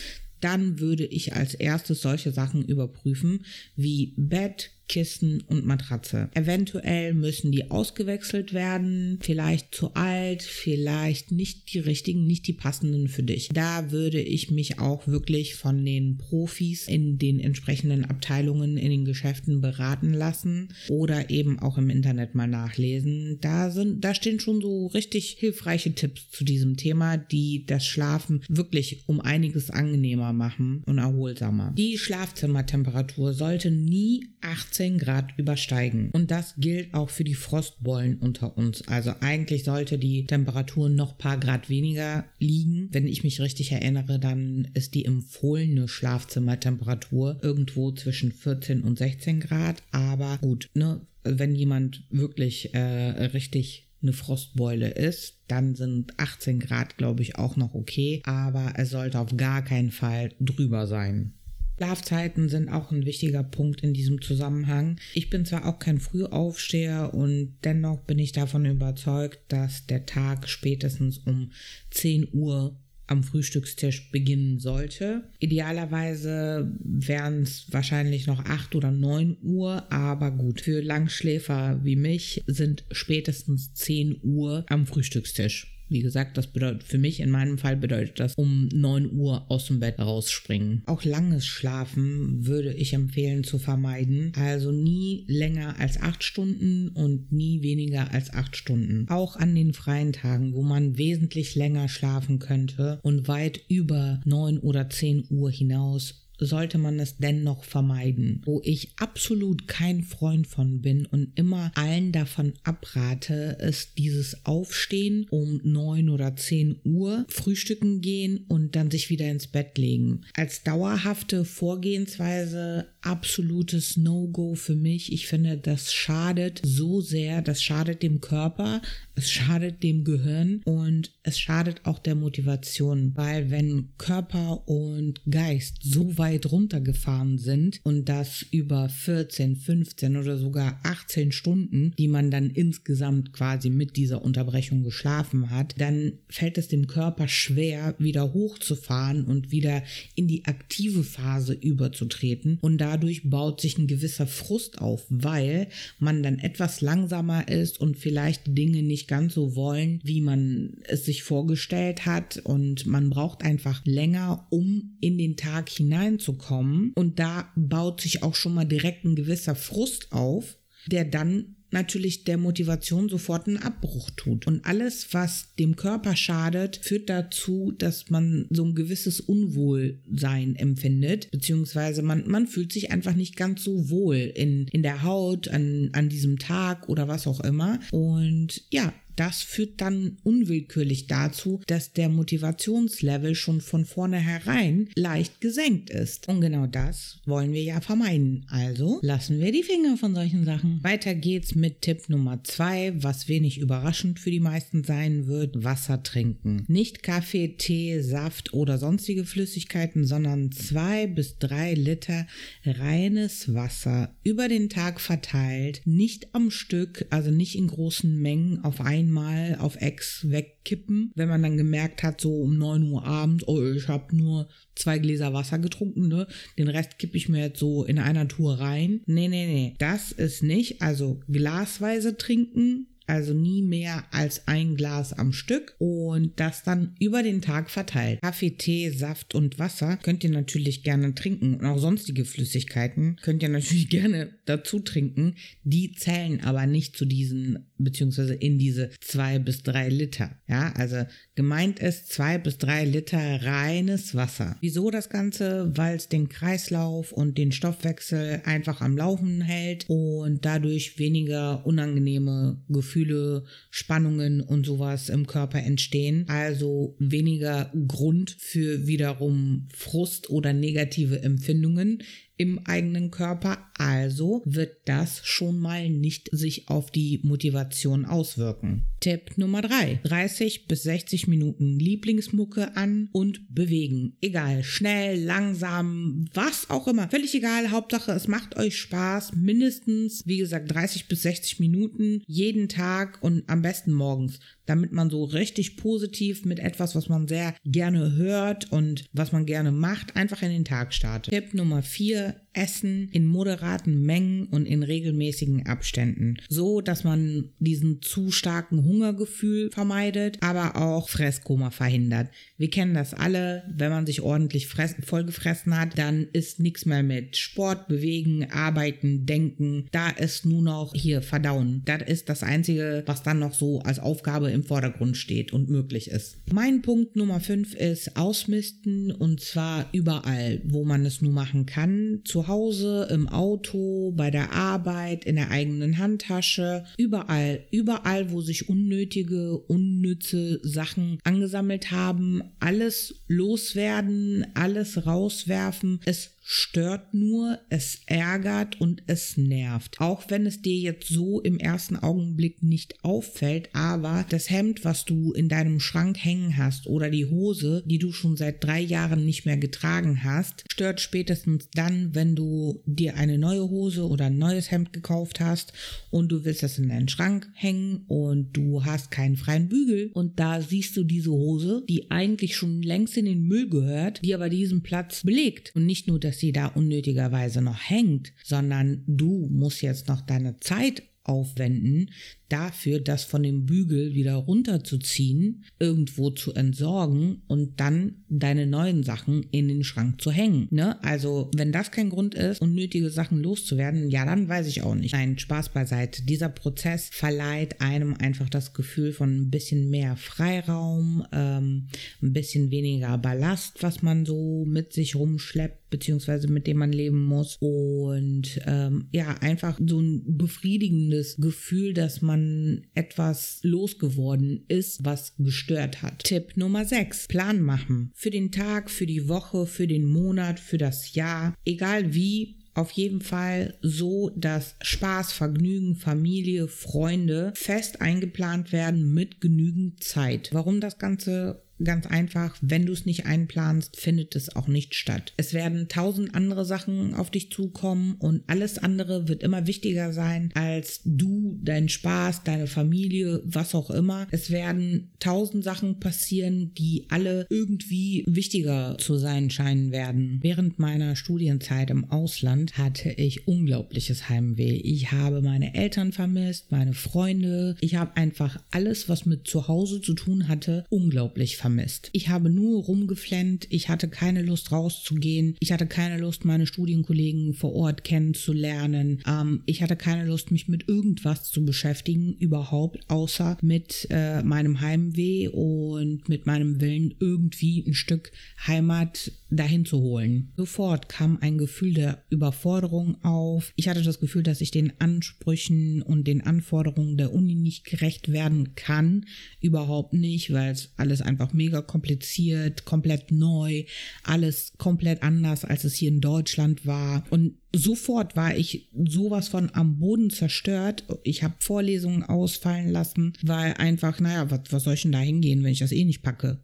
dann 0.41 0.81
würde 0.81 1.05
ich 1.07 1.35
als 1.35 1.55
erstes 1.55 2.01
solche 2.01 2.33
Sachen 2.33 2.65
überprüfen 2.65 3.45
wie 3.77 4.15
Bett, 4.17 4.71
Kissen 4.91 5.45
und 5.47 5.65
Matratze. 5.65 6.31
Eventuell 6.35 7.15
müssen 7.15 7.53
die 7.53 7.71
ausgewechselt 7.71 8.53
werden, 8.53 9.21
vielleicht 9.23 9.73
zu 9.73 9.95
alt, 9.95 10.43
vielleicht 10.43 11.31
nicht 11.31 11.73
die 11.73 11.79
richtigen, 11.79 12.27
nicht 12.27 12.49
die 12.49 12.55
passenden 12.55 13.07
für 13.07 13.23
dich. 13.23 13.51
Da 13.55 13.93
würde 13.93 14.21
ich 14.21 14.51
mich 14.51 14.81
auch 14.81 15.07
wirklich 15.07 15.55
von 15.55 15.85
den 15.85 16.19
Profis 16.19 16.89
in 16.89 17.19
den 17.19 17.39
entsprechenden 17.39 18.05
Abteilungen 18.05 18.77
in 18.77 18.91
den 18.91 19.05
Geschäften 19.05 19.61
beraten 19.61 20.13
lassen 20.13 20.71
oder 20.89 21.31
eben 21.31 21.61
auch 21.61 21.79
im 21.79 21.89
Internet 21.89 22.35
mal 22.35 22.49
nachlesen. 22.49 23.39
Da 23.41 23.71
sind, 23.71 24.03
da 24.05 24.13
stehen 24.13 24.41
schon 24.41 24.61
so 24.61 24.89
richtig 24.89 25.37
hilfreiche 25.39 25.95
Tipps 25.95 26.29
zu 26.33 26.43
diesem 26.43 26.77
Thema, 26.77 27.17
die 27.17 27.65
das 27.65 27.87
Schlafen 27.87 28.43
wirklich 28.49 29.05
um 29.07 29.21
einiges 29.21 29.71
angenehmer 29.71 30.33
machen 30.33 30.83
und 30.87 30.99
erholsamer. 30.99 31.73
Die 31.79 31.97
Schlafzimmertemperatur 31.97 33.35
sollte 33.35 33.71
nie 33.71 34.27
18 34.41 34.80
18 34.81 34.99
Grad 34.99 35.35
übersteigen. 35.37 36.11
Und 36.13 36.31
das 36.31 36.55
gilt 36.57 36.95
auch 36.95 37.11
für 37.11 37.25
die 37.25 37.35
Frostbollen 37.35 38.17
unter 38.17 38.57
uns. 38.57 38.89
Also 38.89 39.13
eigentlich 39.21 39.65
sollte 39.65 39.99
die 39.99 40.25
Temperatur 40.25 40.89
noch 40.89 41.19
paar 41.19 41.39
Grad 41.39 41.69
weniger 41.69 42.25
liegen. 42.39 42.89
Wenn 42.91 43.07
ich 43.07 43.23
mich 43.23 43.41
richtig 43.41 43.73
erinnere, 43.73 44.19
dann 44.19 44.69
ist 44.73 44.95
die 44.95 45.05
empfohlene 45.05 45.87
Schlafzimmertemperatur 45.87 47.39
irgendwo 47.43 47.93
zwischen 47.93 48.33
14 48.33 48.81
und 48.81 48.99
16 48.99 49.41
Grad. 49.41 49.83
Aber 49.93 50.39
gut, 50.41 50.71
ne, 50.73 51.03
wenn 51.25 51.55
jemand 51.55 52.05
wirklich 52.09 52.73
äh, 52.73 52.79
richtig 52.79 53.87
eine 54.03 54.15
Frostbeule 54.15 54.89
ist, 54.89 55.41
dann 55.47 55.75
sind 55.75 56.19
18 56.19 56.59
Grad, 56.59 56.97
glaube 56.97 57.21
ich, 57.21 57.37
auch 57.37 57.57
noch 57.57 57.75
okay. 57.75 58.23
Aber 58.25 58.73
es 58.77 58.89
sollte 58.89 59.19
auf 59.19 59.37
gar 59.37 59.63
keinen 59.63 59.91
Fall 59.91 60.33
drüber 60.41 60.87
sein. 60.87 61.35
Schlafzeiten 61.81 62.51
sind 62.51 62.69
auch 62.69 62.93
ein 62.93 63.07
wichtiger 63.07 63.43
Punkt 63.43 63.81
in 63.81 63.95
diesem 63.95 64.21
Zusammenhang. 64.21 64.97
Ich 65.15 65.31
bin 65.31 65.47
zwar 65.47 65.65
auch 65.67 65.79
kein 65.79 65.99
Frühaufsteher 65.99 67.15
und 67.15 67.57
dennoch 67.65 68.01
bin 68.01 68.19
ich 68.19 68.33
davon 68.33 68.67
überzeugt, 68.67 69.41
dass 69.49 69.87
der 69.87 70.05
Tag 70.05 70.47
spätestens 70.47 71.17
um 71.17 71.53
10 71.91 72.29
Uhr 72.35 72.79
am 73.07 73.25
Frühstückstisch 73.25 74.11
beginnen 74.11 74.61
sollte. 74.61 75.23
Idealerweise 75.39 76.71
wären 76.85 77.45
es 77.45 77.65
wahrscheinlich 77.71 78.27
noch 78.27 78.45
8 78.45 78.75
oder 78.75 78.91
9 78.91 79.39
Uhr, 79.43 79.91
aber 79.91 80.33
gut, 80.33 80.61
für 80.61 80.83
Langschläfer 80.83 81.81
wie 81.83 81.97
mich 81.97 82.45
sind 82.47 82.85
spätestens 82.91 83.73
10 83.73 84.21
Uhr 84.23 84.67
am 84.69 84.87
Frühstückstisch. 84.87 85.80
Wie 85.91 86.01
gesagt, 86.01 86.39
das 86.39 86.47
bedeutet 86.47 86.85
für 86.85 86.99
mich 86.99 87.19
in 87.19 87.31
meinem 87.31 87.59
Fall 87.59 87.77
bedeutet 87.77 88.21
das 88.21 88.35
um 88.37 88.69
9 88.73 89.13
Uhr 89.13 89.51
aus 89.51 89.67
dem 89.67 89.81
Bett 89.81 89.99
rausspringen. 89.99 90.83
Auch 90.87 91.05
langes 91.05 91.47
Schlafen 91.47 92.47
würde 92.47 92.73
ich 92.73 92.93
empfehlen 92.93 93.43
zu 93.43 93.59
vermeiden. 93.59 94.33
Also 94.37 94.71
nie 94.71 95.25
länger 95.27 95.81
als 95.81 96.01
8 96.01 96.23
Stunden 96.23 96.91
und 96.91 97.33
nie 97.33 97.63
weniger 97.63 98.13
als 98.13 98.33
8 98.33 98.57
Stunden. 98.57 99.07
Auch 99.09 99.35
an 99.35 99.55
den 99.55 99.75
freien 99.75 100.13
Tagen, 100.13 100.55
wo 100.55 100.63
man 100.63 100.97
wesentlich 100.97 101.57
länger 101.57 101.89
schlafen 101.89 102.39
könnte 102.39 103.01
und 103.03 103.27
weit 103.27 103.61
über 103.69 104.21
9 104.25 104.59
oder 104.59 104.89
10 104.89 105.27
Uhr 105.31 105.51
hinaus 105.51 106.30
sollte 106.47 106.79
man 106.79 106.99
es 106.99 107.17
dennoch 107.19 107.65
vermeiden. 107.65 108.43
Wo 108.45 108.61
ich 108.65 108.93
absolut 108.97 109.69
kein 109.69 110.03
Freund 110.03 110.47
von 110.47 110.81
bin 110.81 111.07
und 111.07 111.33
immer 111.37 111.73
allen 111.75 112.13
davon 112.13 112.55
abrate, 112.65 113.59
ist 113.61 113.99
dieses 113.99 114.45
Aufstehen 114.47 115.27
um 115.31 115.61
neun 115.65 116.09
oder 116.09 116.37
zehn 116.37 116.77
Uhr, 116.85 117.25
frühstücken 117.29 118.01
gehen 118.01 118.45
und 118.49 118.77
dann 118.77 118.91
sich 118.91 119.11
wieder 119.11 119.31
ins 119.31 119.47
Bett 119.47 119.79
legen. 119.79 120.23
Als 120.35 120.63
dauerhafte 120.63 121.45
Vorgehensweise 121.45 122.87
absolutes 123.03 123.97
No-Go 123.97 124.55
für 124.55 124.75
mich. 124.75 125.13
Ich 125.13 125.27
finde, 125.27 125.57
das 125.57 125.93
schadet 125.93 126.61
so 126.65 127.01
sehr, 127.01 127.43
das 127.43 127.63
schadet 127.63 128.03
dem 128.03 128.21
Körper, 128.21 128.83
es 129.21 129.31
schadet 129.31 129.83
dem 129.83 130.03
Gehirn 130.03 130.63
und 130.65 131.13
es 131.23 131.39
schadet 131.39 131.83
auch 131.85 131.99
der 131.99 132.15
Motivation, 132.15 133.13
weil 133.17 133.51
wenn 133.51 133.91
Körper 133.99 134.67
und 134.67 135.21
Geist 135.31 135.77
so 135.83 136.17
weit 136.17 136.51
runtergefahren 136.51 137.37
sind 137.37 137.81
und 137.85 138.09
das 138.09 138.47
über 138.51 138.89
14, 138.89 139.57
15 139.57 140.17
oder 140.17 140.39
sogar 140.39 140.81
18 140.85 141.33
Stunden, 141.33 141.93
die 141.99 142.09
man 142.09 142.31
dann 142.31 142.49
insgesamt 142.49 143.35
quasi 143.35 143.69
mit 143.69 143.97
dieser 143.97 144.23
Unterbrechung 144.23 144.85
geschlafen 144.85 145.51
hat, 145.51 145.75
dann 145.77 146.15
fällt 146.31 146.57
es 146.57 146.69
dem 146.69 146.87
Körper 146.87 147.29
schwer, 147.29 147.97
wieder 147.99 148.33
hochzufahren 148.33 149.27
und 149.27 149.51
wieder 149.51 149.83
in 150.15 150.29
die 150.29 150.47
aktive 150.47 151.05
Phase 151.05 151.53
überzutreten. 151.53 152.57
Und 152.63 152.79
dadurch 152.79 153.29
baut 153.29 153.61
sich 153.61 153.77
ein 153.77 153.87
gewisser 153.87 154.27
Frust 154.27 154.81
auf, 154.81 155.05
weil 155.11 155.69
man 155.99 156.23
dann 156.23 156.39
etwas 156.39 156.81
langsamer 156.81 157.49
ist 157.49 157.79
und 157.79 157.99
vielleicht 157.99 158.57
Dinge 158.57 158.83
nicht 158.83 159.10
ganz 159.11 159.35
so 159.35 159.57
wollen, 159.57 160.01
wie 160.05 160.23
man 160.23 160.79
es 160.85 161.05
sich 161.05 161.23
vorgestellt 161.25 162.07
hat. 162.07 162.39
Und 162.39 162.87
man 162.87 163.11
braucht 163.11 163.43
einfach 163.43 163.83
länger, 163.85 164.47
um 164.51 164.97
in 165.01 165.19
den 165.19 165.37
Tag 165.37 165.69
hineinzukommen. 165.69 166.93
Und 166.95 167.19
da 167.19 167.51
baut 167.57 168.01
sich 168.01 168.23
auch 168.23 168.37
schon 168.37 168.55
mal 168.55 168.65
direkt 168.65 169.05
ein 169.05 169.17
gewisser 169.17 169.57
Frust 169.57 170.13
auf, 170.13 170.57
der 170.87 171.05
dann 171.05 171.57
natürlich 171.73 172.25
der 172.25 172.37
Motivation 172.37 173.09
sofort 173.09 173.47
einen 173.47 173.59
Abbruch 173.59 174.11
tut. 174.11 174.47
Und 174.47 174.65
alles, 174.65 175.13
was 175.13 175.55
dem 175.59 175.77
Körper 175.77 176.17
schadet, 176.17 176.81
führt 176.83 177.09
dazu, 177.09 177.73
dass 177.77 178.11
man 178.11 178.47
so 178.51 178.65
ein 178.65 178.75
gewisses 178.75 179.21
Unwohlsein 179.21 180.57
empfindet, 180.57 181.31
beziehungsweise 181.31 182.03
man, 182.03 182.29
man 182.29 182.47
fühlt 182.47 182.73
sich 182.73 182.91
einfach 182.91 183.15
nicht 183.15 183.37
ganz 183.37 183.63
so 183.65 183.91
wohl 183.91 184.17
in, 184.17 184.67
in 184.69 184.83
der 184.83 185.03
Haut, 185.03 185.49
an, 185.49 185.91
an 185.93 186.09
diesem 186.09 186.39
Tag 186.39 186.89
oder 186.89 187.09
was 187.09 187.27
auch 187.27 187.41
immer. 187.41 187.79
Und 187.91 188.63
ja, 188.71 188.93
das 189.21 189.43
führt 189.43 189.83
dann 189.83 190.17
unwillkürlich 190.25 191.07
dazu, 191.07 191.61
dass 191.67 191.93
der 191.93 192.09
Motivationslevel 192.09 193.35
schon 193.35 193.61
von 193.61 193.85
vornherein 193.85 194.89
leicht 194.97 195.43
gesenkt 195.43 195.91
ist. 195.91 196.27
Und 196.27 196.41
genau 196.41 196.67
das 196.67 197.19
wollen 197.27 197.53
wir 197.53 197.63
ja 197.63 197.83
vermeiden. 197.83 198.47
Also 198.49 198.99
lassen 199.03 199.39
wir 199.39 199.53
die 199.53 199.63
Finger 199.63 199.99
von 199.99 200.15
solchen 200.15 200.47
Sachen. 200.47 200.83
Weiter 200.83 201.15
geht's 201.15 201.55
mit 201.55 201.83
Tipp 201.83 202.09
Nummer 202.09 202.43
zwei, 202.45 202.95
was 202.97 203.29
wenig 203.29 203.59
überraschend 203.59 204.19
für 204.19 204.31
die 204.31 204.41
meisten 204.41 204.85
sein 204.85 205.27
wird, 205.27 205.65
Wasser 205.65 206.03
trinken. 206.03 206.65
Nicht 206.69 207.03
Kaffee, 207.03 207.57
Tee, 207.59 208.01
Saft 208.01 208.55
oder 208.55 208.79
sonstige 208.79 209.27
Flüssigkeiten, 209.27 210.07
sondern 210.07 210.51
zwei 210.51 211.07
bis 211.07 211.37
drei 211.37 211.75
Liter 211.75 212.27
reines 212.65 213.53
Wasser 213.53 214.15
über 214.25 214.49
den 214.49 214.71
Tag 214.71 214.99
verteilt, 214.99 215.83
nicht 215.85 216.35
am 216.35 216.51
Stück, 216.51 217.05
also 217.11 217.31
nicht 217.31 217.55
in 217.55 217.67
großen 217.67 218.19
Mengen 218.19 218.65
auf 218.65 218.81
einen 218.81 219.10
einmal 219.11 219.57
auf 219.59 219.77
Ex 219.81 220.31
wegkippen, 220.31 221.13
wenn 221.15 221.29
man 221.29 221.43
dann 221.43 221.57
gemerkt 221.57 222.03
hat, 222.03 222.21
so 222.21 222.43
um 222.43 222.57
9 222.57 222.91
Uhr 222.91 223.05
abends, 223.05 223.47
oh, 223.47 223.63
ich 223.73 223.89
habe 223.89 224.17
nur 224.17 224.49
zwei 224.75 224.99
Gläser 224.99 225.33
Wasser 225.33 225.59
getrunken, 225.59 226.09
ne? 226.09 226.27
Den 226.59 226.69
Rest 226.69 226.99
kippe 226.99 227.17
ich 227.17 227.29
mir 227.29 227.41
jetzt 227.41 227.59
so 227.59 227.85
in 227.85 227.99
einer 227.99 228.29
Tour 228.29 228.61
rein. 228.61 229.01
Nee, 229.07 229.29
nee, 229.29 229.47
nee. 229.47 229.75
Das 229.79 230.13
ist 230.13 230.43
nicht. 230.43 230.81
Also 230.81 231.21
glasweise 231.29 232.17
trinken, 232.17 232.87
also 233.11 233.35
nie 233.35 233.63
mehr 233.63 234.05
als 234.13 234.47
ein 234.47 234.77
Glas 234.77 235.13
am 235.13 235.33
Stück 235.33 235.75
und 235.79 236.39
das 236.39 236.63
dann 236.63 236.95
über 237.01 237.25
den 237.25 237.43
Tag 237.43 237.69
verteilt. 237.69 238.21
Kaffee, 238.23 238.51
Tee, 238.51 238.91
Saft 238.91 239.35
und 239.35 239.59
Wasser 239.59 239.97
könnt 239.97 240.23
ihr 240.23 240.31
natürlich 240.31 240.85
gerne 240.85 241.13
trinken 241.17 241.57
und 241.57 241.67
auch 241.67 241.79
sonstige 241.79 242.25
Flüssigkeiten 242.25 243.17
könnt 243.21 243.43
ihr 243.43 243.49
natürlich 243.49 243.89
gerne 243.91 244.31
dazu 244.47 244.79
trinken. 244.79 245.35
Die 245.65 245.93
zählen 245.93 246.41
aber 246.45 246.67
nicht 246.67 246.97
zu 246.97 247.05
diesen, 247.05 247.70
beziehungsweise 247.85 248.35
in 248.35 248.59
diese 248.59 248.91
zwei 249.01 249.39
bis 249.39 249.63
drei 249.63 249.89
Liter. 249.89 250.31
Ja, 250.49 250.73
also 250.77 251.05
gemeint 251.35 251.81
ist 251.81 252.13
zwei 252.13 252.39
bis 252.39 252.59
drei 252.59 252.85
Liter 252.85 253.43
reines 253.43 254.15
Wasser. 254.15 254.57
Wieso 254.61 254.91
das 254.91 255.09
Ganze? 255.09 255.73
Weil 255.77 255.97
es 255.97 256.09
den 256.09 256.29
Kreislauf 256.29 257.13
und 257.13 257.39
den 257.39 257.53
Stoffwechsel 257.53 258.43
einfach 258.45 258.81
am 258.81 258.97
Laufen 258.97 259.41
hält 259.41 259.85
und 259.89 260.45
dadurch 260.45 260.99
weniger 260.99 261.67
unangenehme 261.67 262.63
Gefühle, 262.69 263.45
Spannungen 263.71 264.41
und 264.41 264.67
sowas 264.67 265.09
im 265.09 265.27
Körper 265.27 265.61
entstehen. 265.61 266.25
Also 266.29 266.97
weniger 266.99 267.73
Grund 267.87 268.37
für 268.39 268.87
wiederum 268.87 269.69
Frust 269.75 270.31
oder 270.31 270.53
negative 270.53 271.23
Empfindungen 271.23 272.03
im 272.41 272.59
eigenen 272.65 273.11
Körper, 273.11 273.59
also 273.77 274.41
wird 274.47 274.79
das 274.87 275.21
schon 275.27 275.61
mal 275.61 275.91
nicht 275.91 276.31
sich 276.33 276.71
auf 276.71 276.91
die 276.91 277.21
Motivation 277.23 278.07
auswirken. 278.07 278.87
Tipp 279.01 279.37
Nummer 279.37 279.63
3. 279.63 280.01
30 280.05 280.67
bis 280.67 280.83
60 280.83 281.27
Minuten 281.27 281.79
Lieblingsmucke 281.79 282.77
an 282.77 283.09
und 283.13 283.55
bewegen. 283.55 284.17
Egal, 284.21 284.63
schnell, 284.63 285.23
langsam, 285.23 286.27
was 286.35 286.69
auch 286.69 286.87
immer. 286.87 287.09
Völlig 287.09 287.35
egal, 287.35 287.71
Hauptsache 287.71 288.13
es 288.13 288.29
macht 288.29 288.57
euch 288.57 288.79
Spaß. 288.79 289.33
Mindestens, 289.35 290.23
wie 290.27 290.39
gesagt, 290.39 290.73
30 290.73 291.09
bis 291.09 291.23
60 291.23 291.61
Minuten 291.61 292.23
jeden 292.27 292.69
Tag 292.69 293.23
und 293.23 293.49
am 293.49 293.63
besten 293.63 293.93
morgens 293.93 294.39
damit 294.71 294.93
man 294.93 295.11
so 295.11 295.25
richtig 295.25 295.77
positiv 295.77 296.45
mit 296.45 296.61
etwas, 296.61 296.95
was 296.95 297.09
man 297.09 297.27
sehr 297.27 297.57
gerne 297.65 298.13
hört 298.15 298.71
und 298.71 299.05
was 299.13 299.33
man 299.33 299.45
gerne 299.45 299.73
macht, 299.73 300.15
einfach 300.15 300.43
in 300.43 300.51
den 300.51 300.65
Tag 300.65 300.95
startet. 300.95 301.35
Tipp 301.35 301.55
Nummer 301.55 301.83
4, 301.83 302.37
Essen 302.53 303.09
in 303.13 303.27
moderaten 303.27 304.03
Mengen 304.03 304.47
und 304.47 304.67
in 304.67 304.83
regelmäßigen 304.83 305.67
Abständen, 305.67 306.37
so 306.49 306.81
dass 306.81 307.05
man 307.05 307.51
diesen 307.59 308.03
zu 308.03 308.31
starken 308.31 308.85
Hungergefühl 308.85 309.71
vermeidet, 309.71 310.39
aber 310.41 310.77
auch 310.77 311.09
Fresskoma 311.09 311.71
verhindert. 311.71 312.29
Wir 312.57 312.71
kennen 312.71 312.95
das 312.95 313.15
alle, 313.15 313.65
wenn 313.73 313.91
man 313.91 314.07
sich 314.07 314.21
ordentlich 314.23 314.67
vollgefressen 314.67 315.79
hat, 315.79 315.97
dann 315.99 316.27
ist 316.33 316.61
nichts 316.61 316.87
mehr 316.87 317.03
mit 317.03 317.37
Sport, 317.37 317.89
Bewegen, 317.89 318.51
Arbeiten, 318.51 319.27
Denken. 319.27 319.87
Da 319.93 320.11
ist 320.11 320.45
nur 320.45 320.63
noch 320.63 320.93
hier 320.95 321.23
Verdauen. 321.23 321.83
Das 321.85 322.03
ist 322.03 322.29
das 322.29 322.43
Einzige, 322.43 323.03
was 323.07 323.23
dann 323.23 323.39
noch 323.39 323.55
so 323.55 323.81
als 323.81 323.99
Aufgabe 323.99 324.51
im 324.51 324.65
Vordergrund 324.65 325.17
steht 325.17 325.53
und 325.53 325.69
möglich 325.69 326.11
ist. 326.11 326.39
Mein 326.53 326.83
Punkt 326.83 327.17
Nummer 327.17 327.41
5 327.41 327.75
ist 327.75 328.17
Ausmisten 328.17 329.13
und 329.13 329.41
zwar 329.41 329.89
überall, 329.93 330.61
wo 330.65 330.85
man 330.85 331.05
es 331.07 331.23
nur 331.23 331.33
machen 331.33 331.67
kann. 331.67 332.21
Zu 332.25 332.40
Hause, 332.49 333.09
im 333.11 333.29
Auto, 333.29 334.13
bei 334.17 334.31
der 334.31 334.53
Arbeit, 334.53 335.25
in 335.25 335.37
der 335.37 335.51
eigenen 335.51 335.99
Handtasche, 335.99 336.85
überall, 336.97 337.65
überall, 337.71 338.31
wo 338.31 338.41
sich 338.41 338.69
unnötige, 338.69 339.59
unnütze 339.59 340.61
Sachen 340.63 341.19
angesammelt 341.25 341.91
haben, 341.91 342.43
alles 342.61 343.23
loswerden, 343.29 344.47
alles 344.55 345.07
rauswerfen. 345.07 346.01
Es 346.05 346.31
stört 346.53 347.15
nur, 347.15 347.61
es 347.69 348.01
ärgert 348.07 348.81
und 348.81 349.05
es 349.07 349.37
nervt. 349.37 350.01
Auch 350.01 350.25
wenn 350.31 350.47
es 350.47 350.61
dir 350.61 350.75
jetzt 350.75 351.07
so 351.07 351.41
im 351.41 351.61
ersten 351.61 351.95
Augenblick 351.95 352.61
nicht 352.61 353.05
auffällt, 353.05 353.69
aber 353.73 354.27
das 354.31 354.51
Hemd, 354.51 354.85
was 354.85 355.05
du 355.05 355.33
in 355.33 355.49
deinem 355.49 355.79
Schrank 355.79 356.19
hängen 356.19 356.57
hast 356.57 356.89
oder 356.89 357.09
die 357.09 357.27
Hose, 357.27 357.85
die 357.87 358.01
du 358.01 358.11
schon 358.11 358.37
seit 358.37 358.65
drei 358.65 358.81
Jahren 358.81 359.25
nicht 359.25 359.47
mehr 359.47 359.59
getragen 359.59 360.25
hast, 360.25 360.65
stört 360.73 361.01
spätestens 361.01 361.69
dann, 361.73 362.17
wenn 362.17 362.35
du 362.35 362.83
dir 362.85 363.15
eine 363.15 363.39
neue 363.39 363.71
Hose 363.71 364.09
oder 364.09 364.25
ein 364.25 364.39
neues 364.39 364.73
Hemd 364.73 364.93
gekauft 364.93 365.39
hast 365.39 365.73
und 366.11 366.33
du 366.33 366.45
willst 366.45 366.65
das 366.65 366.79
in 366.79 366.89
deinen 366.89 367.09
Schrank 367.09 367.49
hängen 367.55 368.07
und 368.09 368.57
du 368.57 368.85
hast 368.85 369.13
keinen 369.13 369.37
freien 369.37 369.69
Bügel 369.69 370.11
und 370.15 370.41
da 370.41 370.61
siehst 370.61 370.97
du 370.97 371.05
diese 371.05 371.31
Hose, 371.31 371.85
die 371.89 372.11
eigentlich 372.11 372.57
schon 372.57 372.83
längst 372.83 373.17
in 373.17 373.27
den 373.27 373.47
Müll 373.47 373.69
gehört, 373.69 374.21
die 374.25 374.35
aber 374.35 374.49
diesen 374.49 374.83
Platz 374.83 375.23
belegt 375.23 375.71
und 375.77 375.87
nicht 375.87 376.09
nur 376.09 376.19
das 376.19 376.40
sie 376.41 376.53
da 376.53 376.67
unnötigerweise 376.67 377.63
noch 377.63 377.79
hängt, 377.79 378.33
sondern 378.43 379.05
du 379.07 379.49
musst 379.51 379.83
jetzt 379.83 380.09
noch 380.09 380.21
deine 380.23 380.59
Zeit 380.59 381.03
aufwenden, 381.23 382.11
dafür, 382.53 383.01
das 383.01 383.25
von 383.25 383.43
dem 383.43 383.67
Bügel 383.67 384.15
wieder 384.15 384.35
runterzuziehen, 384.35 385.65
irgendwo 385.79 386.31
zu 386.31 386.53
entsorgen 386.55 387.43
und 387.47 387.81
dann 387.81 388.17
deine 388.29 388.67
neuen 388.67 389.03
Sachen 389.03 389.47
in 389.51 389.69
den 389.69 389.85
Schrank 389.85 390.21
zu 390.21 390.31
hängen. 390.31 390.69
Ne? 390.71 391.03
Also, 391.03 391.51
wenn 391.57 391.73
das 391.73 391.91
kein 391.91 392.11
Grund 392.11 392.35
ist, 392.35 392.61
unnötige 392.61 393.11
Sachen 393.11 393.39
loszuwerden, 393.39 394.11
ja, 394.11 394.25
dann 394.25 394.49
weiß 394.49 394.67
ich 394.67 394.83
auch 394.83 394.95
nicht. 394.95 395.13
Nein, 395.13 395.39
Spaß 395.39 395.71
beiseite. 395.71 396.23
Dieser 396.25 396.49
Prozess 396.49 397.09
verleiht 397.13 397.81
einem 397.81 398.15
einfach 398.15 398.49
das 398.49 398.73
Gefühl 398.73 399.13
von 399.13 399.43
ein 399.43 399.51
bisschen 399.51 399.91
mehr 399.91 400.17
Freiraum, 400.17 401.25
ähm, 401.33 401.89
ein 402.23 402.33
bisschen 402.33 402.71
weniger 402.71 403.17
Ballast, 403.19 403.83
was 403.83 404.03
man 404.03 404.27
so 404.27 404.65
mit 404.67 404.93
sich 404.93 405.15
rumschleppt 405.15 405.91
beziehungsweise 405.91 406.49
mit 406.49 406.67
dem 406.67 406.79
man 406.79 406.93
leben 406.93 407.25
muss 407.25 407.57
und 407.59 408.61
ähm, 408.67 409.09
ja 409.13 409.35
einfach 409.41 409.79
so 409.85 410.01
ein 410.01 410.23
befriedigendes 410.39 411.37
Gefühl, 411.37 411.93
dass 411.93 412.23
man 412.23 412.40
man 412.41 412.87
etwas 412.95 413.61
losgeworden 413.63 414.65
ist, 414.69 415.05
was 415.05 415.35
gestört 415.37 416.03
hat. 416.03 416.25
Tipp 416.25 416.57
Nummer 416.57 416.85
6. 416.85 417.29
Plan 417.29 417.61
machen. 417.61 418.13
Für 418.15 418.31
den 418.31 418.53
Tag, 418.53 418.91
für 418.91 419.07
die 419.07 419.29
Woche, 419.29 419.67
für 419.67 419.87
den 419.87 420.07
Monat, 420.07 420.61
für 420.61 420.79
das 420.79 421.15
Jahr. 421.15 421.55
Egal 421.65 422.15
wie, 422.15 422.57
auf 422.75 422.93
jeden 422.93 423.21
Fall 423.21 423.75
so, 423.83 424.31
dass 424.37 424.77
Spaß, 424.81 425.33
Vergnügen, 425.33 425.97
Familie, 425.97 426.69
Freunde 426.69 427.53
fest 427.55 428.01
eingeplant 428.01 428.73
werden 428.73 429.13
mit 429.13 429.41
genügend 429.41 430.03
Zeit. 430.03 430.51
Warum 430.53 430.81
das 430.81 430.99
Ganze 430.99 431.63
Ganz 431.83 432.07
einfach, 432.07 432.57
wenn 432.61 432.85
du 432.85 432.93
es 432.93 433.07
nicht 433.07 433.25
einplanst, 433.25 433.99
findet 433.99 434.37
es 434.37 434.55
auch 434.55 434.69
nicht 434.69 434.95
statt. 434.95 435.33
Es 435.39 435.55
werden 435.55 435.89
tausend 435.89 436.35
andere 436.35 436.67
Sachen 436.67 437.15
auf 437.15 437.31
dich 437.31 437.51
zukommen 437.51 438.17
und 438.19 438.43
alles 438.49 438.77
andere 438.79 439.29
wird 439.29 439.43
immer 439.43 439.67
wichtiger 439.67 440.13
sein 440.13 440.51
als 440.55 441.01
du, 441.05 441.59
dein 441.63 441.89
Spaß, 441.89 442.45
deine 442.45 442.67
Familie, 442.67 443.41
was 443.45 443.75
auch 443.75 443.91
immer. 443.91 444.27
Es 444.31 444.51
werden 444.51 445.11
tausend 445.21 445.65
Sachen 445.65 446.01
passieren, 446.01 446.75
die 446.75 447.07
alle 447.09 447.47
irgendwie 447.49 448.25
wichtiger 448.27 448.97
zu 448.99 449.17
sein 449.17 449.49
scheinen 449.49 449.91
werden. 449.91 450.41
Während 450.43 450.79
meiner 450.79 451.17
Studienzeit 451.17 451.91
im 451.91 452.11
Ausland 452.11 452.77
hatte 452.77 453.11
ich 453.11 453.49
unglaubliches 453.49 454.29
Heimweh. 454.29 454.77
Ich 454.85 455.13
habe 455.13 455.41
meine 455.41 455.75
Eltern 455.75 456.13
vermisst, 456.13 456.71
meine 456.73 456.93
Freunde. 456.93 457.77
Ich 457.81 457.95
habe 457.95 458.17
einfach 458.17 458.63
alles, 458.71 459.09
was 459.09 459.25
mit 459.25 459.49
zu 459.49 459.67
Hause 459.67 460.03
zu 460.03 460.13
tun 460.13 460.49
hatte, 460.49 460.85
unglaublich 460.91 461.57
vermisst 461.57 461.70
vermisst. 461.71 462.11
Ich 462.13 462.29
habe 462.29 462.51
nur 462.51 462.83
rumgeflennt, 462.83 463.69
ich 463.71 463.89
hatte 463.89 464.09
keine 464.09 464.43
Lust 464.43 464.73
rauszugehen, 464.73 465.57
ich 465.61 465.71
hatte 465.71 465.87
keine 465.87 466.19
Lust, 466.19 466.45
meine 466.45 466.67
Studienkollegen 466.67 467.55
vor 467.55 467.73
Ort 467.75 468.03
kennenzulernen, 468.03 469.23
ähm, 469.27 469.63
ich 469.67 469.83
hatte 469.83 469.95
keine 469.95 470.27
Lust, 470.27 470.51
mich 470.51 470.67
mit 470.67 470.89
irgendwas 470.89 471.45
zu 471.51 471.65
beschäftigen, 471.65 472.35
überhaupt, 472.35 473.09
außer 473.09 473.57
mit 473.63 474.09
äh, 474.11 474.43
meinem 474.43 474.81
Heimweh 474.81 475.49
und 475.49 476.29
mit 476.29 476.47
meinem 476.47 476.81
Willen, 476.81 477.15
irgendwie 477.21 477.85
ein 477.87 477.95
Stück 477.95 478.33
Heimat 478.67 479.33
dahin 479.51 479.85
zu 479.85 480.01
holen. 480.01 480.53
Sofort 480.57 481.09
kam 481.09 481.39
ein 481.41 481.59
Gefühl 481.59 481.95
der 481.95 482.25
Überforderung 482.31 483.23
auf. 483.25 483.73
Ich 483.77 483.89
hatte 483.89 484.03
das 484.03 484.21
Gefühl, 484.21 484.43
dass 484.43 484.61
ich 484.61 484.71
den 484.71 484.93
Ansprüchen 485.01 486.03
und 486.03 486.27
den 486.27 486.47
Anforderungen 486.47 487.17
der 487.17 487.33
Uni 487.33 487.55
nicht 487.55 487.85
gerecht 487.85 488.33
werden 488.33 488.75
kann. 488.75 489.27
Überhaupt 489.61 490.13
nicht, 490.13 490.53
weil 490.53 490.73
es 490.73 490.93
alles 490.97 491.21
einfach 491.21 491.53
mega 491.53 491.83
kompliziert, 491.83 492.85
komplett 492.85 493.31
neu, 493.33 493.85
alles 494.23 494.73
komplett 494.79 495.23
anders, 495.23 495.65
als 495.65 495.85
es 495.85 495.95
hier 495.95 496.09
in 496.09 496.21
Deutschland 496.21 496.87
war. 496.87 497.25
Und 497.31 497.57
sofort 497.75 498.37
war 498.37 498.57
ich 498.57 498.91
sowas 499.05 499.49
von 499.49 499.71
am 499.75 499.99
Boden 499.99 500.31
zerstört. 500.31 501.05
Ich 501.25 501.43
habe 501.43 501.55
Vorlesungen 501.59 502.23
ausfallen 502.23 502.91
lassen, 502.91 503.33
weil 503.43 503.75
einfach, 503.75 504.21
naja, 504.21 504.51
was, 504.51 504.61
was 504.71 504.85
soll 504.85 504.95
ich 504.95 505.03
denn 505.03 505.13
da 505.13 505.19
hingehen, 505.19 505.63
wenn 505.63 505.73
ich 505.73 505.81
das 505.81 505.93
eh 505.93 506.05
nicht 506.05 506.23
packe? 506.23 506.61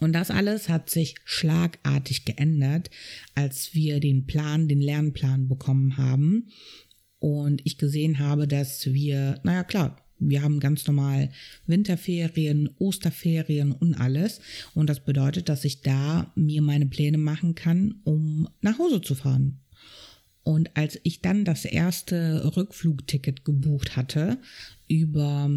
Und 0.00 0.12
das 0.12 0.30
alles 0.30 0.68
hat 0.68 0.90
sich 0.90 1.16
schlagartig 1.24 2.24
geändert, 2.24 2.90
als 3.34 3.74
wir 3.74 4.00
den 4.00 4.26
Plan, 4.26 4.68
den 4.68 4.80
Lernplan 4.80 5.48
bekommen 5.48 5.96
haben 5.96 6.48
und 7.18 7.62
ich 7.64 7.78
gesehen 7.78 8.18
habe, 8.18 8.46
dass 8.46 8.86
wir, 8.86 9.40
naja 9.42 9.64
klar, 9.64 10.04
wir 10.20 10.42
haben 10.42 10.60
ganz 10.60 10.86
normal 10.86 11.30
Winterferien, 11.66 12.70
Osterferien 12.78 13.72
und 13.72 13.94
alles. 13.94 14.40
Und 14.74 14.88
das 14.88 15.04
bedeutet, 15.04 15.48
dass 15.48 15.64
ich 15.64 15.82
da 15.82 16.32
mir 16.34 16.60
meine 16.60 16.86
Pläne 16.86 17.18
machen 17.18 17.54
kann, 17.54 18.00
um 18.04 18.48
nach 18.60 18.78
Hause 18.78 19.00
zu 19.00 19.14
fahren. 19.14 19.60
Und 20.42 20.76
als 20.76 20.98
ich 21.02 21.20
dann 21.20 21.44
das 21.44 21.64
erste 21.64 22.56
Rückflugticket 22.56 23.44
gebucht 23.44 23.96
hatte 23.96 24.38
über 24.88 25.50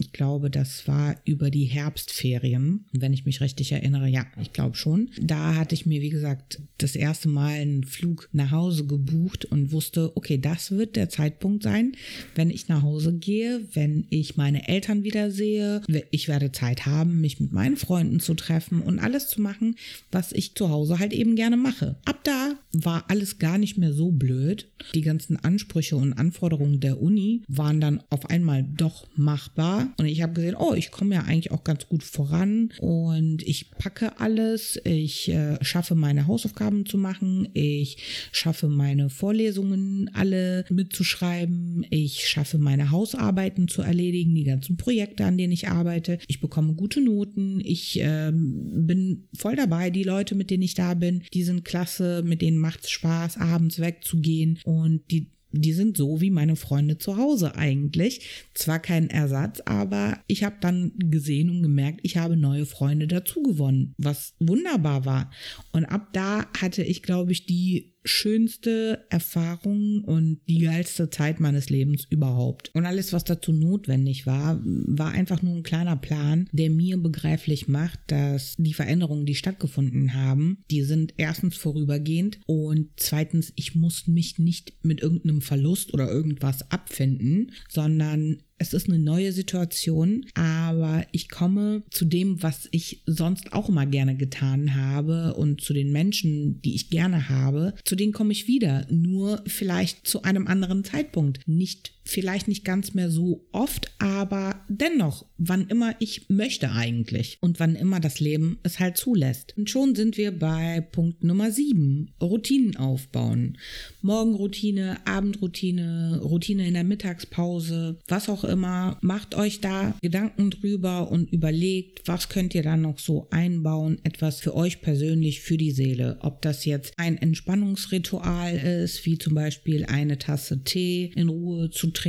ich 0.00 0.12
glaube, 0.12 0.50
das 0.50 0.88
war 0.88 1.16
über 1.24 1.50
die 1.50 1.66
Herbstferien, 1.66 2.86
wenn 2.92 3.12
ich 3.12 3.26
mich 3.26 3.42
richtig 3.42 3.70
erinnere. 3.72 4.08
Ja, 4.08 4.24
ich 4.40 4.52
glaube 4.52 4.76
schon. 4.76 5.10
Da 5.20 5.54
hatte 5.54 5.74
ich 5.74 5.84
mir, 5.84 6.00
wie 6.00 6.08
gesagt, 6.08 6.62
das 6.78 6.96
erste 6.96 7.28
Mal 7.28 7.60
einen 7.60 7.84
Flug 7.84 8.28
nach 8.32 8.50
Hause 8.50 8.86
gebucht 8.86 9.44
und 9.44 9.72
wusste, 9.72 10.16
okay, 10.16 10.38
das 10.38 10.70
wird 10.70 10.96
der 10.96 11.10
Zeitpunkt 11.10 11.62
sein, 11.62 11.92
wenn 12.34 12.48
ich 12.48 12.68
nach 12.68 12.82
Hause 12.82 13.12
gehe, 13.12 13.60
wenn 13.74 14.06
ich 14.08 14.38
meine 14.38 14.68
Eltern 14.68 15.04
wiedersehe. 15.04 15.82
Ich 16.10 16.28
werde 16.28 16.50
Zeit 16.50 16.86
haben, 16.86 17.20
mich 17.20 17.38
mit 17.38 17.52
meinen 17.52 17.76
Freunden 17.76 18.20
zu 18.20 18.32
treffen 18.34 18.80
und 18.80 18.98
alles 19.00 19.28
zu 19.28 19.42
machen, 19.42 19.76
was 20.10 20.32
ich 20.32 20.54
zu 20.54 20.70
Hause 20.70 20.98
halt 20.98 21.12
eben 21.12 21.36
gerne 21.36 21.58
mache. 21.58 21.96
Ab 22.06 22.20
da 22.24 22.54
war 22.72 23.04
alles 23.08 23.38
gar 23.38 23.58
nicht 23.58 23.76
mehr 23.76 23.92
so 23.92 24.10
blöd. 24.10 24.66
Die 24.94 25.02
ganzen 25.02 25.36
Ansprüche 25.36 25.96
und 25.96 26.14
Anforderungen 26.14 26.80
der 26.80 27.02
Uni 27.02 27.42
waren 27.48 27.80
dann 27.82 28.02
auf 28.08 28.30
einmal 28.30 28.62
doch 28.62 29.06
machbar 29.14 29.89
und 29.96 30.06
ich 30.06 30.22
habe 30.22 30.32
gesehen, 30.32 30.56
oh, 30.56 30.74
ich 30.74 30.90
komme 30.90 31.14
ja 31.14 31.22
eigentlich 31.22 31.50
auch 31.50 31.64
ganz 31.64 31.88
gut 31.88 32.02
voran. 32.02 32.70
Und 32.78 33.42
ich 33.42 33.70
packe 33.72 34.18
alles, 34.18 34.80
ich 34.84 35.28
äh, 35.28 35.62
schaffe 35.62 35.94
meine 35.94 36.26
Hausaufgaben 36.26 36.86
zu 36.86 36.98
machen, 36.98 37.48
ich 37.54 37.98
schaffe 38.32 38.68
meine 38.68 39.10
Vorlesungen 39.10 40.10
alle 40.14 40.64
mitzuschreiben, 40.70 41.86
ich 41.90 42.28
schaffe 42.28 42.58
meine 42.58 42.90
Hausarbeiten 42.90 43.68
zu 43.68 43.82
erledigen, 43.82 44.34
die 44.34 44.44
ganzen 44.44 44.76
Projekte, 44.76 45.24
an 45.24 45.38
denen 45.38 45.52
ich 45.52 45.68
arbeite, 45.68 46.18
ich 46.26 46.40
bekomme 46.40 46.74
gute 46.74 47.00
Noten, 47.00 47.60
ich 47.64 48.00
äh, 48.00 48.32
bin 48.32 49.28
voll 49.34 49.56
dabei, 49.56 49.90
die 49.90 50.04
Leute, 50.04 50.34
mit 50.34 50.50
denen 50.50 50.62
ich 50.62 50.74
da 50.74 50.94
bin, 50.94 51.22
die 51.32 51.42
sind 51.42 51.64
klasse, 51.64 52.22
mit 52.24 52.42
denen 52.42 52.58
macht 52.58 52.84
es 52.84 52.90
Spaß, 52.90 53.36
abends 53.38 53.78
wegzugehen. 53.80 54.58
Und 54.64 55.02
die 55.10 55.30
die 55.52 55.72
sind 55.72 55.96
so 55.96 56.20
wie 56.20 56.30
meine 56.30 56.56
Freunde 56.56 56.98
zu 56.98 57.16
Hause 57.16 57.56
eigentlich. 57.56 58.48
Zwar 58.54 58.78
kein 58.78 59.10
Ersatz, 59.10 59.60
aber 59.64 60.18
ich 60.26 60.44
habe 60.44 60.56
dann 60.60 60.92
gesehen 60.96 61.50
und 61.50 61.62
gemerkt, 61.62 62.00
ich 62.02 62.16
habe 62.16 62.36
neue 62.36 62.66
Freunde 62.66 63.06
dazu 63.06 63.42
gewonnen, 63.42 63.94
was 63.98 64.34
wunderbar 64.38 65.04
war. 65.04 65.30
Und 65.72 65.84
ab 65.86 66.08
da 66.12 66.46
hatte 66.58 66.82
ich, 66.82 67.02
glaube 67.02 67.32
ich, 67.32 67.46
die 67.46 67.94
schönste 68.04 69.04
Erfahrung 69.10 70.02
und 70.04 70.40
die 70.48 70.60
geilste 70.60 71.10
Zeit 71.10 71.40
meines 71.40 71.70
Lebens 71.70 72.06
überhaupt. 72.08 72.70
Und 72.74 72.86
alles, 72.86 73.12
was 73.12 73.24
dazu 73.24 73.52
notwendig 73.52 74.26
war, 74.26 74.60
war 74.64 75.12
einfach 75.12 75.42
nur 75.42 75.54
ein 75.54 75.62
kleiner 75.62 75.96
Plan, 75.96 76.48
der 76.52 76.70
mir 76.70 76.96
begreiflich 76.96 77.68
macht, 77.68 78.00
dass 78.08 78.56
die 78.56 78.74
Veränderungen, 78.74 79.26
die 79.26 79.34
stattgefunden 79.34 80.14
haben, 80.14 80.64
die 80.70 80.82
sind 80.82 81.14
erstens 81.16 81.56
vorübergehend 81.56 82.40
und 82.46 82.88
zweitens, 82.96 83.52
ich 83.56 83.74
muss 83.74 84.06
mich 84.06 84.38
nicht 84.38 84.72
mit 84.82 85.02
irgendeinem 85.02 85.42
Verlust 85.42 85.92
oder 85.94 86.10
irgendwas 86.10 86.70
abfinden, 86.70 87.52
sondern 87.68 88.38
es 88.60 88.74
ist 88.74 88.88
eine 88.88 88.98
neue 88.98 89.32
Situation, 89.32 90.26
aber 90.34 91.06
ich 91.12 91.30
komme 91.30 91.82
zu 91.90 92.04
dem, 92.04 92.42
was 92.42 92.68
ich 92.72 93.02
sonst 93.06 93.54
auch 93.54 93.70
immer 93.70 93.86
gerne 93.86 94.16
getan 94.16 94.74
habe 94.74 95.34
und 95.34 95.62
zu 95.62 95.72
den 95.72 95.90
Menschen, 95.92 96.60
die 96.60 96.74
ich 96.74 96.90
gerne 96.90 97.30
habe, 97.30 97.74
zu 97.86 97.96
denen 97.96 98.12
komme 98.12 98.32
ich 98.32 98.48
wieder, 98.48 98.86
nur 98.90 99.42
vielleicht 99.46 100.06
zu 100.06 100.22
einem 100.24 100.46
anderen 100.46 100.84
Zeitpunkt, 100.84 101.40
nicht 101.48 101.92
vielleicht 102.10 102.48
nicht 102.48 102.64
ganz 102.64 102.94
mehr 102.94 103.10
so 103.10 103.46
oft, 103.52 103.92
aber 103.98 104.64
dennoch, 104.68 105.26
wann 105.38 105.68
immer 105.68 105.94
ich 106.00 106.28
möchte 106.28 106.72
eigentlich 106.72 107.38
und 107.40 107.60
wann 107.60 107.76
immer 107.76 108.00
das 108.00 108.20
Leben 108.20 108.58
es 108.62 108.78
halt 108.78 108.96
zulässt. 108.96 109.54
Und 109.56 109.70
schon 109.70 109.94
sind 109.94 110.16
wir 110.16 110.36
bei 110.38 110.80
Punkt 110.80 111.24
Nummer 111.24 111.50
7, 111.50 112.12
Routinen 112.20 112.76
aufbauen. 112.76 113.58
Morgenroutine, 114.02 114.98
Abendroutine, 115.06 116.20
Routine 116.22 116.66
in 116.66 116.74
der 116.74 116.84
Mittagspause, 116.84 117.98
was 118.08 118.28
auch 118.28 118.44
immer. 118.44 118.98
Macht 119.00 119.34
euch 119.34 119.60
da 119.60 119.94
Gedanken 120.02 120.50
drüber 120.50 121.10
und 121.10 121.32
überlegt, 121.32 122.06
was 122.06 122.28
könnt 122.28 122.54
ihr 122.54 122.62
da 122.62 122.76
noch 122.76 122.98
so 122.98 123.28
einbauen, 123.30 123.98
etwas 124.02 124.40
für 124.40 124.54
euch 124.54 124.82
persönlich, 124.82 125.40
für 125.40 125.56
die 125.56 125.70
Seele. 125.70 126.18
Ob 126.20 126.42
das 126.42 126.64
jetzt 126.64 126.94
ein 126.96 127.16
Entspannungsritual 127.16 128.56
ist, 128.56 129.06
wie 129.06 129.16
zum 129.16 129.34
Beispiel 129.34 129.84
eine 129.86 130.18
Tasse 130.18 130.64
Tee 130.64 131.12
in 131.14 131.28
Ruhe 131.28 131.70
zu 131.70 131.86
trinken, 131.88 131.99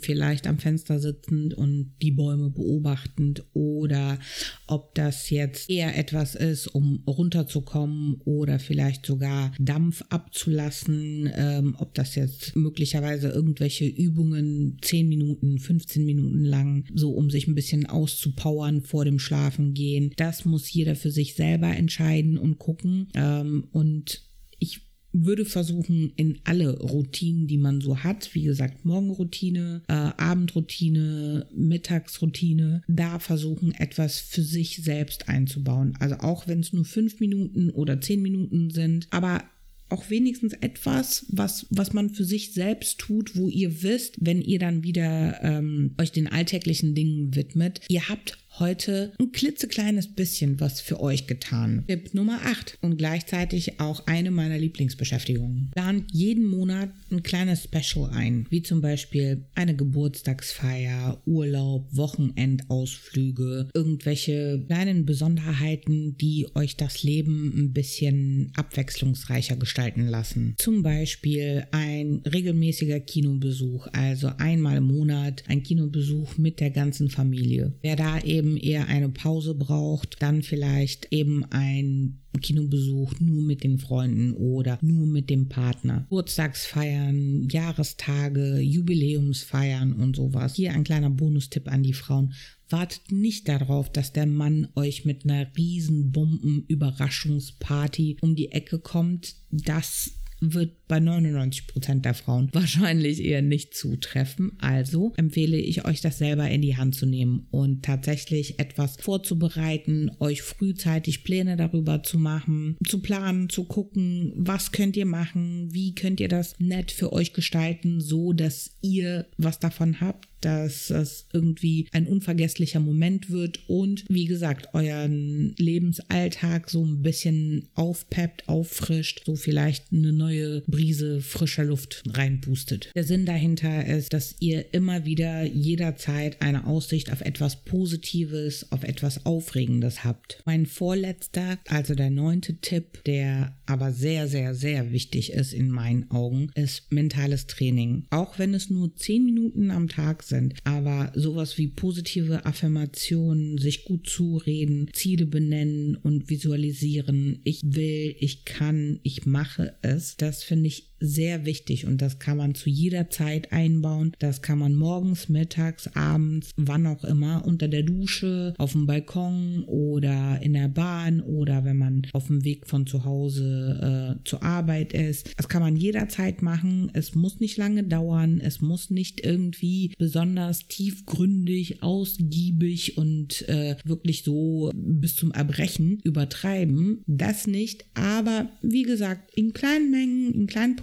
vielleicht 0.00 0.46
am 0.46 0.58
Fenster 0.58 0.98
sitzend 1.00 1.54
und 1.54 1.94
die 2.02 2.10
Bäume 2.10 2.50
beobachtend 2.50 3.44
oder 3.52 4.18
ob 4.66 4.94
das 4.94 5.30
jetzt 5.30 5.68
eher 5.70 5.96
etwas 5.96 6.34
ist, 6.34 6.68
um 6.68 7.02
runterzukommen 7.06 8.20
oder 8.24 8.58
vielleicht 8.58 9.06
sogar 9.06 9.52
Dampf 9.58 10.02
abzulassen, 10.08 11.30
ähm, 11.34 11.76
ob 11.78 11.94
das 11.94 12.14
jetzt 12.14 12.56
möglicherweise 12.56 13.28
irgendwelche 13.28 13.86
Übungen 13.86 14.78
10 14.82 15.08
Minuten, 15.08 15.58
15 15.58 16.04
Minuten 16.04 16.44
lang, 16.44 16.84
so 16.94 17.12
um 17.12 17.30
sich 17.30 17.46
ein 17.46 17.54
bisschen 17.54 17.86
auszupowern 17.86 18.82
vor 18.82 19.04
dem 19.04 19.18
Schlafengehen. 19.18 20.12
Das 20.16 20.44
muss 20.44 20.72
jeder 20.72 20.96
für 20.96 21.10
sich 21.10 21.34
selber 21.34 21.68
entscheiden 21.68 22.38
und 22.38 22.58
gucken. 22.58 23.08
Ähm, 23.14 23.68
und 23.72 24.22
ich 24.58 24.85
würde 25.24 25.44
versuchen, 25.44 26.12
in 26.16 26.38
alle 26.44 26.78
Routinen, 26.78 27.46
die 27.46 27.58
man 27.58 27.80
so 27.80 27.98
hat, 27.98 28.34
wie 28.34 28.42
gesagt, 28.42 28.84
Morgenroutine, 28.84 29.82
äh, 29.88 29.92
Abendroutine, 29.92 31.46
Mittagsroutine, 31.54 32.82
da 32.88 33.18
versuchen, 33.18 33.72
etwas 33.72 34.18
für 34.18 34.42
sich 34.42 34.82
selbst 34.82 35.28
einzubauen. 35.28 35.94
Also 36.00 36.16
auch 36.16 36.46
wenn 36.46 36.60
es 36.60 36.72
nur 36.72 36.84
fünf 36.84 37.20
Minuten 37.20 37.70
oder 37.70 38.00
zehn 38.00 38.22
Minuten 38.22 38.70
sind, 38.70 39.06
aber 39.10 39.42
auch 39.88 40.10
wenigstens 40.10 40.52
etwas, 40.54 41.26
was, 41.28 41.66
was 41.70 41.92
man 41.92 42.10
für 42.10 42.24
sich 42.24 42.52
selbst 42.52 42.98
tut, 42.98 43.36
wo 43.36 43.48
ihr 43.48 43.82
wisst, 43.82 44.16
wenn 44.20 44.42
ihr 44.42 44.58
dann 44.58 44.82
wieder 44.82 45.42
ähm, 45.42 45.94
euch 46.00 46.12
den 46.12 46.26
alltäglichen 46.26 46.94
Dingen 46.94 47.34
widmet, 47.36 47.80
ihr 47.88 48.08
habt 48.08 48.38
heute 48.58 49.12
ein 49.18 49.32
klitzekleines 49.32 50.08
bisschen 50.14 50.60
was 50.60 50.80
für 50.80 51.00
euch 51.00 51.26
getan. 51.26 51.84
Tipp 51.86 52.14
Nummer 52.14 52.40
8 52.44 52.78
und 52.80 52.96
gleichzeitig 52.96 53.80
auch 53.80 54.06
eine 54.06 54.30
meiner 54.30 54.58
Lieblingsbeschäftigungen. 54.58 55.70
Plant 55.74 56.04
jeden 56.12 56.46
Monat 56.46 56.90
ein 57.10 57.22
kleines 57.22 57.64
Special 57.64 58.10
ein, 58.10 58.46
wie 58.50 58.62
zum 58.62 58.80
Beispiel 58.80 59.46
eine 59.54 59.76
Geburtstagsfeier, 59.76 61.20
Urlaub, 61.26 61.88
Wochenendausflüge, 61.92 63.68
irgendwelche 63.74 64.64
kleinen 64.66 65.04
Besonderheiten, 65.04 66.16
die 66.16 66.48
euch 66.54 66.76
das 66.76 67.02
Leben 67.02 67.52
ein 67.56 67.72
bisschen 67.72 68.52
abwechslungsreicher 68.56 69.56
gestalten 69.56 70.06
lassen. 70.06 70.54
Zum 70.58 70.82
Beispiel 70.82 71.66
ein 71.72 72.22
regelmäßiger 72.30 73.00
Kinobesuch, 73.00 73.88
also 73.92 74.30
einmal 74.38 74.78
im 74.78 74.84
Monat 74.84 75.44
ein 75.46 75.62
Kinobesuch 75.62 76.38
mit 76.38 76.60
der 76.60 76.70
ganzen 76.70 77.10
Familie. 77.10 77.74
Wer 77.82 77.96
da 77.96 78.20
eben 78.20 78.45
eben 78.46 78.56
eher 78.56 78.88
eine 78.88 79.08
Pause 79.08 79.54
braucht, 79.54 80.16
dann 80.20 80.42
vielleicht 80.42 81.08
eben 81.10 81.44
ein 81.50 82.18
Kinobesuch 82.40 83.18
nur 83.20 83.42
mit 83.42 83.64
den 83.64 83.78
Freunden 83.78 84.34
oder 84.34 84.78
nur 84.82 85.06
mit 85.06 85.30
dem 85.30 85.48
Partner. 85.48 86.02
Geburtstagsfeiern, 86.02 87.48
Jahrestage, 87.50 88.58
Jubiläumsfeiern 88.58 89.94
und 89.94 90.16
sowas. 90.16 90.54
Hier 90.54 90.72
ein 90.72 90.84
kleiner 90.84 91.10
Bonustipp 91.10 91.68
an 91.68 91.82
die 91.82 91.94
Frauen. 91.94 92.34
Wartet 92.68 93.10
nicht 93.10 93.48
darauf, 93.48 93.90
dass 93.90 94.12
der 94.12 94.26
Mann 94.26 94.68
euch 94.74 95.04
mit 95.04 95.24
einer 95.24 95.46
riesen 95.56 96.12
Bomben-Überraschungsparty 96.12 98.18
um 98.20 98.36
die 98.36 98.52
Ecke 98.52 98.78
kommt. 98.78 99.36
Das 99.50 100.12
wird 100.40 100.85
bei 100.88 101.00
99 101.00 101.66
Prozent 101.66 102.04
der 102.04 102.14
Frauen 102.14 102.48
wahrscheinlich 102.52 103.22
eher 103.24 103.42
nicht 103.42 103.74
zutreffen. 103.74 104.52
Also 104.58 105.12
empfehle 105.16 105.56
ich 105.56 105.84
euch, 105.84 106.00
das 106.00 106.18
selber 106.18 106.48
in 106.48 106.62
die 106.62 106.76
Hand 106.76 106.94
zu 106.94 107.06
nehmen 107.06 107.46
und 107.50 107.84
tatsächlich 107.84 108.58
etwas 108.58 108.96
vorzubereiten, 109.00 110.10
euch 110.20 110.42
frühzeitig 110.42 111.24
Pläne 111.24 111.56
darüber 111.56 112.02
zu 112.02 112.18
machen, 112.18 112.76
zu 112.86 113.00
planen, 113.00 113.48
zu 113.48 113.64
gucken, 113.64 114.32
was 114.36 114.72
könnt 114.72 114.96
ihr 114.96 115.06
machen, 115.06 115.72
wie 115.72 115.94
könnt 115.94 116.20
ihr 116.20 116.28
das 116.28 116.54
nett 116.58 116.90
für 116.90 117.12
euch 117.12 117.32
gestalten, 117.32 118.00
so 118.00 118.32
dass 118.32 118.76
ihr 118.82 119.26
was 119.36 119.58
davon 119.58 120.00
habt 120.00 120.28
dass 120.46 120.90
es 120.90 121.26
irgendwie 121.32 121.88
ein 121.92 122.06
unvergesslicher 122.06 122.78
Moment 122.78 123.30
wird 123.30 123.68
und 123.68 124.04
wie 124.08 124.26
gesagt, 124.26 124.74
euren 124.74 125.54
Lebensalltag 125.58 126.70
so 126.70 126.84
ein 126.84 127.02
bisschen 127.02 127.68
aufpeppt, 127.74 128.48
auffrischt, 128.48 129.22
so 129.26 129.34
vielleicht 129.34 129.92
eine 129.92 130.12
neue 130.12 130.62
Brise 130.76 131.22
frischer 131.22 131.64
Luft 131.64 132.02
reinpustet. 132.06 132.90
Der 132.94 133.04
Sinn 133.04 133.24
dahinter 133.24 133.86
ist, 133.86 134.12
dass 134.12 134.36
ihr 134.40 134.74
immer 134.74 135.06
wieder 135.06 135.42
jederzeit 135.44 136.42
eine 136.42 136.66
Aussicht 136.66 137.10
auf 137.10 137.22
etwas 137.22 137.64
Positives, 137.64 138.70
auf 138.72 138.84
etwas 138.84 139.24
Aufregendes 139.24 140.04
habt. 140.04 140.42
Mein 140.44 140.66
vorletzter, 140.66 141.58
also 141.68 141.94
der 141.94 142.10
neunte 142.10 142.60
Tipp, 142.60 143.02
der 143.04 143.56
aber 143.64 143.90
sehr, 143.90 144.28
sehr, 144.28 144.54
sehr 144.54 144.92
wichtig 144.92 145.32
ist 145.32 145.54
in 145.54 145.70
meinen 145.70 146.10
Augen, 146.10 146.50
ist 146.54 146.92
mentales 146.92 147.46
Training. 147.46 148.04
Auch 148.10 148.38
wenn 148.38 148.52
es 148.52 148.68
nur 148.68 148.94
zehn 148.96 149.24
Minuten 149.24 149.70
am 149.70 149.88
Tag 149.88 150.24
sind, 150.24 150.56
aber 150.64 151.10
sowas 151.14 151.56
wie 151.56 151.68
positive 151.68 152.44
Affirmationen, 152.44 153.56
sich 153.56 153.84
gut 153.84 154.06
zureden, 154.06 154.90
Ziele 154.92 155.24
benennen 155.24 155.96
und 155.96 156.28
visualisieren, 156.28 157.40
ich 157.44 157.62
will, 157.64 158.14
ich 158.18 158.44
kann, 158.44 159.00
ich 159.04 159.24
mache 159.24 159.74
es, 159.80 160.18
das 160.18 160.42
finde 160.42 160.65
ich 160.66 160.95
sehr 161.00 161.44
wichtig 161.44 161.86
und 161.86 162.00
das 162.02 162.18
kann 162.18 162.36
man 162.36 162.54
zu 162.54 162.70
jeder 162.70 163.10
Zeit 163.10 163.52
einbauen. 163.52 164.12
Das 164.18 164.42
kann 164.42 164.58
man 164.58 164.74
morgens, 164.74 165.28
mittags, 165.28 165.88
abends, 165.94 166.50
wann 166.56 166.86
auch 166.86 167.04
immer, 167.04 167.44
unter 167.44 167.68
der 167.68 167.82
Dusche, 167.82 168.54
auf 168.58 168.72
dem 168.72 168.86
Balkon 168.86 169.64
oder 169.66 170.40
in 170.42 170.54
der 170.54 170.68
Bahn 170.68 171.20
oder 171.20 171.64
wenn 171.64 171.78
man 171.78 172.02
auf 172.12 172.26
dem 172.26 172.44
Weg 172.44 172.66
von 172.66 172.86
zu 172.86 173.04
Hause 173.04 174.16
äh, 174.18 174.24
zur 174.28 174.42
Arbeit 174.42 174.92
ist. 174.92 175.30
Das 175.36 175.48
kann 175.48 175.62
man 175.62 175.76
jederzeit 175.76 176.42
machen. 176.42 176.90
Es 176.94 177.14
muss 177.14 177.40
nicht 177.40 177.56
lange 177.56 177.84
dauern. 177.84 178.40
Es 178.40 178.60
muss 178.60 178.90
nicht 178.90 179.24
irgendwie 179.24 179.92
besonders 179.98 180.68
tiefgründig, 180.68 181.82
ausgiebig 181.82 182.96
und 182.96 183.48
äh, 183.48 183.76
wirklich 183.84 184.22
so 184.22 184.70
bis 184.74 185.14
zum 185.14 185.32
Erbrechen 185.32 186.00
übertreiben. 186.04 187.02
Das 187.06 187.46
nicht. 187.46 187.84
Aber 187.94 188.48
wie 188.62 188.82
gesagt, 188.82 189.34
in 189.34 189.52
kleinen 189.52 189.90
Mengen, 189.90 190.34
in 190.34 190.46
kleinen 190.46 190.76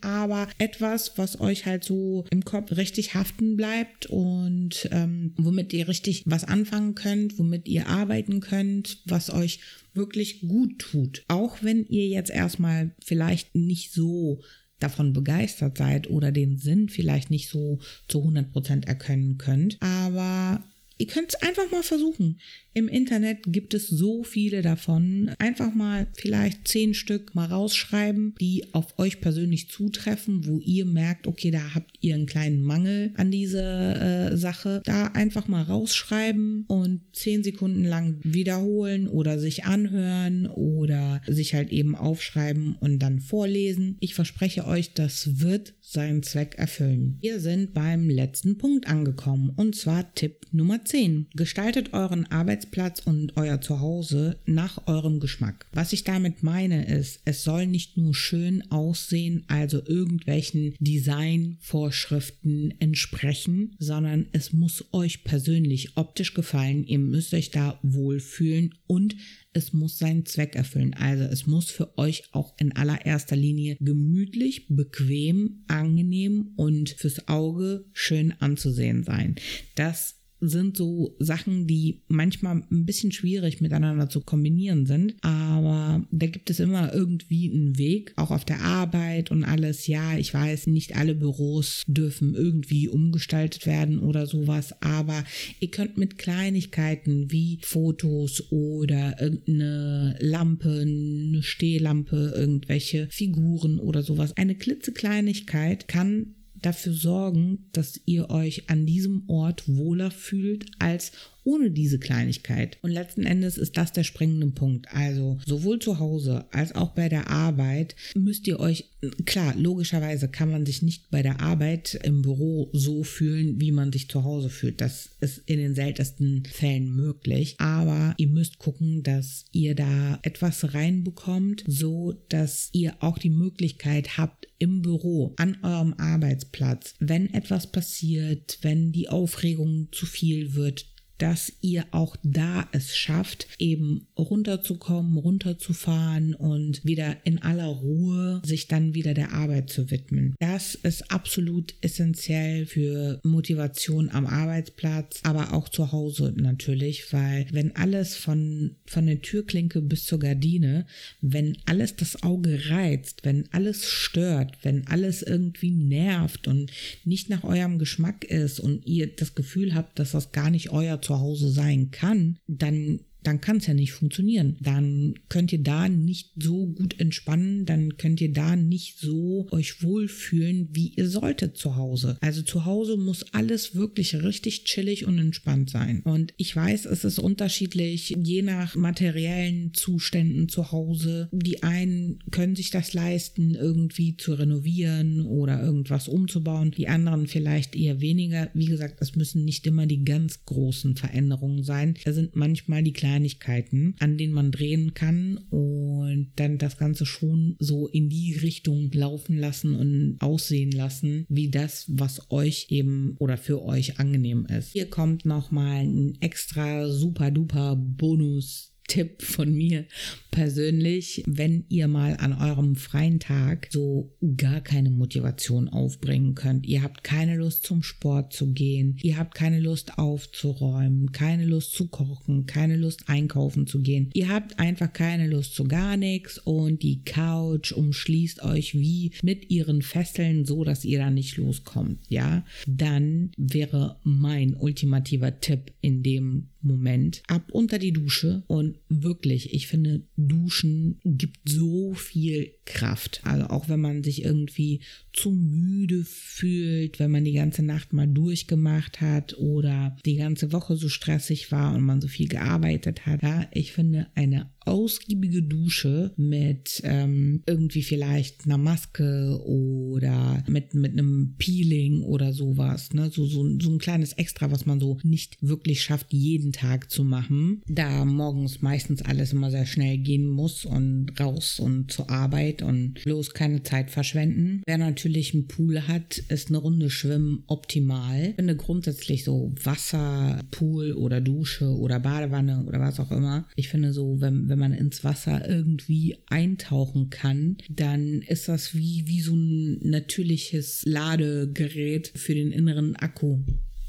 aber 0.00 0.48
etwas, 0.58 1.16
was 1.16 1.40
euch 1.40 1.66
halt 1.66 1.84
so 1.84 2.24
im 2.30 2.44
Kopf 2.44 2.72
richtig 2.76 3.14
haften 3.14 3.56
bleibt 3.56 4.06
und 4.06 4.88
ähm, 4.92 5.34
womit 5.36 5.72
ihr 5.72 5.88
richtig 5.88 6.22
was 6.26 6.44
anfangen 6.44 6.94
könnt, 6.94 7.38
womit 7.38 7.68
ihr 7.68 7.88
arbeiten 7.88 8.40
könnt, 8.40 9.02
was 9.06 9.30
euch 9.30 9.60
wirklich 9.92 10.40
gut 10.40 10.78
tut. 10.78 11.24
Auch 11.28 11.62
wenn 11.62 11.86
ihr 11.86 12.08
jetzt 12.08 12.30
erstmal 12.30 12.94
vielleicht 13.02 13.54
nicht 13.54 13.92
so 13.92 14.40
davon 14.80 15.12
begeistert 15.12 15.78
seid 15.78 16.10
oder 16.10 16.32
den 16.32 16.58
Sinn 16.58 16.88
vielleicht 16.88 17.30
nicht 17.30 17.48
so 17.48 17.78
zu 18.08 18.22
100% 18.22 18.86
erkennen 18.86 19.38
könnt. 19.38 19.78
Aber 19.80 20.62
ihr 20.98 21.06
könnt 21.06 21.28
es 21.30 21.42
einfach 21.42 21.70
mal 21.70 21.82
versuchen. 21.82 22.38
Im 22.76 22.88
Internet 22.88 23.44
gibt 23.46 23.72
es 23.72 23.86
so 23.86 24.24
viele 24.24 24.60
davon. 24.60 25.30
Einfach 25.38 25.72
mal 25.74 26.08
vielleicht 26.14 26.66
zehn 26.66 26.92
Stück 26.92 27.34
mal 27.34 27.46
rausschreiben, 27.46 28.34
die 28.40 28.64
auf 28.72 28.98
euch 28.98 29.20
persönlich 29.20 29.70
zutreffen, 29.70 30.46
wo 30.46 30.58
ihr 30.58 30.84
merkt, 30.84 31.28
okay, 31.28 31.52
da 31.52 31.74
habt 31.74 31.92
ihr 32.00 32.16
einen 32.16 32.26
kleinen 32.26 32.62
Mangel 32.62 33.12
an 33.16 33.30
dieser 33.30 34.32
äh, 34.32 34.36
Sache. 34.36 34.82
Da 34.84 35.06
einfach 35.06 35.46
mal 35.46 35.62
rausschreiben 35.62 36.64
und 36.66 37.02
zehn 37.12 37.44
Sekunden 37.44 37.84
lang 37.84 38.18
wiederholen 38.24 39.06
oder 39.06 39.38
sich 39.38 39.64
anhören 39.64 40.48
oder 40.48 41.22
sich 41.28 41.54
halt 41.54 41.70
eben 41.70 41.94
aufschreiben 41.94 42.76
und 42.80 42.98
dann 42.98 43.20
vorlesen. 43.20 43.96
Ich 44.00 44.14
verspreche 44.14 44.66
euch, 44.66 44.94
das 44.94 45.40
wird 45.40 45.74
seinen 45.94 46.22
Zweck 46.22 46.56
erfüllen. 46.58 47.16
Wir 47.20 47.40
sind 47.40 47.72
beim 47.72 48.10
letzten 48.10 48.58
Punkt 48.58 48.86
angekommen 48.86 49.50
und 49.56 49.74
zwar 49.74 50.14
Tipp 50.14 50.46
Nummer 50.52 50.84
10. 50.84 51.28
Gestaltet 51.34 51.94
euren 51.94 52.30
Arbeits 52.30 52.64
Arbeitsplatz 52.64 53.00
und 53.00 53.36
euer 53.36 53.60
Zuhause 53.60 54.38
nach 54.46 54.86
eurem 54.86 55.20
Geschmack. 55.20 55.66
Was 55.72 55.92
ich 55.92 56.04
damit 56.04 56.42
meine 56.42 56.86
ist, 56.86 57.20
es 57.24 57.44
soll 57.44 57.66
nicht 57.66 57.96
nur 57.96 58.14
schön 58.14 58.70
aussehen, 58.70 59.44
also 59.48 59.82
irgendwelchen 59.84 60.74
Designvorschriften 60.78 62.74
entsprechen, 62.80 63.76
sondern 63.78 64.26
es 64.32 64.52
muss 64.52 64.84
euch 64.92 65.24
persönlich 65.24 65.96
optisch 65.96 66.34
gefallen. 66.34 66.86
Ihr 66.86 66.98
müsst 66.98 67.34
euch 67.34 67.50
da 67.50 67.78
wohlfühlen 67.82 68.74
und 68.86 69.16
es 69.54 69.72
muss 69.72 69.98
seinen 69.98 70.26
Zweck 70.26 70.56
erfüllen. 70.56 70.94
Also 70.94 71.24
es 71.24 71.46
muss 71.46 71.70
für 71.70 71.96
euch 71.96 72.24
auch 72.32 72.54
in 72.58 72.76
allererster 72.76 73.36
Linie 73.36 73.76
gemütlich, 73.80 74.66
bequem, 74.68 75.64
angenehm 75.68 76.52
und 76.56 76.90
fürs 76.90 77.28
Auge 77.28 77.86
schön 77.92 78.34
anzusehen 78.40 79.04
sein. 79.04 79.36
Das 79.76 80.16
sind 80.48 80.76
so 80.76 81.16
Sachen, 81.18 81.66
die 81.66 82.02
manchmal 82.08 82.62
ein 82.70 82.84
bisschen 82.86 83.12
schwierig 83.12 83.60
miteinander 83.60 84.08
zu 84.08 84.20
kombinieren 84.20 84.86
sind. 84.86 85.14
Aber 85.22 86.04
da 86.10 86.26
gibt 86.26 86.50
es 86.50 86.60
immer 86.60 86.92
irgendwie 86.92 87.50
einen 87.50 87.78
Weg, 87.78 88.12
auch 88.16 88.30
auf 88.30 88.44
der 88.44 88.60
Arbeit 88.60 89.30
und 89.30 89.44
alles. 89.44 89.86
Ja, 89.86 90.16
ich 90.16 90.32
weiß, 90.32 90.66
nicht 90.68 90.96
alle 90.96 91.14
Büros 91.14 91.82
dürfen 91.86 92.34
irgendwie 92.34 92.88
umgestaltet 92.88 93.66
werden 93.66 93.98
oder 93.98 94.26
sowas, 94.26 94.74
aber 94.82 95.24
ihr 95.60 95.70
könnt 95.70 95.98
mit 95.98 96.18
Kleinigkeiten 96.18 97.30
wie 97.30 97.58
Fotos 97.62 98.50
oder 98.50 99.20
irgendeine 99.20 100.16
Lampe, 100.20 100.80
eine 100.80 101.42
Stehlampe, 101.42 102.34
irgendwelche 102.36 103.08
Figuren 103.10 103.78
oder 103.78 104.02
sowas, 104.02 104.36
eine 104.36 104.54
klitzekleinigkeit 104.54 105.88
kann 105.88 106.34
dafür 106.64 106.92
sorgen, 106.92 107.66
dass 107.72 108.00
ihr 108.06 108.30
euch 108.30 108.70
an 108.70 108.86
diesem 108.86 109.28
Ort 109.28 109.64
wohler 109.68 110.10
fühlt 110.10 110.66
als 110.78 111.12
ohne 111.44 111.70
diese 111.70 111.98
Kleinigkeit. 111.98 112.78
Und 112.82 112.90
letzten 112.90 113.24
Endes 113.24 113.58
ist 113.58 113.76
das 113.76 113.92
der 113.92 114.04
springende 114.04 114.48
Punkt. 114.48 114.86
Also 114.92 115.38
sowohl 115.46 115.78
zu 115.78 115.98
Hause 115.98 116.46
als 116.50 116.74
auch 116.74 116.90
bei 116.90 117.08
der 117.08 117.28
Arbeit 117.28 117.94
müsst 118.14 118.46
ihr 118.46 118.58
euch, 118.58 118.90
klar, 119.26 119.54
logischerweise 119.56 120.28
kann 120.28 120.50
man 120.50 120.66
sich 120.66 120.82
nicht 120.82 121.10
bei 121.10 121.22
der 121.22 121.40
Arbeit 121.40 122.00
im 122.02 122.22
Büro 122.22 122.70
so 122.72 123.04
fühlen, 123.04 123.60
wie 123.60 123.72
man 123.72 123.92
sich 123.92 124.08
zu 124.08 124.24
Hause 124.24 124.48
fühlt. 124.48 124.80
Das 124.80 125.10
ist 125.20 125.42
in 125.46 125.58
den 125.58 125.74
seltensten 125.74 126.44
Fällen 126.50 126.94
möglich. 126.94 127.56
Aber 127.58 128.14
ihr 128.16 128.28
müsst 128.28 128.58
gucken, 128.58 129.02
dass 129.02 129.44
ihr 129.52 129.74
da 129.74 130.18
etwas 130.22 130.74
reinbekommt, 130.74 131.64
so 131.66 132.14
dass 132.28 132.70
ihr 132.72 132.94
auch 133.00 133.18
die 133.18 133.30
Möglichkeit 133.30 134.16
habt, 134.16 134.48
im 134.58 134.82
Büro, 134.82 135.34
an 135.36 135.58
eurem 135.62 135.94
Arbeitsplatz, 135.98 136.94
wenn 136.98 137.32
etwas 137.34 137.70
passiert, 137.70 138.58
wenn 138.62 138.92
die 138.92 139.08
Aufregung 139.08 139.88
zu 139.92 140.06
viel 140.06 140.54
wird, 140.54 140.86
dass 141.18 141.52
ihr 141.60 141.86
auch 141.90 142.16
da 142.22 142.68
es 142.72 142.96
schafft, 142.96 143.46
eben 143.58 144.06
runterzukommen, 144.18 145.16
runterzufahren 145.16 146.34
und 146.34 146.84
wieder 146.84 147.16
in 147.24 147.40
aller 147.42 147.66
Ruhe 147.66 148.42
sich 148.44 148.68
dann 148.68 148.94
wieder 148.94 149.14
der 149.14 149.32
Arbeit 149.32 149.70
zu 149.70 149.90
widmen. 149.90 150.34
Das 150.40 150.74
ist 150.74 151.10
absolut 151.10 151.74
essentiell 151.80 152.66
für 152.66 153.20
Motivation 153.22 154.10
am 154.10 154.26
Arbeitsplatz, 154.26 155.20
aber 155.22 155.52
auch 155.52 155.68
zu 155.68 155.92
Hause 155.92 156.34
natürlich, 156.36 157.12
weil 157.12 157.46
wenn 157.52 157.76
alles 157.76 158.16
von, 158.16 158.76
von 158.86 159.06
der 159.06 159.22
Türklinke 159.22 159.80
bis 159.80 160.04
zur 160.04 160.18
Gardine, 160.18 160.86
wenn 161.20 161.56
alles 161.66 161.96
das 161.96 162.22
Auge 162.22 162.70
reizt, 162.70 163.20
wenn 163.24 163.48
alles 163.52 163.84
stört, 163.88 164.58
wenn 164.62 164.86
alles 164.88 165.22
irgendwie 165.22 165.70
nervt 165.70 166.48
und 166.48 166.70
nicht 167.04 167.30
nach 167.30 167.44
eurem 167.44 167.78
Geschmack 167.78 168.24
ist 168.24 168.60
und 168.60 168.86
ihr 168.86 169.06
das 169.06 169.34
Gefühl 169.34 169.74
habt, 169.74 169.98
dass 169.98 170.12
das 170.12 170.32
gar 170.32 170.50
nicht 170.50 170.70
euer 170.70 171.00
zu 171.04 171.20
Hause 171.20 171.50
sein 171.50 171.90
kann, 171.90 172.38
dann 172.46 173.00
dann 173.26 173.40
kann 173.40 173.56
es 173.56 173.66
ja 173.66 173.74
nicht 173.74 173.92
funktionieren. 173.92 174.56
Dann 174.60 175.14
könnt 175.28 175.52
ihr 175.52 175.62
da 175.62 175.88
nicht 175.88 176.32
so 176.36 176.66
gut 176.66 177.00
entspannen, 177.00 177.64
dann 177.64 177.96
könnt 177.96 178.20
ihr 178.20 178.32
da 178.32 178.54
nicht 178.56 178.98
so 178.98 179.48
euch 179.50 179.82
wohlfühlen, 179.82 180.68
wie 180.72 180.92
ihr 180.96 181.08
solltet 181.08 181.56
zu 181.56 181.76
Hause. 181.76 182.18
Also 182.20 182.42
zu 182.42 182.64
Hause 182.64 182.96
muss 182.96 183.32
alles 183.32 183.74
wirklich 183.74 184.14
richtig 184.22 184.64
chillig 184.64 185.06
und 185.06 185.18
entspannt 185.18 185.70
sein. 185.70 186.02
Und 186.04 186.34
ich 186.36 186.54
weiß, 186.54 186.84
es 186.84 187.04
ist 187.04 187.18
unterschiedlich, 187.18 188.14
je 188.22 188.42
nach 188.42 188.76
materiellen 188.76 189.72
Zuständen 189.72 190.48
zu 190.48 190.70
Hause. 190.70 191.28
Die 191.32 191.62
einen 191.62 192.18
können 192.30 192.56
sich 192.56 192.70
das 192.70 192.92
leisten, 192.92 193.54
irgendwie 193.54 194.16
zu 194.16 194.34
renovieren 194.34 195.22
oder 195.22 195.62
irgendwas 195.62 196.08
umzubauen. 196.08 196.72
Die 196.72 196.88
anderen 196.88 197.26
vielleicht 197.26 197.74
eher 197.74 198.00
weniger. 198.00 198.50
Wie 198.54 198.66
gesagt, 198.66 198.96
es 199.00 199.16
müssen 199.16 199.44
nicht 199.44 199.66
immer 199.66 199.86
die 199.86 200.04
ganz 200.04 200.44
großen 200.44 200.96
Veränderungen 200.96 201.64
sein. 201.64 201.94
Da 202.04 202.12
sind 202.12 202.36
manchmal 202.36 202.82
die 202.82 202.92
kleinen 202.92 203.13
Kleinigkeiten, 203.14 203.94
an 204.00 204.18
denen 204.18 204.32
man 204.32 204.50
drehen 204.50 204.92
kann 204.92 205.38
und 205.50 206.32
dann 206.34 206.58
das 206.58 206.78
Ganze 206.78 207.06
schon 207.06 207.54
so 207.60 207.86
in 207.86 208.08
die 208.08 208.34
Richtung 208.34 208.90
laufen 208.92 209.38
lassen 209.38 209.76
und 209.76 210.16
aussehen 210.18 210.72
lassen, 210.72 211.24
wie 211.28 211.48
das, 211.48 211.84
was 211.88 212.30
euch 212.32 212.66
eben 212.70 213.14
oder 213.20 213.36
für 213.36 213.62
euch 213.62 214.00
angenehm 214.00 214.46
ist. 214.46 214.72
Hier 214.72 214.90
kommt 214.90 215.24
nochmal 215.24 215.84
ein 215.84 216.18
extra 216.20 216.88
super 216.88 217.30
duper 217.30 217.76
Bonus 217.76 218.73
Tipp 218.86 219.22
von 219.22 219.52
mir 219.52 219.86
persönlich, 220.30 221.22
wenn 221.26 221.64
ihr 221.68 221.88
mal 221.88 222.16
an 222.16 222.32
eurem 222.32 222.74
freien 222.74 223.20
Tag 223.20 223.68
so 223.70 224.12
gar 224.36 224.60
keine 224.60 224.90
Motivation 224.90 225.68
aufbringen 225.68 226.34
könnt. 226.34 226.66
Ihr 226.66 226.82
habt 226.82 227.04
keine 227.04 227.36
Lust 227.36 227.64
zum 227.64 227.82
Sport 227.82 228.32
zu 228.32 228.52
gehen, 228.52 228.98
ihr 229.02 229.16
habt 229.16 229.34
keine 229.34 229.60
Lust 229.60 229.98
aufzuräumen, 229.98 231.12
keine 231.12 231.44
Lust 231.46 231.72
zu 231.72 231.86
kochen, 231.88 232.46
keine 232.46 232.76
Lust 232.76 233.08
einkaufen 233.08 233.66
zu 233.66 233.80
gehen. 233.80 234.10
Ihr 234.12 234.28
habt 234.28 234.58
einfach 234.58 234.92
keine 234.92 235.28
Lust 235.28 235.54
zu 235.54 235.64
gar 235.64 235.96
nichts 235.96 236.38
und 236.38 236.82
die 236.82 237.02
Couch 237.04 237.72
umschließt 237.72 238.42
euch 238.42 238.74
wie 238.74 239.12
mit 239.22 239.50
ihren 239.50 239.82
Fesseln 239.82 240.44
so, 240.44 240.64
dass 240.64 240.84
ihr 240.84 240.98
da 240.98 241.10
nicht 241.10 241.36
loskommt, 241.36 241.98
ja? 242.08 242.44
Dann 242.66 243.30
wäre 243.36 244.00
mein 244.02 244.54
ultimativer 244.54 245.40
Tipp 245.40 245.72
in 245.80 246.02
dem 246.02 246.48
Moment 246.64 247.22
ab 247.26 247.50
unter 247.52 247.78
die 247.78 247.92
Dusche 247.92 248.42
und 248.46 248.78
wirklich, 248.88 249.52
ich 249.54 249.66
finde, 249.66 250.02
Duschen 250.16 251.00
gibt 251.04 251.48
so 251.48 251.94
viel 251.94 252.54
Kraft. 252.64 253.20
Also 253.24 253.46
auch 253.46 253.68
wenn 253.68 253.80
man 253.80 254.02
sich 254.02 254.24
irgendwie 254.24 254.80
zu 255.12 255.30
müde 255.30 256.04
fühlt, 256.04 256.98
wenn 256.98 257.10
man 257.10 257.24
die 257.24 257.34
ganze 257.34 257.62
Nacht 257.62 257.92
mal 257.92 258.08
durchgemacht 258.08 259.00
hat 259.00 259.36
oder 259.38 259.96
die 260.04 260.16
ganze 260.16 260.52
Woche 260.52 260.76
so 260.76 260.88
stressig 260.88 261.52
war 261.52 261.74
und 261.74 261.82
man 261.82 262.00
so 262.00 262.08
viel 262.08 262.28
gearbeitet 262.28 263.06
hat. 263.06 263.22
Ja, 263.22 263.46
ich 263.52 263.72
finde, 263.72 264.08
eine 264.14 264.50
ausgiebige 264.64 265.42
Dusche 265.42 266.12
mit 266.16 266.80
ähm, 266.84 267.42
irgendwie 267.46 267.82
vielleicht 267.82 268.46
einer 268.46 268.58
Maske 268.58 269.40
oder 269.44 270.42
mit, 270.48 270.74
mit 270.74 270.92
einem 270.92 271.34
Peeling 271.38 272.02
oder 272.02 272.32
sowas. 272.32 272.92
Ne? 272.92 273.10
So, 273.10 273.26
so, 273.26 273.58
so 273.60 273.70
ein 273.70 273.78
kleines 273.78 274.12
Extra, 274.14 274.50
was 274.50 274.66
man 274.66 274.80
so 274.80 274.98
nicht 275.02 275.36
wirklich 275.40 275.82
schafft, 275.82 276.12
jeden 276.12 276.52
Tag 276.52 276.90
zu 276.90 277.04
machen. 277.04 277.62
Da 277.68 278.04
morgens 278.04 278.62
meistens 278.62 279.02
alles 279.02 279.32
immer 279.32 279.50
sehr 279.50 279.66
schnell 279.66 279.98
gehen 279.98 280.28
muss 280.28 280.64
und 280.64 281.18
raus 281.20 281.60
und 281.60 281.90
zur 281.90 282.10
Arbeit 282.10 282.62
und 282.62 283.02
bloß 283.04 283.34
keine 283.34 283.62
Zeit 283.62 283.90
verschwenden. 283.90 284.62
Wer 284.66 284.78
natürlich 284.78 285.34
einen 285.34 285.46
Pool 285.46 285.86
hat, 285.86 286.18
ist 286.28 286.48
eine 286.48 286.58
Runde 286.58 286.90
schwimmen 286.90 287.44
optimal. 287.46 288.30
Ich 288.30 288.36
finde 288.36 288.56
grundsätzlich 288.56 289.24
so 289.24 289.52
Wasser, 289.62 290.40
Pool 290.50 290.92
oder 290.92 291.20
Dusche 291.20 291.66
oder 291.76 292.00
Badewanne 292.00 292.64
oder 292.66 292.80
was 292.80 293.00
auch 293.00 293.10
immer. 293.10 293.46
Ich 293.56 293.68
finde 293.68 293.92
so, 293.92 294.20
wenn, 294.20 294.48
wenn 294.48 294.53
man 294.58 294.72
ins 294.72 295.04
Wasser 295.04 295.48
irgendwie 295.48 296.18
eintauchen 296.26 297.10
kann, 297.10 297.56
dann 297.68 298.22
ist 298.22 298.48
das 298.48 298.74
wie, 298.74 299.04
wie 299.06 299.20
so 299.20 299.34
ein 299.34 299.78
natürliches 299.82 300.82
Ladegerät 300.84 302.12
für 302.14 302.34
den 302.34 302.52
inneren 302.52 302.96
Akku. 302.96 303.40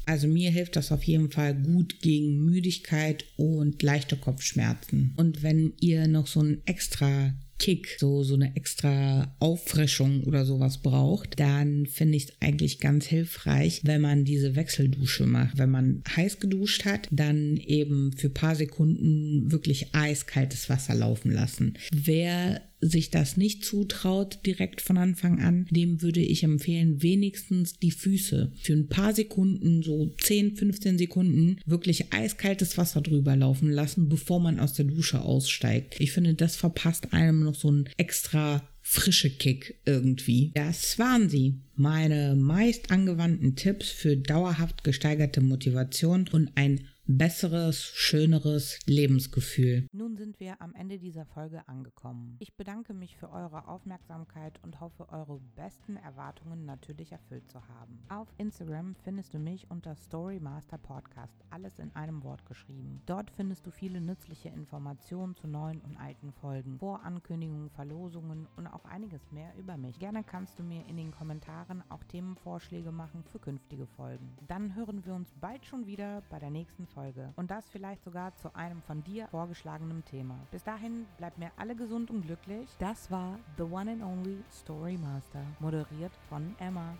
Also 0.06 0.28
mir 0.28 0.52
hilft 0.52 0.76
das 0.76 0.92
auf 0.92 1.02
jeden 1.02 1.32
Fall 1.32 1.54
gut 1.60 2.00
gegen 2.00 2.44
Müdigkeit 2.44 3.24
und 3.36 3.82
leichte 3.82 4.16
Kopfschmerzen. 4.16 5.12
Und 5.16 5.42
wenn 5.42 5.72
ihr 5.80 6.06
noch 6.06 6.28
so 6.28 6.40
ein 6.40 6.62
extra 6.64 7.34
Kick, 7.58 7.96
so, 7.98 8.22
so 8.22 8.34
eine 8.34 8.54
extra 8.56 9.34
Auffrischung 9.38 10.24
oder 10.24 10.44
sowas 10.44 10.78
braucht, 10.78 11.40
dann 11.40 11.86
finde 11.86 12.16
ich 12.16 12.24
es 12.24 12.32
eigentlich 12.40 12.80
ganz 12.80 13.06
hilfreich, 13.06 13.80
wenn 13.84 14.00
man 14.00 14.24
diese 14.24 14.56
Wechseldusche 14.56 15.26
macht. 15.26 15.58
Wenn 15.58 15.70
man 15.70 16.02
heiß 16.14 16.38
geduscht 16.40 16.84
hat, 16.84 17.08
dann 17.10 17.56
eben 17.56 18.12
für 18.12 18.30
paar 18.30 18.54
Sekunden 18.54 19.50
wirklich 19.50 19.94
eiskaltes 19.94 20.68
Wasser 20.68 20.94
laufen 20.94 21.30
lassen. 21.30 21.74
Wer 21.92 22.62
sich 22.80 23.10
das 23.10 23.36
nicht 23.36 23.64
zutraut 23.64 24.40
direkt 24.44 24.80
von 24.80 24.98
Anfang 24.98 25.40
an, 25.40 25.66
dem 25.70 26.02
würde 26.02 26.20
ich 26.20 26.42
empfehlen, 26.42 27.02
wenigstens 27.02 27.78
die 27.78 27.90
Füße 27.90 28.52
für 28.60 28.72
ein 28.72 28.88
paar 28.88 29.14
Sekunden, 29.14 29.82
so 29.82 30.14
10, 30.20 30.56
15 30.56 30.98
Sekunden, 30.98 31.58
wirklich 31.66 32.12
eiskaltes 32.12 32.76
Wasser 32.78 33.00
drüber 33.00 33.36
laufen 33.36 33.70
lassen, 33.70 34.08
bevor 34.08 34.40
man 34.40 34.60
aus 34.60 34.74
der 34.74 34.84
Dusche 34.84 35.20
aussteigt. 35.22 35.96
Ich 35.98 36.12
finde, 36.12 36.34
das 36.34 36.56
verpasst 36.56 37.12
einem 37.12 37.40
noch 37.40 37.54
so 37.54 37.70
ein 37.70 37.88
extra 37.96 38.68
frische 38.88 39.30
Kick 39.30 39.80
irgendwie. 39.84 40.52
Das 40.54 40.96
waren 41.00 41.28
sie. 41.28 41.56
Meine 41.74 42.36
meist 42.36 42.92
angewandten 42.92 43.56
Tipps 43.56 43.90
für 43.90 44.16
dauerhaft 44.16 44.84
gesteigerte 44.84 45.40
Motivation 45.40 46.28
und 46.30 46.52
ein 46.54 46.86
besseres, 47.08 47.84
schöneres 47.94 48.80
Lebensgefühl. 48.86 49.86
Nun 49.92 50.16
sind 50.16 50.40
wir 50.40 50.60
am 50.60 50.74
Ende 50.74 50.98
dieser 50.98 51.24
Folge 51.24 51.68
angekommen. 51.68 52.36
Ich 52.40 52.56
bedanke 52.56 52.94
mich 52.94 53.16
für 53.16 53.30
eure 53.30 53.68
Aufmerksamkeit 53.68 54.58
und 54.62 54.80
hoffe, 54.80 55.08
eure 55.10 55.38
besten 55.54 55.96
Erwartungen 55.96 56.66
natürlich 56.66 57.12
erfüllt 57.12 57.48
zu 57.48 57.60
haben. 57.68 58.00
Auf 58.08 58.26
Instagram 58.38 58.96
findest 59.04 59.34
du 59.34 59.38
mich 59.38 59.70
unter 59.70 59.94
Storymaster 59.94 60.78
Podcast, 60.78 61.36
alles 61.50 61.78
in 61.78 61.94
einem 61.94 62.24
Wort 62.24 62.44
geschrieben. 62.44 63.00
Dort 63.06 63.30
findest 63.30 63.66
du 63.66 63.70
viele 63.70 64.00
nützliche 64.00 64.48
Informationen 64.48 65.36
zu 65.36 65.46
neuen 65.46 65.80
und 65.82 65.96
alten 65.96 66.32
Folgen, 66.32 66.78
Vorankündigungen, 66.80 67.70
Verlosungen 67.70 68.48
und 68.56 68.66
auch 68.66 68.84
einiges 68.84 69.30
mehr 69.30 69.54
über 69.56 69.76
mich. 69.76 69.98
Gerne 70.00 70.24
kannst 70.24 70.58
du 70.58 70.64
mir 70.64 70.84
in 70.88 70.96
den 70.96 71.12
Kommentaren 71.12 71.84
auch 71.88 72.02
Themenvorschläge 72.02 72.90
machen 72.90 73.22
für 73.30 73.38
künftige 73.38 73.86
Folgen. 73.86 74.36
Dann 74.48 74.74
hören 74.74 75.06
wir 75.06 75.14
uns 75.14 75.32
bald 75.40 75.64
schon 75.64 75.86
wieder 75.86 76.22
bei 76.30 76.40
der 76.40 76.50
nächsten 76.50 76.84
Folge 76.86 76.95
Folge 76.96 77.32
und 77.36 77.50
das 77.50 77.68
vielleicht 77.68 78.02
sogar 78.02 78.34
zu 78.36 78.54
einem 78.54 78.80
von 78.82 79.04
dir 79.04 79.28
vorgeschlagenen 79.28 80.02
Thema. 80.04 80.38
Bis 80.50 80.64
dahin 80.64 81.06
bleibt 81.18 81.38
mir 81.38 81.50
alle 81.56 81.76
gesund 81.76 82.10
und 82.10 82.22
glücklich. 82.22 82.68
Das 82.78 83.10
war 83.10 83.38
The 83.58 83.64
One 83.64 83.92
and 83.92 84.02
Only 84.02 84.42
Story 84.50 84.96
Master, 84.96 85.42
moderiert 85.60 86.12
von 86.30 86.56
Emma. 86.58 86.96